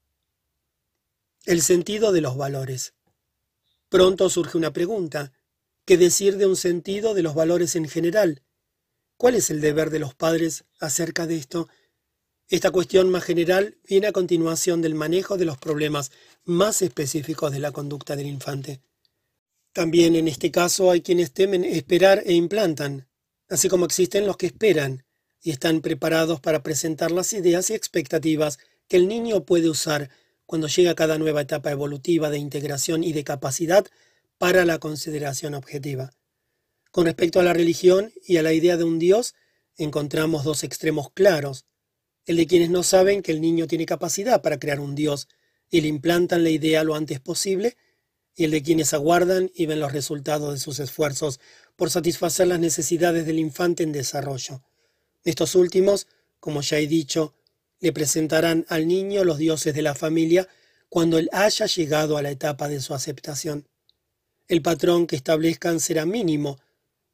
El 1.45 1.61
sentido 1.61 2.13
de 2.13 2.21
los 2.21 2.37
valores. 2.37 2.95
Pronto 3.89 4.31
surge 4.31 4.57
una 4.57 4.73
pregunta. 4.73 5.33
¿Qué 5.85 5.97
decir 5.97 6.37
de 6.37 6.47
un 6.47 6.55
sentido 6.55 7.15
de 7.15 7.23
los 7.25 7.35
valores 7.35 7.75
en 7.75 7.89
general? 7.89 8.45
¿Cuál 9.17 9.35
es 9.35 9.49
el 9.49 9.63
deber 9.63 9.89
de 9.89 9.99
los 9.99 10.15
padres 10.15 10.65
acerca 10.79 11.27
de 11.27 11.37
esto? 11.37 11.69
Esta 12.49 12.71
cuestión 12.71 13.11
más 13.11 13.25
general 13.25 13.79
viene 13.89 14.09
a 14.09 14.13
continuación 14.13 14.83
del 14.83 14.95
manejo 14.95 15.39
de 15.39 15.47
los 15.47 15.57
problemas 15.57 16.13
más 16.45 16.83
específicos 16.83 17.51
de 17.51 17.59
la 17.59 17.73
conducta 17.73 18.15
del 18.15 18.27
infante. 18.27 18.83
También 19.73 20.17
en 20.17 20.29
este 20.29 20.51
caso 20.51 20.91
hay 20.91 21.01
quienes 21.01 21.33
temen 21.33 21.65
esperar 21.65 22.23
e 22.27 22.35
implantan, 22.35 23.09
así 23.49 23.69
como 23.69 23.87
existen 23.87 24.27
los 24.27 24.37
que 24.37 24.47
esperan 24.47 25.05
y 25.41 25.51
están 25.51 25.81
preparados 25.81 26.41
para 26.41 26.63
presentar 26.63 27.11
las 27.11 27.33
ideas 27.33 27.71
y 27.71 27.75
expectativas 27.75 28.59
que 28.87 28.99
el 28.99 29.09
niño 29.09 29.45
puede 29.45 29.71
usar 29.71 30.11
cuando 30.45 30.69
llega 30.69 30.95
cada 30.95 31.19
nueva 31.19 31.41
etapa 31.41 31.71
evolutiva 31.71 32.29
de 32.29 32.39
integración 32.39 33.03
y 33.03 33.13
de 33.13 33.25
capacidad 33.25 33.87
para 34.39 34.67
la 34.67 34.79
consideración 34.79 35.55
objetiva. 35.55 36.13
Con 36.97 37.05
respecto 37.05 37.41
a 37.41 37.43
la 37.43 37.53
religión 37.53 38.11
y 38.27 38.39
a 38.39 38.43
la 38.43 38.55
idea 38.55 38.79
de 38.79 38.85
un 38.85 38.99
Dios, 38.99 39.35
encontramos 39.77 40.45
dos 40.45 40.65
extremos 40.65 41.11
claros, 41.13 41.67
el 42.25 42.39
de 42.39 42.47
quienes 42.47 42.71
no 42.71 42.83
saben 42.83 43.21
que 43.21 43.33
el 43.33 43.43
niño 43.43 43.67
tiene 43.67 43.85
capacidad 43.85 44.41
para 44.41 44.59
crear 44.59 44.81
un 44.81 44.95
Dios 44.95 45.29
y 45.69 45.83
le 45.83 45.89
implantan 45.89 46.43
la 46.43 46.49
idea 46.49 46.85
lo 46.85 46.95
antes 46.95 47.21
posible, 47.21 47.77
y 48.35 48.45
el 48.45 48.51
de 48.51 48.63
quienes 48.63 48.95
aguardan 48.95 49.51
y 49.55 49.67
ven 49.67 49.79
los 49.79 49.93
resultados 49.93 50.55
de 50.55 50.59
sus 50.59 50.79
esfuerzos 50.79 51.39
por 51.77 51.91
satisfacer 51.91 52.47
las 52.47 52.61
necesidades 52.61 53.27
del 53.27 53.41
infante 53.41 53.83
en 53.83 53.93
desarrollo. 53.93 54.63
Estos 55.23 55.55
últimos, 55.55 56.07
como 56.41 56.63
ya 56.63 56.79
he 56.79 56.87
dicho, 56.87 57.35
le 57.79 57.93
presentarán 57.93 58.65
al 58.71 58.89
niño 58.89 59.23
los 59.23 59.37
dioses 59.37 59.75
de 59.75 59.83
la 59.83 59.95
familia 59.95 60.49
cuando 60.89 61.19
él 61.19 61.29
haya 61.33 61.67
llegado 61.67 62.17
a 62.17 62.23
la 62.23 62.31
etapa 62.31 62.69
de 62.69 62.81
su 62.81 62.95
aceptación. 62.95 63.69
El 64.49 64.63
patrón 64.63 65.07
que 65.07 65.17
establezcan 65.17 65.79
será 65.79 66.07
mínimo, 66.07 66.59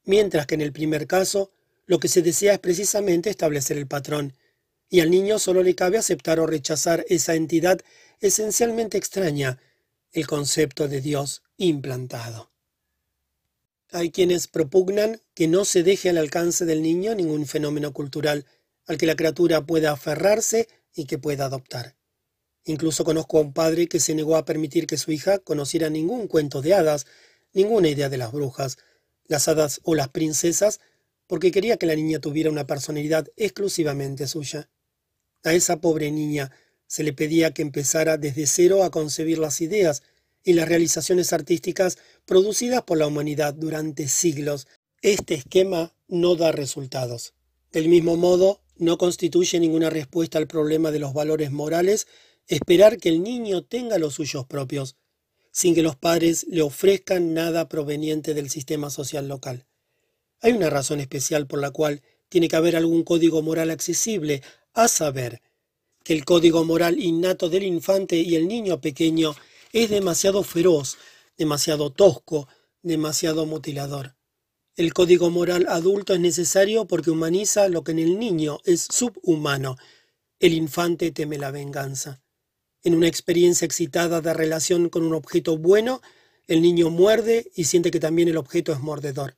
mientras 0.05 0.47
que 0.47 0.55
en 0.55 0.61
el 0.61 0.73
primer 0.73 1.07
caso 1.07 1.51
lo 1.87 1.99
que 1.99 2.09
se 2.09 2.23
desea 2.23 2.55
es 2.55 2.59
precisamente 2.59 3.31
establecer 3.31 3.77
el 3.77 3.87
patrón, 3.87 4.35
y 4.89 5.01
al 5.01 5.11
niño 5.11 5.39
solo 5.39 5.63
le 5.63 5.75
cabe 5.75 5.99
aceptar 5.99 6.39
o 6.39 6.47
rechazar 6.47 7.05
esa 7.09 7.35
entidad 7.35 7.81
esencialmente 8.21 8.99
extraña, 8.99 9.59
el 10.13 10.27
concepto 10.27 10.89
de 10.89 11.01
Dios 11.01 11.43
implantado. 11.57 12.51
Hay 13.91 14.11
quienes 14.11 14.49
propugnan 14.49 15.21
que 15.35 15.49
no 15.49 15.65
se 15.65 15.83
deje 15.83 16.11
al 16.11 16.19
alcance 16.19 16.65
del 16.65 16.83
niño 16.83 17.15
ningún 17.15 17.47
fenómeno 17.47 17.93
cultural 17.93 18.47
al 18.87 18.97
que 18.97 19.07
la 19.07 19.17
criatura 19.17 19.65
pueda 19.65 19.93
aferrarse 19.93 20.69
y 20.95 21.07
que 21.07 21.19
pueda 21.19 21.47
adoptar. 21.47 21.95
Incluso 22.65 23.05
conozco 23.05 23.39
a 23.39 23.43
un 23.43 23.53
padre 23.53 23.89
que 23.89 24.01
se 24.01 24.15
negó 24.15 24.37
a 24.37 24.45
permitir 24.45 24.87
que 24.87 24.97
su 24.97 25.11
hija 25.13 25.39
conociera 25.39 25.91
ningún 25.91 26.29
cuento 26.29 26.63
de 26.63 26.75
hadas, 26.75 27.07
ninguna 27.53 27.89
idea 27.89 28.09
de 28.09 28.19
las 28.19 28.33
brujas, 28.33 28.79
las 29.27 29.49
hadas 29.49 29.81
o 29.85 29.95
las 29.95 30.09
princesas, 30.09 30.81
porque 31.27 31.51
quería 31.51 31.77
que 31.77 31.87
la 31.87 31.95
niña 31.95 32.21
tuviera 32.21 32.51
una 32.51 32.67
personalidad 32.67 33.29
exclusivamente 33.37 34.27
suya. 34.27 34.71
A 35.45 35.55
esa 35.55 35.81
pobre 35.81 36.11
niña 36.11 36.53
se 36.87 37.03
le 37.03 37.13
pedía 37.13 37.55
que 37.55 37.63
empezara 37.63 38.19
desde 38.19 38.47
cero 38.47 38.85
a 38.85 38.91
concebir 38.91 39.39
las 39.39 39.61
ideas 39.61 40.03
y 40.45 40.53
las 40.53 40.69
realizaciones 40.69 41.33
artísticas 41.33 41.99
producidas 42.27 42.83
por 42.83 42.99
la 42.99 43.07
humanidad 43.07 43.55
durante 43.55 44.09
siglos. 44.09 44.67
Este 45.01 45.35
esquema 45.35 45.95
no 46.09 46.37
da 46.37 46.53
resultados. 46.53 47.35
Del 47.71 47.89
mismo 47.89 48.17
modo, 48.17 48.61
no 48.77 48.99
constituye 48.99 49.59
ninguna 49.61 49.91
respuesta 49.91 50.39
al 50.39 50.47
problema 50.47 50.91
de 50.91 50.99
los 50.99 51.15
valores 51.15 51.51
morales 51.51 52.07
esperar 52.47 52.99
que 52.99 53.09
el 53.09 53.23
niño 53.23 53.65
tenga 53.65 53.99
los 53.99 54.15
suyos 54.15 54.47
propios, 54.47 54.97
sin 55.53 55.75
que 55.75 55.83
los 55.83 55.95
padres 55.95 56.45
le 56.49 56.63
ofrezcan 56.63 57.35
nada 57.35 57.69
proveniente 57.69 58.35
del 58.35 58.51
sistema 58.51 58.91
social 58.91 59.29
local. 59.29 59.67
Hay 60.41 60.53
una 60.53 60.71
razón 60.71 60.99
especial 60.99 61.47
por 61.47 61.61
la 61.61 61.71
cual 61.71 62.03
tiene 62.29 62.49
que 62.49 62.57
haber 62.57 62.75
algún 62.75 63.05
código 63.05 63.43
moral 63.43 63.71
accesible, 63.71 64.43
a 64.73 64.89
saber, 64.89 65.43
que 66.03 66.15
el 66.15 66.25
código 66.25 66.65
moral 66.65 66.99
innato 66.99 67.49
del 67.49 67.63
infante 67.63 68.17
y 68.17 68.35
el 68.35 68.49
niño 68.49 68.81
pequeño 68.81 69.37
es 69.73 69.91
demasiado 69.91 70.43
feroz, 70.43 70.97
demasiado 71.37 71.91
tosco, 71.91 72.49
demasiado 72.83 73.47
mutilador. 73.47 74.17
El 74.75 74.95
código 74.95 75.29
moral 75.31 75.67
adulto 75.69 76.15
es 76.15 76.21
necesario 76.21 76.87
porque 76.87 77.11
humaniza 77.11 77.69
lo 77.69 77.85
que 77.85 77.93
en 77.93 77.99
el 77.99 78.19
niño 78.19 78.61
es 78.65 78.89
subhumano 78.91 79.77
El 80.41 80.55
infante 80.55 81.13
teme 81.13 81.37
la 81.37 81.51
venganza. 81.51 82.23
En 82.85 82.95
una 82.95 83.07
experiencia 83.07 83.65
excitada 83.65 84.21
de 84.21 84.35
relación 84.35 84.89
con 84.89 85.05
un 85.05 85.15
objeto 85.15 85.57
bueno, 85.57 86.03
el 86.49 86.63
niño 86.63 86.91
muerde 86.91 87.51
y 87.55 87.65
siente 87.65 87.91
que 87.91 88.01
también 88.01 88.29
el 88.29 88.37
objeto 88.37 88.73
es 88.73 88.81
mordedor. 88.81 89.37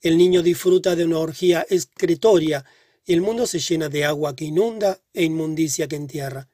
El 0.00 0.16
niño 0.16 0.42
disfruta 0.42 0.94
de 0.94 1.04
una 1.04 1.18
orgía 1.18 1.66
excretoria 1.68 2.64
y 3.04 3.12
el 3.12 3.20
mundo 3.20 3.46
se 3.46 3.58
llena 3.58 3.88
de 3.88 4.04
agua 4.04 4.36
que 4.36 4.44
inunda 4.44 5.00
e 5.12 5.24
inmundicia 5.24 5.88
que 5.88 5.96
entierra. 5.96 6.48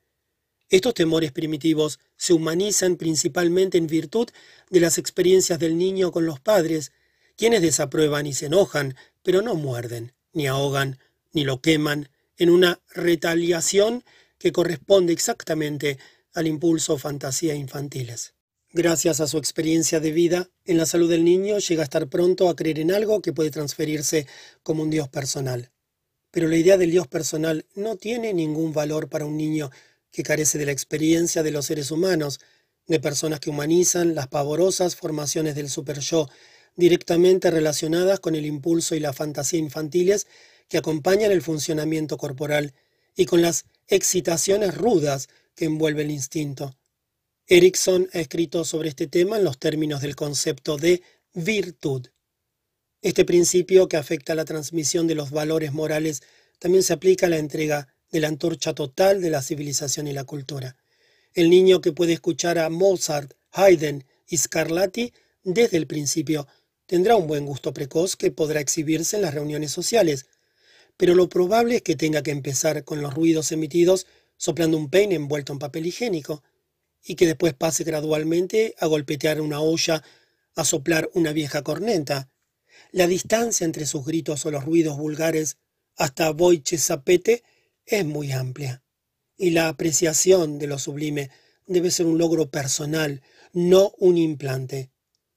Estos 0.69 0.95
temores 0.95 1.31
primitivos 1.33 2.01
se 2.17 2.33
humanizan 2.33 2.97
principalmente 2.97 3.79
en 3.79 3.87
virtud 3.87 4.29
de 4.71 4.81
las 4.81 4.99
experiencias 4.99 5.59
del 5.59 5.77
niño 5.77 6.11
con 6.11 6.27
los 6.27 6.41
padres, 6.41 6.93
quienes 7.37 7.63
desaprueban 7.63 8.27
y 8.27 8.33
se 8.33 8.47
enojan, 8.47 8.97
pero 9.23 9.43
no 9.43 9.55
muerden, 9.55 10.13
ni 10.33 10.47
ahogan, 10.49 10.99
ni 11.33 11.45
lo 11.45 11.61
queman, 11.61 12.09
en 12.39 12.51
una 12.51 12.81
retaliación 12.95 14.03
que 14.39 14.53
corresponde 14.53 15.13
exactamente 15.13 15.99
al 16.35 16.47
impulso 16.47 16.95
o 16.95 16.99
fantasía 16.99 17.55
infantiles. 17.55 18.35
Gracias 18.73 19.21
a 19.21 19.27
su 19.27 19.39
experiencia 19.39 20.01
de 20.01 20.13
vida 20.13 20.51
en 20.65 20.77
la 20.77 20.87
salud 20.87 21.09
del 21.09 21.25
niño, 21.25 21.59
llega 21.59 21.83
a 21.83 21.85
estar 21.85 22.09
pronto 22.09 22.49
a 22.49 22.57
creer 22.57 22.79
en 22.79 22.93
algo 22.93 23.23
que 23.23 23.33
puede 23.33 23.51
transferirse 23.51 24.27
como 24.63 24.83
un 24.83 24.91
Dios 24.91 25.09
personal. 25.09 25.71
Pero 26.31 26.49
la 26.49 26.57
idea 26.57 26.77
del 26.77 26.91
Dios 26.91 27.07
personal 27.07 27.65
no 27.75 27.97
tiene 27.97 28.35
ningún 28.35 28.73
valor 28.75 29.09
para 29.09 29.25
un 29.25 29.37
niño 29.37 29.71
que 30.11 30.23
carece 30.23 30.59
de 30.59 30.67
la 30.67 30.73
experiencia 30.73 31.43
de 31.43 31.53
los 31.53 31.67
seres 31.67 31.91
humanos, 31.91 32.41
de 32.87 33.01
personas 33.01 33.41
que 33.41 33.51
humanizan 33.51 34.15
las 34.15 34.29
pavorosas 34.29 34.97
formaciones 34.97 35.55
del 35.55 35.71
super-yo, 35.71 36.29
directamente 36.75 37.51
relacionadas 37.51 38.21
con 38.21 38.35
el 38.35 38.45
impulso 38.45 38.95
y 38.95 39.01
la 39.01 39.13
fantasía 39.13 39.59
infantiles 39.59 40.27
que 40.69 40.79
acompañan 40.79 41.33
el 41.33 41.43
funcionamiento 41.43 42.19
corporal 42.19 42.75
y 43.17 43.25
con 43.25 43.41
las 43.41 43.65
excitaciones 43.89 44.75
rudas 44.75 45.29
que 45.55 45.67
envuelve 45.67 46.03
el 46.03 46.11
instinto. 46.11 46.77
Erickson 47.47 48.09
ha 48.13 48.19
escrito 48.19 48.65
sobre 48.65 48.89
este 48.89 49.07
tema 49.07 49.37
en 49.37 49.45
los 49.45 49.59
términos 49.59 50.01
del 50.01 50.17
concepto 50.17 50.77
de 50.77 51.03
virtud. 51.33 52.09
Este 53.03 53.25
principio 53.25 53.89
que 53.89 53.97
afecta 53.97 54.33
a 54.33 54.37
la 54.37 54.45
transmisión 54.45 55.07
de 55.07 55.15
los 55.15 55.31
valores 55.31 55.73
morales 55.73 56.23
también 56.59 56.83
se 56.83 56.93
aplica 56.93 57.27
a 57.27 57.29
la 57.29 57.39
entrega 57.39 57.95
de 58.11 58.21
la 58.21 58.29
antorcha 58.29 58.75
total 58.75 59.21
de 59.21 59.31
la 59.31 59.43
civilización 59.43 60.09
y 60.09 60.13
la 60.13 60.25
cultura. 60.25 60.77
El 61.35 61.51
niño 61.51 61.81
que 61.81 61.93
puede 61.93 62.15
escuchar 62.15 62.59
a 62.59 62.71
Mozart, 62.71 63.35
Haydn 63.53 64.05
y 64.27 64.39
Scarlatti 64.39 65.13
desde 65.45 65.77
el 65.77 65.87
principio 65.87 66.49
tendrá 66.87 67.17
un 67.17 67.27
buen 67.27 67.47
gusto 67.47 67.73
precoz 67.73 68.17
que 68.17 68.31
podrá 68.31 68.61
exhibirse 68.61 69.17
en 69.17 69.23
las 69.23 69.35
reuniones 69.35 69.71
sociales, 69.71 70.27
pero 70.97 71.15
lo 71.15 71.29
probable 71.29 71.77
es 71.77 71.83
que 71.83 71.97
tenga 71.97 72.23
que 72.23 72.31
empezar 72.31 72.85
con 72.85 73.03
los 73.03 73.15
ruidos 73.15 73.53
emitidos 73.53 74.07
soplando 74.37 74.77
un 74.77 74.91
peine 74.91 75.15
envuelto 75.15 75.53
en 75.53 75.59
papel 75.59 75.87
higiénico, 75.87 76.43
y 77.03 77.15
que 77.15 77.27
después 77.27 77.55
pase 77.55 77.85
gradualmente 77.85 78.75
a 78.79 78.87
golpetear 78.87 79.41
una 79.41 79.61
olla, 79.61 80.03
a 80.55 80.65
soplar 80.65 81.09
una 81.15 81.33
vieja 81.33 81.63
corneta. 81.63 82.29
La 82.91 83.07
distancia 83.07 83.65
entre 83.65 83.87
sus 83.87 84.05
gritos 84.05 84.45
o 84.45 84.51
los 84.51 84.65
ruidos 84.65 84.97
vulgares 84.97 85.57
hasta 85.97 86.31
Boiche 86.31 86.79
Zapete 86.79 87.45
es 87.85 88.05
muy 88.05 88.33
amplia, 88.33 88.83
y 89.37 89.51
la 89.51 89.69
apreciación 89.69 90.59
de 90.59 90.67
lo 90.67 90.79
sublime 90.79 91.31
debe 91.67 91.91
ser 91.91 92.07
un 92.07 92.19
logro 92.19 92.51
personal, 92.51 93.23
no 93.53 93.93
un 93.99 94.19
implante. 94.19 94.91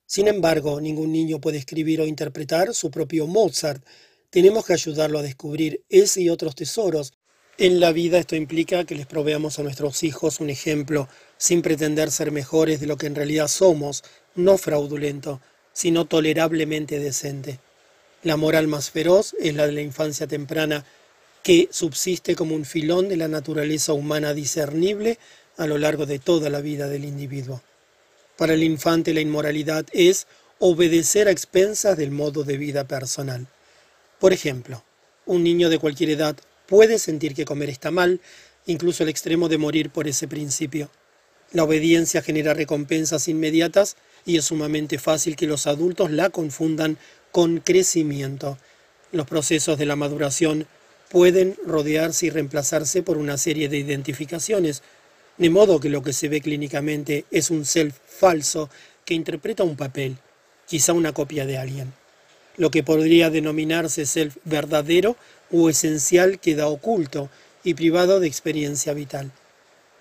Sin 0.06 0.28
embargo, 0.28 0.82
ningún 0.82 1.12
niño 1.12 1.40
puede 1.40 1.60
escribir 1.60 2.02
o 2.02 2.08
interpretar 2.08 2.74
su 2.74 2.90
propio 2.90 3.28
Mozart. 3.28 3.86
Tenemos 4.30 4.64
que 4.64 4.74
ayudarlo 4.74 5.18
a 5.18 5.24
descubrir 5.24 5.82
ese 5.90 6.22
y 6.22 6.30
otros 6.30 6.54
tesoros. 6.54 7.14
En 7.58 7.80
la 7.80 7.92
vida 7.92 8.20
esto 8.20 8.36
implica 8.36 8.86
que 8.86 8.94
les 8.94 9.08
proveamos 9.08 9.58
a 9.58 9.64
nuestros 9.64 10.04
hijos 10.04 10.40
un 10.40 10.52
ejemplo, 10.52 11.10
sin 11.38 11.64
pretender 11.64 12.12
ser 12.12 12.32
mejores 12.32 12.80
de 12.80 12.86
lo 12.86 12.96
que 12.96 13.08
en 13.08 13.16
realidad 13.16 13.48
somos, 13.48 14.04
no 14.36 14.60
fraudulento, 14.60 15.42
sino 15.74 16.06
tolerablemente 16.06 17.00
decente. 17.00 17.60
La 18.22 18.38
moral 18.38 18.68
más 18.68 18.92
feroz 18.92 19.36
es 19.40 19.56
la 19.56 19.66
de 19.66 19.72
la 19.72 19.82
infancia 19.82 20.28
temprana, 20.28 20.86
que 21.42 21.68
subsiste 21.72 22.36
como 22.36 22.54
un 22.54 22.66
filón 22.66 23.10
de 23.10 23.18
la 23.18 23.28
naturaleza 23.30 23.94
humana 23.94 24.36
discernible 24.36 25.18
a 25.58 25.66
lo 25.66 25.80
largo 25.80 26.06
de 26.06 26.20
toda 26.20 26.52
la 26.52 26.62
vida 26.62 26.88
del 26.88 27.04
individuo. 27.04 27.64
Para 28.38 28.54
el 28.54 28.62
infante 28.62 29.14
la 29.14 29.22
inmoralidad 29.22 29.88
es 29.92 30.28
obedecer 30.60 31.28
a 31.28 31.32
expensas 31.32 31.98
del 31.98 32.12
modo 32.12 32.44
de 32.44 32.58
vida 32.58 32.88
personal. 32.88 33.48
Por 34.20 34.34
ejemplo, 34.34 34.84
un 35.26 35.44
niño 35.44 35.70
de 35.70 35.80
cualquier 35.80 36.10
edad 36.10 36.36
puede 36.66 37.00
sentir 37.00 37.34
que 37.34 37.46
comer 37.46 37.70
está 37.70 37.90
mal, 37.90 38.20
incluso 38.66 39.04
al 39.04 39.10
extremo 39.10 39.48
de 39.48 39.58
morir 39.58 39.90
por 39.90 40.08
ese 40.08 40.28
principio. 40.28 40.90
La 41.52 41.64
obediencia 41.64 42.22
genera 42.22 42.54
recompensas 42.54 43.28
inmediatas 43.28 43.96
y 44.26 44.38
es 44.38 44.46
sumamente 44.46 45.00
fácil 45.00 45.36
que 45.36 45.48
los 45.48 45.68
adultos 45.68 46.12
la 46.12 46.30
confundan 46.30 46.98
con 47.32 47.60
crecimiento. 47.60 48.58
Los 49.12 49.26
procesos 49.26 49.78
de 49.78 49.86
la 49.86 49.96
maduración 49.96 50.68
pueden 51.10 51.56
rodearse 51.66 52.28
y 52.28 52.30
reemplazarse 52.30 53.02
por 53.02 53.18
una 53.18 53.38
serie 53.38 53.70
de 53.70 53.78
identificaciones, 53.78 54.84
de 55.38 55.50
modo 55.50 55.80
que 55.80 55.90
lo 55.90 56.04
que 56.04 56.14
se 56.14 56.28
ve 56.28 56.42
clínicamente 56.42 57.26
es 57.32 57.50
un 57.50 57.66
self 57.66 57.98
falso 58.06 58.70
que 59.06 59.14
interpreta 59.14 59.64
un 59.64 59.78
papel, 59.78 60.18
quizá 60.68 60.94
una 60.94 61.14
copia 61.14 61.46
de 61.46 61.58
alguien. 61.58 61.99
Lo 62.60 62.72
que 62.72 62.84
podría 62.84 63.30
denominarse 63.30 64.06
self 64.06 64.36
verdadero 64.44 65.16
o 65.50 65.70
esencial 65.70 66.40
queda 66.40 66.68
oculto 66.68 67.30
y 67.64 67.74
privado 67.74 68.20
de 68.20 68.28
experiencia 68.28 68.94
vital. 68.94 69.32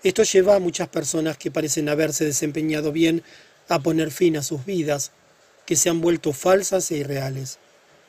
Esto 0.03 0.23
lleva 0.23 0.55
a 0.55 0.59
muchas 0.59 0.89
personas 0.89 1.37
que 1.37 1.51
parecen 1.51 1.87
haberse 1.87 2.25
desempeñado 2.25 2.91
bien 2.91 3.23
a 3.69 3.79
poner 3.79 4.11
fin 4.11 4.35
a 4.35 4.43
sus 4.43 4.65
vidas, 4.65 5.11
que 5.65 5.77
se 5.77 5.89
han 5.89 6.01
vuelto 6.01 6.33
falsas 6.33 6.91
e 6.91 6.97
irreales. 6.97 7.59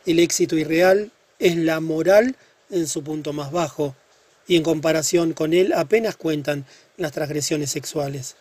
El 0.04 0.18
éxito 0.18 0.56
irreal 0.56 1.12
es 1.38 1.54
la 1.54 1.78
moral 1.78 2.34
en 2.70 2.88
su 2.88 3.04
punto 3.04 3.32
más 3.32 3.52
bajo, 3.52 3.94
y 4.48 4.56
en 4.56 4.64
comparación 4.64 5.32
con 5.32 5.52
él 5.52 5.72
apenas 5.72 6.16
cuentan 6.16 6.66
las 6.96 7.12
transgresiones 7.12 7.70
sexuales. 7.70 8.34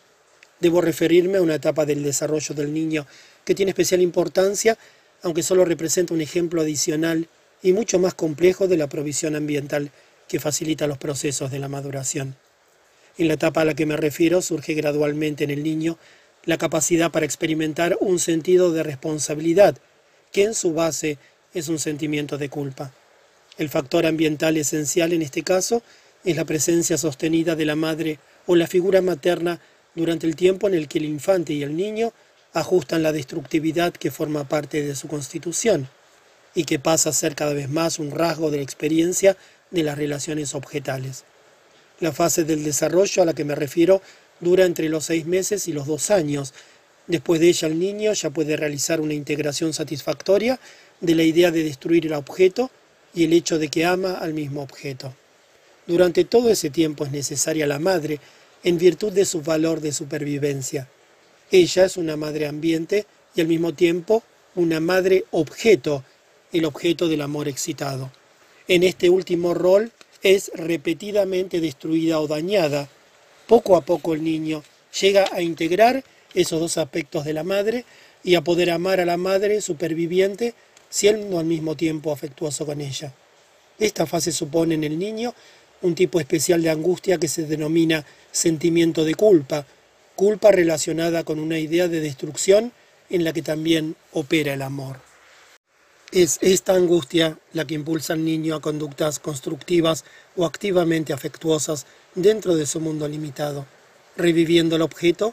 Debo 0.58 0.80
referirme 0.80 1.38
a 1.38 1.42
una 1.42 1.54
etapa 1.54 1.86
del 1.86 2.02
desarrollo 2.02 2.52
del 2.56 2.74
niño 2.74 3.06
que 3.44 3.54
tiene 3.54 3.70
especial 3.70 4.00
importancia, 4.00 4.76
aunque 5.22 5.42
solo 5.42 5.64
representa 5.64 6.14
un 6.14 6.20
ejemplo 6.20 6.62
adicional 6.62 7.28
y 7.62 7.72
mucho 7.72 7.98
más 7.98 8.14
complejo 8.14 8.68
de 8.68 8.76
la 8.76 8.88
provisión 8.88 9.36
ambiental 9.36 9.90
que 10.28 10.40
facilita 10.40 10.86
los 10.86 10.98
procesos 10.98 11.50
de 11.50 11.58
la 11.58 11.68
maduración. 11.68 12.36
En 13.18 13.28
la 13.28 13.34
etapa 13.34 13.62
a 13.62 13.64
la 13.64 13.74
que 13.74 13.86
me 13.86 13.96
refiero 13.96 14.40
surge 14.40 14.74
gradualmente 14.74 15.44
en 15.44 15.50
el 15.50 15.62
niño 15.62 15.98
la 16.44 16.56
capacidad 16.56 17.10
para 17.10 17.26
experimentar 17.26 17.98
un 18.00 18.18
sentido 18.18 18.72
de 18.72 18.82
responsabilidad, 18.82 19.76
que 20.32 20.44
en 20.44 20.54
su 20.54 20.72
base 20.72 21.18
es 21.52 21.68
un 21.68 21.78
sentimiento 21.78 22.38
de 22.38 22.48
culpa. 22.48 22.92
El 23.58 23.68
factor 23.68 24.06
ambiental 24.06 24.56
esencial 24.56 25.12
en 25.12 25.22
este 25.22 25.42
caso 25.42 25.82
es 26.24 26.36
la 26.36 26.44
presencia 26.44 26.96
sostenida 26.96 27.56
de 27.56 27.64
la 27.64 27.76
madre 27.76 28.18
o 28.46 28.56
la 28.56 28.66
figura 28.66 29.02
materna 29.02 29.60
durante 29.94 30.26
el 30.26 30.36
tiempo 30.36 30.68
en 30.68 30.74
el 30.74 30.88
que 30.88 30.98
el 30.98 31.04
infante 31.04 31.52
y 31.52 31.62
el 31.62 31.76
niño 31.76 32.12
ajustan 32.52 33.02
la 33.02 33.12
destructividad 33.12 33.92
que 33.92 34.10
forma 34.10 34.48
parte 34.48 34.82
de 34.82 34.96
su 34.96 35.08
constitución 35.08 35.88
y 36.54 36.64
que 36.64 36.78
pasa 36.78 37.10
a 37.10 37.12
ser 37.12 37.34
cada 37.34 37.54
vez 37.54 37.68
más 37.68 37.98
un 37.98 38.10
rasgo 38.10 38.50
de 38.50 38.58
la 38.58 38.62
experiencia 38.62 39.36
de 39.70 39.82
las 39.82 39.96
relaciones 39.96 40.54
objetales. 40.54 41.24
La 42.00 42.12
fase 42.12 42.44
del 42.44 42.64
desarrollo 42.64 43.22
a 43.22 43.26
la 43.26 43.34
que 43.34 43.44
me 43.44 43.54
refiero 43.54 44.02
dura 44.40 44.64
entre 44.64 44.88
los 44.88 45.04
seis 45.04 45.26
meses 45.26 45.68
y 45.68 45.72
los 45.72 45.86
dos 45.86 46.10
años. 46.10 46.54
Después 47.06 47.40
de 47.40 47.48
ella 47.48 47.68
el 47.68 47.78
niño 47.78 48.12
ya 48.14 48.30
puede 48.30 48.56
realizar 48.56 49.00
una 49.00 49.14
integración 49.14 49.72
satisfactoria 49.72 50.58
de 51.00 51.14
la 51.14 51.22
idea 51.22 51.50
de 51.50 51.62
destruir 51.62 52.06
el 52.06 52.14
objeto 52.14 52.70
y 53.14 53.24
el 53.24 53.32
hecho 53.32 53.58
de 53.58 53.68
que 53.68 53.84
ama 53.84 54.14
al 54.14 54.34
mismo 54.34 54.62
objeto. 54.62 55.14
Durante 55.86 56.24
todo 56.24 56.50
ese 56.50 56.70
tiempo 56.70 57.04
es 57.04 57.10
necesaria 57.10 57.66
la 57.66 57.78
madre 57.78 58.20
en 58.62 58.78
virtud 58.78 59.12
de 59.12 59.24
su 59.24 59.42
valor 59.42 59.80
de 59.80 59.92
supervivencia. 59.92 60.88
Ella 61.50 61.84
es 61.84 61.96
una 61.96 62.16
madre 62.16 62.46
ambiente 62.46 63.06
y 63.34 63.40
al 63.40 63.48
mismo 63.48 63.74
tiempo 63.74 64.22
una 64.54 64.78
madre 64.78 65.24
objeto, 65.32 66.04
el 66.52 66.64
objeto 66.64 67.08
del 67.08 67.22
amor 67.22 67.48
excitado. 67.48 68.10
En 68.68 68.84
este 68.84 69.10
último 69.10 69.52
rol 69.54 69.90
es 70.22 70.52
repetidamente 70.54 71.60
destruida 71.60 72.20
o 72.20 72.28
dañada. 72.28 72.88
Poco 73.48 73.76
a 73.76 73.80
poco 73.80 74.14
el 74.14 74.22
niño 74.22 74.62
llega 75.00 75.28
a 75.32 75.42
integrar 75.42 76.04
esos 76.34 76.60
dos 76.60 76.78
aspectos 76.78 77.24
de 77.24 77.32
la 77.32 77.42
madre 77.42 77.84
y 78.22 78.36
a 78.36 78.42
poder 78.42 78.70
amar 78.70 79.00
a 79.00 79.04
la 79.04 79.16
madre 79.16 79.60
superviviente 79.60 80.54
siendo 80.88 81.38
al 81.38 81.46
mismo 81.46 81.76
tiempo 81.76 82.12
afectuoso 82.12 82.64
con 82.64 82.80
ella. 82.80 83.12
Esta 83.78 84.06
fase 84.06 84.30
supone 84.30 84.74
en 84.74 84.84
el 84.84 84.98
niño 84.98 85.34
un 85.82 85.94
tipo 85.94 86.20
especial 86.20 86.62
de 86.62 86.70
angustia 86.70 87.18
que 87.18 87.28
se 87.28 87.46
denomina 87.46 88.04
sentimiento 88.30 89.04
de 89.04 89.14
culpa, 89.14 89.66
culpa 90.20 90.50
relacionada 90.50 91.24
con 91.24 91.40
una 91.40 91.58
idea 91.58 91.88
de 91.88 91.98
destrucción 91.98 92.72
en 93.08 93.24
la 93.24 93.32
que 93.32 93.40
también 93.40 93.96
opera 94.12 94.52
el 94.52 94.60
amor. 94.60 95.00
Es 96.12 96.36
esta 96.42 96.74
angustia 96.74 97.38
la 97.54 97.66
que 97.66 97.72
impulsa 97.72 98.12
al 98.12 98.22
niño 98.22 98.54
a 98.54 98.60
conductas 98.60 99.18
constructivas 99.18 100.04
o 100.36 100.44
activamente 100.44 101.14
afectuosas 101.14 101.86
dentro 102.14 102.54
de 102.54 102.66
su 102.66 102.80
mundo 102.80 103.08
limitado, 103.08 103.64
reviviendo 104.14 104.76
el 104.76 104.82
objeto, 104.82 105.32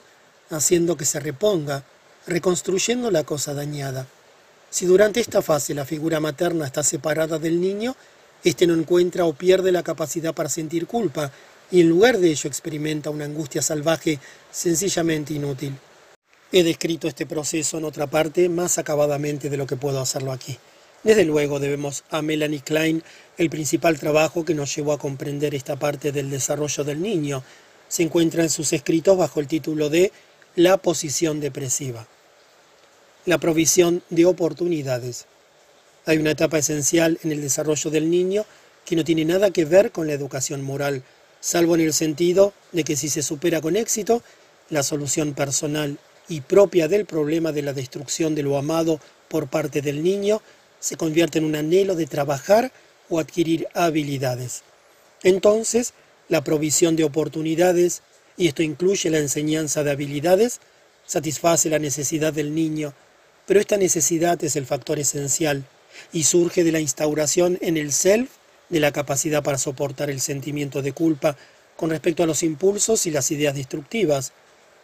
haciendo 0.52 0.96
que 0.96 1.04
se 1.04 1.20
reponga, 1.20 1.84
reconstruyendo 2.26 3.12
la 3.12 3.26
cosa 3.26 3.54
dañada. 3.54 4.08
Si 4.70 4.86
durante 4.86 5.20
esta 5.20 5.42
fase 5.42 5.74
la 5.74 5.84
figura 5.84 6.22
materna 6.22 6.66
está 6.66 6.82
separada 6.82 7.40
del 7.40 7.60
niño, 7.60 7.98
éste 8.42 8.66
no 8.66 8.74
encuentra 8.74 9.26
o 9.26 9.34
pierde 9.34 9.74
la 9.74 9.84
capacidad 9.84 10.34
para 10.34 10.48
sentir 10.48 10.88
culpa 10.88 11.34
y 11.72 11.82
en 11.82 11.90
lugar 11.90 12.18
de 12.18 12.30
ello 12.30 12.48
experimenta 12.48 13.10
una 13.10 13.26
angustia 13.26 13.62
salvaje 13.62 14.20
sencillamente 14.52 15.34
inútil. 15.34 15.76
He 16.52 16.64
descrito 16.64 17.08
este 17.08 17.26
proceso 17.26 17.78
en 17.78 17.86
otra 17.86 18.08
parte 18.08 18.48
más 18.48 18.78
acabadamente 18.78 19.50
de 19.50 19.58
lo 19.58 19.68
que 19.68 19.76
puedo 19.76 20.00
hacerlo 20.00 20.32
aquí. 20.32 20.58
Desde 21.04 21.26
luego 21.26 21.60
debemos 21.60 22.04
a 22.10 22.22
Melanie 22.22 22.62
Klein 22.62 23.04
el 23.38 23.50
principal 23.50 24.00
trabajo 24.00 24.46
que 24.46 24.56
nos 24.56 24.74
llevó 24.76 24.94
a 24.94 24.98
comprender 24.98 25.54
esta 25.56 25.76
parte 25.76 26.12
del 26.12 26.30
desarrollo 26.30 26.84
del 26.84 27.02
niño. 27.02 27.44
Se 27.88 28.04
encuentra 28.04 28.44
en 28.44 28.50
sus 28.50 28.74
escritos 28.74 29.18
bajo 29.18 29.40
el 29.40 29.48
título 29.48 29.90
de 29.90 30.12
La 30.56 30.78
posición 30.78 31.40
depresiva. 31.40 32.08
La 33.26 33.38
provisión 33.38 34.04
de 34.10 34.26
oportunidades. 34.26 35.26
Hay 36.06 36.18
una 36.18 36.32
etapa 36.32 36.58
esencial 36.58 37.20
en 37.24 37.34
el 37.34 37.42
desarrollo 37.42 37.92
del 37.92 38.10
niño 38.10 38.46
que 38.86 38.96
no 38.96 39.04
tiene 39.04 39.26
nada 39.26 39.52
que 39.52 39.66
ver 39.66 39.92
con 39.92 40.08
la 40.08 40.14
educación 40.14 40.62
moral, 40.62 41.04
salvo 41.40 41.76
en 41.76 41.82
el 41.82 41.94
sentido 41.94 42.54
de 42.72 42.84
que 42.84 42.96
si 42.96 43.10
se 43.10 43.22
supera 43.22 43.62
con 43.62 43.76
éxito, 43.76 44.22
la 44.70 44.84
solución 44.84 45.34
personal 45.34 45.98
y 46.28 46.42
propia 46.42 46.88
del 46.88 47.06
problema 47.06 47.52
de 47.52 47.62
la 47.62 47.74
destrucción 47.74 48.36
de 48.36 48.44
lo 48.44 48.58
amado 48.58 49.00
por 49.30 49.48
parte 49.48 49.82
del 49.82 50.04
niño 50.04 50.42
se 50.80 50.98
convierte 50.98 51.40
en 51.40 51.46
un 51.46 51.56
anhelo 51.56 51.96
de 51.96 52.06
trabajar 52.06 52.72
o 53.10 53.20
adquirir 53.20 53.68
habilidades. 53.74 54.64
Entonces, 55.24 55.94
la 56.30 56.44
provisión 56.44 56.96
de 56.96 57.04
oportunidades, 57.04 58.02
y 58.36 58.48
esto 58.48 58.62
incluye 58.62 59.10
la 59.10 59.20
enseñanza 59.20 59.84
de 59.84 59.92
habilidades, 59.92 60.60
satisface 61.06 61.70
la 61.70 61.80
necesidad 61.80 62.34
del 62.34 62.54
niño, 62.54 62.94
pero 63.46 63.60
esta 63.60 63.78
necesidad 63.78 64.44
es 64.44 64.56
el 64.58 64.66
factor 64.66 65.00
esencial 65.00 65.64
y 66.12 66.24
surge 66.24 66.64
de 66.64 66.74
la 66.74 66.82
instauración 66.82 67.58
en 67.62 67.78
el 67.78 67.94
self 67.94 68.30
de 68.70 68.80
la 68.80 68.92
capacidad 68.92 69.44
para 69.44 69.58
soportar 69.58 70.10
el 70.10 70.20
sentimiento 70.20 70.82
de 70.82 70.92
culpa 70.92 71.38
con 71.76 71.90
respecto 71.90 72.24
a 72.24 72.26
los 72.26 72.44
impulsos 72.44 73.06
y 73.06 73.12
las 73.12 73.32
ideas 73.32 73.56
destructivas, 73.56 74.34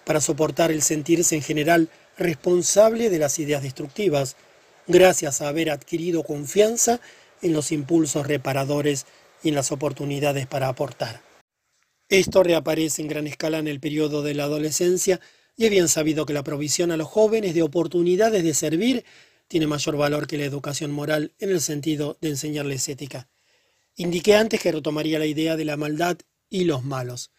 para 0.06 0.22
soportar 0.22 0.72
el 0.72 0.82
sentirse 0.82 1.36
en 1.36 1.42
general 1.42 1.90
responsable 2.18 3.10
de 3.10 3.20
las 3.20 3.40
ideas 3.40 3.64
destructivas, 3.64 4.36
gracias 4.88 5.42
a 5.42 5.48
haber 5.48 5.70
adquirido 5.70 6.24
confianza 6.24 7.00
en 7.42 7.54
los 7.54 7.72
impulsos 7.72 8.28
reparadores 8.28 9.06
y 9.42 9.50
en 9.50 9.56
las 9.56 9.72
oportunidades 9.72 10.46
para 10.46 10.68
aportar. 10.68 11.22
Esto 12.10 12.44
reaparece 12.44 13.02
en 13.02 13.08
gran 13.08 13.28
escala 13.28 13.58
en 13.58 13.68
el 13.68 13.80
periodo 13.80 14.22
de 14.22 14.34
la 14.34 14.44
adolescencia 14.44 15.20
y 15.56 15.66
es 15.66 15.72
bien 15.72 15.88
sabido 15.88 16.26
que 16.26 16.34
la 16.34 16.44
provisión 16.44 16.92
a 16.92 16.98
los 16.98 17.08
jóvenes 17.08 17.54
de 17.54 17.64
oportunidades 17.64 18.44
de 18.44 18.54
servir 18.54 19.06
tiene 19.48 19.68
mayor 19.68 19.98
valor 19.98 20.28
que 20.28 20.38
la 20.38 20.46
educación 20.46 20.92
moral 20.92 21.34
en 21.40 21.50
el 21.50 21.62
sentido 21.62 22.18
de 22.22 22.30
enseñarles 22.30 22.88
ética. 22.90 23.28
Indiqué 23.96 24.36
antes 24.36 24.60
que 24.60 24.72
retomaría 24.72 25.20
la 25.20 25.28
idea 25.28 25.56
de 25.56 25.66
la 25.66 25.78
maldad 25.78 26.18
y 26.50 26.64
los 26.64 26.84
malos. 26.84 27.32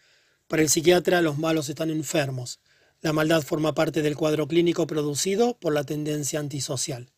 Para 0.47 0.61
el 0.61 0.69
psiquiatra, 0.69 1.21
los 1.21 1.37
malos 1.37 1.67
están 1.67 1.89
enfermos. 1.89 2.59
La 3.01 3.11
maldad 3.11 3.41
forma 3.41 3.75
parte 3.75 4.01
del 4.01 4.15
cuadro 4.15 4.47
clínico 4.47 4.87
producido 4.87 5.57
por 5.57 5.73
la 5.73 5.83
tendencia 5.83 6.39
antisocial. 6.39 7.11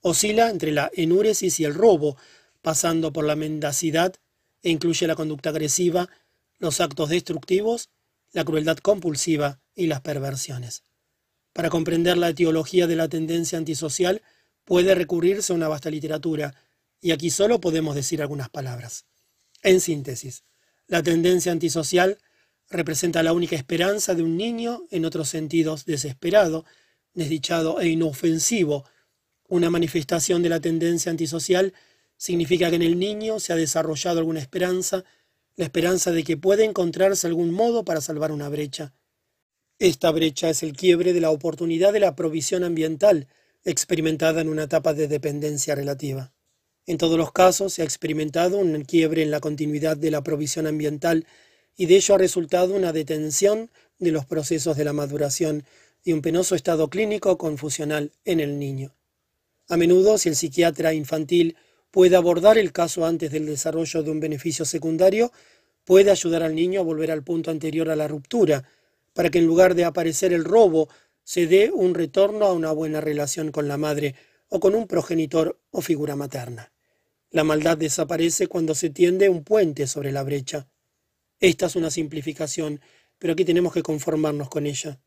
Oscila 0.00 0.50
entre 0.50 0.72
la 0.72 0.90
enuresis 0.94 1.60
y 1.60 1.64
el 1.64 1.74
robo, 1.74 2.16
pasando 2.62 3.12
por 3.12 3.24
la 3.24 3.36
mendacidad 3.36 4.14
e 4.62 4.70
incluye 4.70 5.06
la 5.06 5.14
conducta 5.14 5.50
agresiva, 5.50 6.08
los 6.58 6.80
actos 6.80 7.10
destructivos, 7.10 7.90
la 8.32 8.44
crueldad 8.44 8.78
compulsiva 8.78 9.60
y 9.74 9.86
las 9.86 10.00
perversiones. 10.00 10.82
Para 11.52 11.70
comprender 11.70 12.18
la 12.18 12.30
etiología 12.30 12.86
de 12.86 12.96
la 12.96 13.08
tendencia 13.08 13.56
antisocial 13.56 14.22
puede 14.64 14.94
recurrirse 14.94 15.52
a 15.52 15.56
una 15.56 15.68
vasta 15.68 15.90
literatura, 15.90 16.54
y 17.04 17.12
aquí 17.12 17.28
solo 17.28 17.60
podemos 17.60 17.94
decir 17.94 18.22
algunas 18.22 18.48
palabras. 18.48 19.04
En 19.62 19.82
síntesis, 19.82 20.42
la 20.86 21.02
tendencia 21.02 21.52
antisocial 21.52 22.16
representa 22.70 23.22
la 23.22 23.34
única 23.34 23.56
esperanza 23.56 24.14
de 24.14 24.22
un 24.22 24.38
niño, 24.38 24.86
en 24.90 25.04
otros 25.04 25.28
sentidos 25.28 25.84
desesperado, 25.84 26.64
desdichado 27.12 27.78
e 27.78 27.88
inofensivo. 27.88 28.86
Una 29.48 29.68
manifestación 29.68 30.42
de 30.42 30.48
la 30.48 30.60
tendencia 30.60 31.10
antisocial 31.10 31.74
significa 32.16 32.70
que 32.70 32.76
en 32.76 32.82
el 32.82 32.98
niño 32.98 33.38
se 33.38 33.52
ha 33.52 33.56
desarrollado 33.56 34.20
alguna 34.20 34.40
esperanza, 34.40 35.04
la 35.56 35.66
esperanza 35.66 36.10
de 36.10 36.24
que 36.24 36.38
puede 36.38 36.64
encontrarse 36.64 37.26
algún 37.26 37.50
modo 37.50 37.84
para 37.84 38.00
salvar 38.00 38.32
una 38.32 38.48
brecha. 38.48 38.94
Esta 39.78 40.10
brecha 40.10 40.48
es 40.48 40.62
el 40.62 40.72
quiebre 40.72 41.12
de 41.12 41.20
la 41.20 41.32
oportunidad 41.32 41.92
de 41.92 42.00
la 42.00 42.16
provisión 42.16 42.64
ambiental 42.64 43.28
experimentada 43.62 44.40
en 44.40 44.48
una 44.48 44.62
etapa 44.62 44.94
de 44.94 45.06
dependencia 45.06 45.74
relativa. 45.74 46.33
En 46.86 46.98
todos 46.98 47.16
los 47.16 47.32
casos 47.32 47.72
se 47.72 47.82
ha 47.82 47.84
experimentado 47.86 48.58
un 48.58 48.84
quiebre 48.84 49.22
en 49.22 49.30
la 49.30 49.40
continuidad 49.40 49.96
de 49.96 50.10
la 50.10 50.22
provisión 50.22 50.66
ambiental 50.66 51.26
y 51.76 51.86
de 51.86 51.96
ello 51.96 52.14
ha 52.14 52.18
resultado 52.18 52.74
una 52.74 52.92
detención 52.92 53.70
de 53.98 54.12
los 54.12 54.26
procesos 54.26 54.76
de 54.76 54.84
la 54.84 54.92
maduración 54.92 55.64
y 56.04 56.12
un 56.12 56.20
penoso 56.20 56.54
estado 56.54 56.90
clínico 56.90 57.38
confusional 57.38 58.12
en 58.26 58.40
el 58.40 58.58
niño. 58.58 58.94
A 59.68 59.78
menudo, 59.78 60.18
si 60.18 60.28
el 60.28 60.36
psiquiatra 60.36 60.92
infantil 60.92 61.56
puede 61.90 62.16
abordar 62.16 62.58
el 62.58 62.70
caso 62.70 63.06
antes 63.06 63.32
del 63.32 63.46
desarrollo 63.46 64.02
de 64.02 64.10
un 64.10 64.20
beneficio 64.20 64.66
secundario, 64.66 65.32
puede 65.84 66.10
ayudar 66.10 66.42
al 66.42 66.54
niño 66.54 66.80
a 66.80 66.84
volver 66.84 67.10
al 67.10 67.24
punto 67.24 67.50
anterior 67.50 67.88
a 67.88 67.96
la 67.96 68.08
ruptura, 68.08 68.68
para 69.14 69.30
que 69.30 69.38
en 69.38 69.46
lugar 69.46 69.74
de 69.74 69.84
aparecer 69.84 70.34
el 70.34 70.44
robo, 70.44 70.90
se 71.22 71.46
dé 71.46 71.70
un 71.72 71.94
retorno 71.94 72.44
a 72.44 72.52
una 72.52 72.72
buena 72.72 73.00
relación 73.00 73.50
con 73.50 73.68
la 73.68 73.78
madre 73.78 74.14
o 74.48 74.60
con 74.60 74.74
un 74.74 74.86
progenitor 74.86 75.58
o 75.70 75.80
figura 75.80 76.14
materna. 76.14 76.73
La 77.34 77.42
maldad 77.42 77.76
desaparece 77.76 78.46
cuando 78.46 78.76
se 78.76 78.90
tiende 78.90 79.28
un 79.28 79.42
puente 79.42 79.88
sobre 79.88 80.12
la 80.12 80.22
brecha. 80.22 80.68
Esta 81.40 81.66
es 81.66 81.74
una 81.74 81.90
simplificación, 81.90 82.80
pero 83.18 83.32
aquí 83.32 83.44
tenemos 83.44 83.72
que 83.72 83.82
conformarnos 83.82 84.48
con 84.48 84.66
ella. 84.66 85.00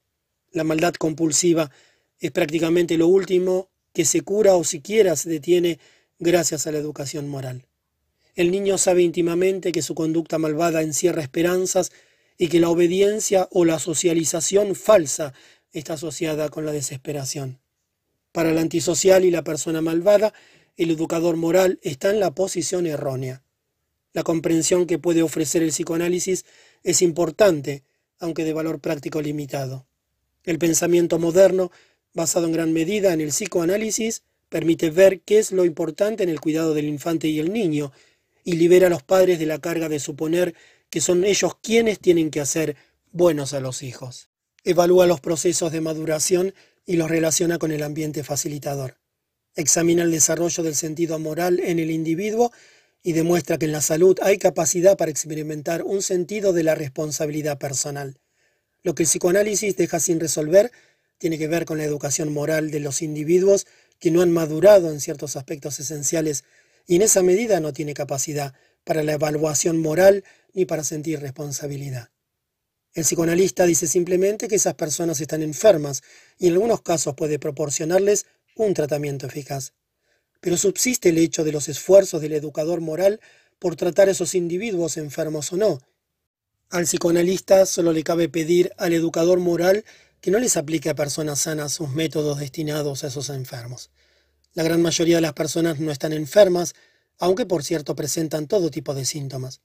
La 0.51 0.65
maldad 0.65 0.93
compulsiva 0.95 1.71
es 2.19 2.32
prácticamente 2.32 2.97
lo 2.97 3.07
último 3.07 3.69
que 3.93 4.03
se 4.03 4.19
cura 4.23 4.55
o 4.55 4.65
siquiera 4.65 5.15
se 5.15 5.30
detiene 5.30 5.80
gracias 6.19 6.67
a 6.67 6.73
la 6.73 6.80
educación 6.80 7.30
moral. 7.30 7.65
El 8.36 8.51
niño 8.51 8.78
sabe 8.78 9.03
íntimamente 9.03 9.71
que 9.71 9.82
su 9.82 9.95
conducta 9.95 10.38
malvada 10.38 10.82
encierra 10.82 11.21
esperanzas 11.21 11.93
y 12.38 12.49
que 12.49 12.59
la 12.59 12.69
obediencia 12.69 13.47
o 13.51 13.63
la 13.63 13.80
socialización 13.80 14.75
falsa 14.75 15.34
está 15.71 15.93
asociada 15.93 16.49
con 16.49 16.65
la 16.65 16.73
desesperación. 16.73 17.61
Para 18.34 18.51
el 18.51 18.57
antisocial 18.57 19.23
y 19.23 19.32
la 19.32 19.45
persona 19.45 19.80
malvada, 19.80 20.34
el 20.78 20.91
educador 20.91 21.36
moral 21.36 21.80
está 21.82 22.11
en 22.11 22.19
la 22.19 22.32
posición 22.32 22.86
errónea. 22.86 23.43
La 24.13 24.23
comprensión 24.23 24.86
que 24.86 24.99
puede 24.99 25.23
ofrecer 25.23 25.63
el 25.63 25.69
psicoanálisis 25.69 26.45
es 26.84 27.01
importante, 27.01 27.84
aunque 28.19 28.45
de 28.45 28.53
valor 28.53 28.80
práctico 28.80 29.21
limitado. 29.21 29.88
El 30.43 30.59
pensamiento 30.59 31.19
moderno, 31.19 31.71
basado 32.13 32.45
en 32.45 32.53
gran 32.53 32.73
medida 32.73 33.11
en 33.13 33.21
el 33.21 33.30
psicoanálisis, 33.30 34.23
permite 34.49 34.91
ver 34.91 35.21
qué 35.21 35.39
es 35.39 35.51
lo 35.51 35.65
importante 35.65 36.23
en 36.23 36.30
el 36.30 36.39
cuidado 36.39 36.73
del 36.73 36.86
infante 36.86 37.28
y 37.28 37.39
el 37.39 37.51
niño, 37.51 37.91
y 38.43 38.53
libera 38.53 38.88
a 38.88 38.89
los 38.89 39.03
padres 39.03 39.39
de 39.39 39.45
la 39.45 39.59
carga 39.59 39.89
de 39.89 39.99
suponer 39.99 40.55
que 40.89 41.01
son 41.01 41.25
ellos 41.25 41.53
quienes 41.61 41.99
tienen 41.99 42.32
que 42.32 42.39
hacer 42.39 42.78
buenos 43.11 43.53
a 43.53 43.59
los 43.59 43.84
hijos. 43.84 44.30
Evalúa 44.63 45.05
los 45.05 45.19
procesos 45.19 45.71
de 45.71 45.82
maduración 45.82 46.53
y 46.86 46.95
los 46.95 47.09
relaciona 47.09 47.57
con 47.57 47.71
el 47.71 47.84
ambiente 47.84 48.23
facilitador. 48.23 48.97
Examina 49.57 50.03
el 50.03 50.11
desarrollo 50.11 50.61
del 50.61 50.75
sentido 50.75 51.17
moral 51.17 51.59
en 51.59 51.79
el 51.79 51.89
individuo 51.89 52.51
y 53.01 53.13
demuestra 53.13 53.57
que 53.57 53.65
en 53.65 53.71
la 53.71 53.81
salud 53.81 54.15
hay 54.21 54.37
capacidad 54.37 54.97
para 54.97 55.09
experimentar 55.09 55.81
un 55.81 56.03
sentido 56.03 56.53
de 56.53 56.61
la 56.61 56.75
responsabilidad 56.75 57.57
personal. 57.57 58.19
Lo 58.83 58.93
que 58.93 59.01
el 59.01 59.09
psicoanálisis 59.09 59.75
deja 59.75 59.99
sin 59.99 60.19
resolver 60.19 60.71
tiene 61.17 61.39
que 61.39 61.47
ver 61.47 61.65
con 61.65 61.79
la 61.79 61.85
educación 61.85 62.31
moral 62.31 62.69
de 62.69 62.79
los 62.79 63.01
individuos 63.01 63.65
que 63.99 64.11
no 64.11 64.21
han 64.21 64.31
madurado 64.31 64.91
en 64.91 65.01
ciertos 65.01 65.35
aspectos 65.35 65.79
esenciales 65.79 66.43
y 66.85 66.97
en 66.97 67.01
esa 67.01 67.23
medida 67.23 67.59
no 67.59 67.73
tiene 67.73 67.95
capacidad 67.95 68.53
para 68.83 69.01
la 69.01 69.13
evaluación 69.13 69.81
moral 69.81 70.23
ni 70.53 70.65
para 70.65 70.83
sentir 70.83 71.19
responsabilidad. 71.19 72.11
El 72.93 73.05
psicoanalista 73.05 73.65
dice 73.65 73.87
simplemente 73.87 74.47
que 74.47 74.55
esas 74.55 74.75
personas 74.75 75.19
están 75.19 75.41
enfermas 75.41 76.03
y 76.37 76.45
en 76.45 76.53
algunos 76.53 76.83
casos 76.83 77.15
puede 77.15 77.39
proporcionarles 77.39 78.27
un 78.65 78.73
tratamiento 78.73 79.27
eficaz. 79.27 79.73
Pero 80.39 80.57
subsiste 80.57 81.09
el 81.09 81.17
hecho 81.17 81.43
de 81.43 81.51
los 81.51 81.67
esfuerzos 81.69 82.21
del 82.21 82.33
educador 82.33 82.81
moral 82.81 83.19
por 83.59 83.75
tratar 83.75 84.07
a 84.07 84.11
esos 84.11 84.35
individuos 84.35 84.97
enfermos 84.97 85.51
o 85.53 85.57
no. 85.57 85.79
Al 86.69 86.83
psicoanalista 86.83 87.65
solo 87.65 87.93
le 87.93 88.03
cabe 88.03 88.29
pedir 88.29 88.71
al 88.77 88.93
educador 88.93 89.39
moral 89.39 89.85
que 90.21 90.31
no 90.31 90.39
les 90.39 90.57
aplique 90.57 90.89
a 90.89 90.95
personas 90.95 91.39
sanas 91.39 91.73
sus 91.73 91.89
métodos 91.89 92.39
destinados 92.39 93.03
a 93.03 93.07
esos 93.07 93.29
enfermos. 93.29 93.91
La 94.53 94.63
gran 94.63 94.81
mayoría 94.81 95.15
de 95.15 95.21
las 95.21 95.33
personas 95.33 95.79
no 95.79 95.91
están 95.91 96.13
enfermas, 96.13 96.73
aunque 97.19 97.45
por 97.45 97.63
cierto 97.63 97.95
presentan 97.95 98.47
todo 98.47 98.71
tipo 98.71 98.93
de 98.93 99.05
síntomas. 99.05 99.61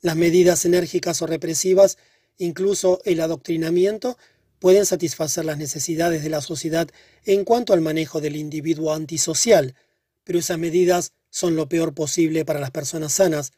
Las 0.00 0.16
medidas 0.16 0.64
enérgicas 0.64 1.20
o 1.22 1.26
represivas, 1.26 1.98
incluso 2.38 3.00
el 3.04 3.20
adoctrinamiento, 3.20 4.16
pueden 4.60 4.86
satisfacer 4.86 5.44
las 5.44 5.58
necesidades 5.58 6.22
de 6.22 6.28
la 6.28 6.42
sociedad 6.42 6.88
en 7.24 7.44
cuanto 7.44 7.72
al 7.72 7.80
manejo 7.80 8.20
del 8.20 8.36
individuo 8.36 8.92
antisocial, 8.92 9.74
pero 10.22 10.38
esas 10.38 10.58
medidas 10.58 11.14
son 11.30 11.56
lo 11.56 11.68
peor 11.68 11.94
posible 11.94 12.44
para 12.44 12.60
las 12.60 12.70
personas 12.70 13.14
sanas, 13.14 13.52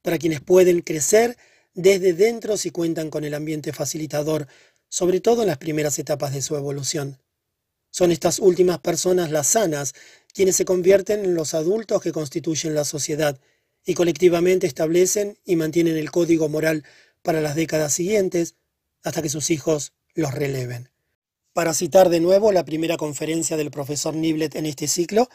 para 0.00 0.16
quienes 0.16 0.40
pueden 0.40 0.80
crecer 0.80 1.36
desde 1.74 2.14
dentro 2.14 2.56
si 2.56 2.70
cuentan 2.70 3.10
con 3.10 3.24
el 3.24 3.34
ambiente 3.34 3.72
facilitador, 3.72 4.46
sobre 4.88 5.20
todo 5.20 5.42
en 5.42 5.48
las 5.48 5.58
primeras 5.58 5.98
etapas 5.98 6.32
de 6.32 6.40
su 6.40 6.54
evolución. 6.56 7.18
Son 7.90 8.12
estas 8.12 8.38
últimas 8.38 8.78
personas 8.78 9.30
las 9.30 9.48
sanas 9.48 9.92
quienes 10.32 10.56
se 10.56 10.64
convierten 10.64 11.24
en 11.24 11.34
los 11.34 11.54
adultos 11.54 12.00
que 12.00 12.12
constituyen 12.12 12.74
la 12.74 12.84
sociedad 12.84 13.40
y 13.84 13.94
colectivamente 13.94 14.68
establecen 14.68 15.38
y 15.44 15.56
mantienen 15.56 15.96
el 15.96 16.12
código 16.12 16.48
moral 16.48 16.84
para 17.22 17.40
las 17.40 17.56
décadas 17.56 17.92
siguientes 17.92 18.54
hasta 19.02 19.20
que 19.20 19.28
sus 19.28 19.50
hijos 19.50 19.92
los 20.14 20.32
releven. 20.32 20.90
Para 21.52 21.74
citar 21.74 22.08
de 22.08 22.20
nuevo 22.20 22.52
la 22.52 22.64
primera 22.64 22.96
conferencia 22.96 23.56
del 23.56 23.70
profesor 23.70 24.14
Niblet 24.14 24.56
en 24.56 24.66
este 24.66 24.88
ciclo, 24.88 25.28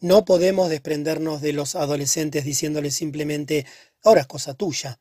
no 0.00 0.24
podemos 0.24 0.68
desprendernos 0.70 1.40
de 1.40 1.52
los 1.52 1.74
adolescentes 1.74 2.44
diciéndoles 2.44 2.94
simplemente, 2.94 3.66
ahora 4.02 4.22
es 4.22 4.26
cosa 4.26 4.54
tuya. 4.54 5.00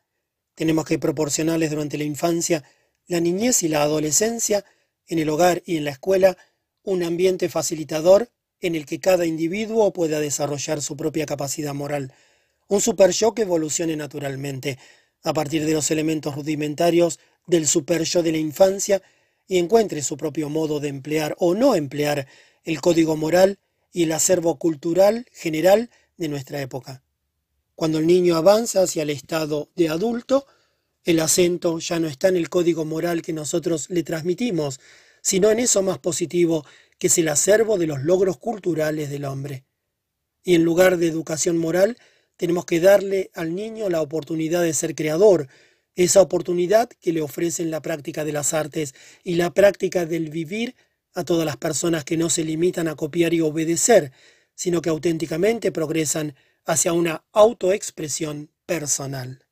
Tenemos 0.54 0.86
que 0.86 1.00
proporcionarles 1.00 1.72
durante 1.72 1.98
la 1.98 2.06
infancia, 2.06 2.64
la 3.08 3.20
niñez 3.20 3.64
y 3.64 3.68
la 3.68 3.84
adolescencia, 3.84 4.66
en 5.08 5.20
el 5.20 5.30
hogar 5.30 5.62
y 5.66 5.78
en 5.78 5.86
la 5.86 5.92
escuela, 5.92 6.38
un 6.84 7.04
ambiente 7.04 7.50
facilitador 7.50 8.30
en 8.62 8.76
el 8.76 8.86
que 8.86 9.00
cada 9.00 9.26
individuo 9.26 9.92
pueda 9.92 10.20
desarrollar 10.20 10.82
su 10.82 10.96
propia 10.96 11.26
capacidad 11.26 11.74
moral, 11.74 12.14
un 12.68 12.82
super 12.82 13.12
yo 13.12 13.34
que 13.34 13.44
evolucione 13.44 13.96
naturalmente, 13.96 14.80
a 15.24 15.34
partir 15.34 15.66
de 15.66 15.74
los 15.74 15.92
elementos 15.92 16.36
rudimentarios 16.36 17.20
del 17.48 17.68
super 17.68 18.04
yo 18.04 18.24
de 18.24 18.32
la 18.32 18.38
infancia 18.38 19.02
y 19.48 19.58
encuentre 19.58 20.02
su 20.02 20.18
propio 20.18 20.50
modo 20.50 20.80
de 20.80 20.90
emplear 20.90 21.36
o 21.40 21.54
no 21.54 21.76
emplear 21.76 22.28
el 22.64 22.82
código 22.82 23.16
moral 23.16 23.60
y 23.92 24.04
el 24.04 24.12
acervo 24.12 24.58
cultural 24.58 25.26
general 25.32 25.90
de 26.18 26.28
nuestra 26.30 26.62
época. 26.62 27.04
Cuando 27.76 28.00
el 28.00 28.08
niño 28.08 28.36
avanza 28.36 28.84
hacia 28.84 29.04
el 29.04 29.10
estado 29.10 29.70
de 29.76 29.90
adulto, 29.90 30.48
el 31.04 31.20
acento 31.20 31.80
ya 31.80 32.00
no 32.00 32.08
está 32.08 32.30
en 32.30 32.38
el 32.38 32.50
código 32.50 32.86
moral 32.86 33.22
que 33.22 33.34
nosotros 33.34 33.90
le 33.90 34.04
transmitimos, 34.04 34.80
sino 35.22 35.52
en 35.52 35.60
eso 35.60 35.82
más 35.82 36.00
positivo 36.00 36.66
que 36.98 37.08
es 37.08 37.18
el 37.18 37.28
acervo 37.28 37.78
de 37.78 37.88
los 37.88 38.04
logros 38.04 38.38
culturales 38.38 39.10
del 39.10 39.26
hombre. 39.26 39.66
Y 40.44 40.56
en 40.56 40.64
lugar 40.64 40.98
de 40.98 41.08
educación 41.08 41.58
moral, 41.58 41.98
tenemos 42.38 42.66
que 42.66 42.80
darle 42.80 43.32
al 43.34 43.56
niño 43.56 43.90
la 43.90 44.02
oportunidad 44.02 44.62
de 44.62 44.74
ser 44.74 44.96
creador, 44.96 45.48
esa 45.96 46.22
oportunidad 46.22 46.90
que 46.90 47.14
le 47.14 47.22
ofrecen 47.22 47.72
la 47.72 47.82
práctica 47.82 48.26
de 48.26 48.34
las 48.34 48.54
artes 48.54 48.94
y 49.24 49.36
la 49.36 49.54
práctica 49.54 50.06
del 50.06 50.30
vivir 50.30 50.76
a 51.14 51.24
todas 51.24 51.46
las 51.46 51.58
personas 51.58 52.04
que 52.04 52.18
no 52.18 52.30
se 52.30 52.44
limitan 52.44 52.88
a 52.88 52.96
copiar 52.96 53.34
y 53.34 53.42
obedecer, 53.42 54.12
sino 54.54 54.82
que 54.82 54.90
auténticamente 54.90 55.72
progresan 55.72 56.36
hacia 56.66 56.94
una 56.94 57.24
autoexpresión 57.32 58.52
personal. 58.66 59.45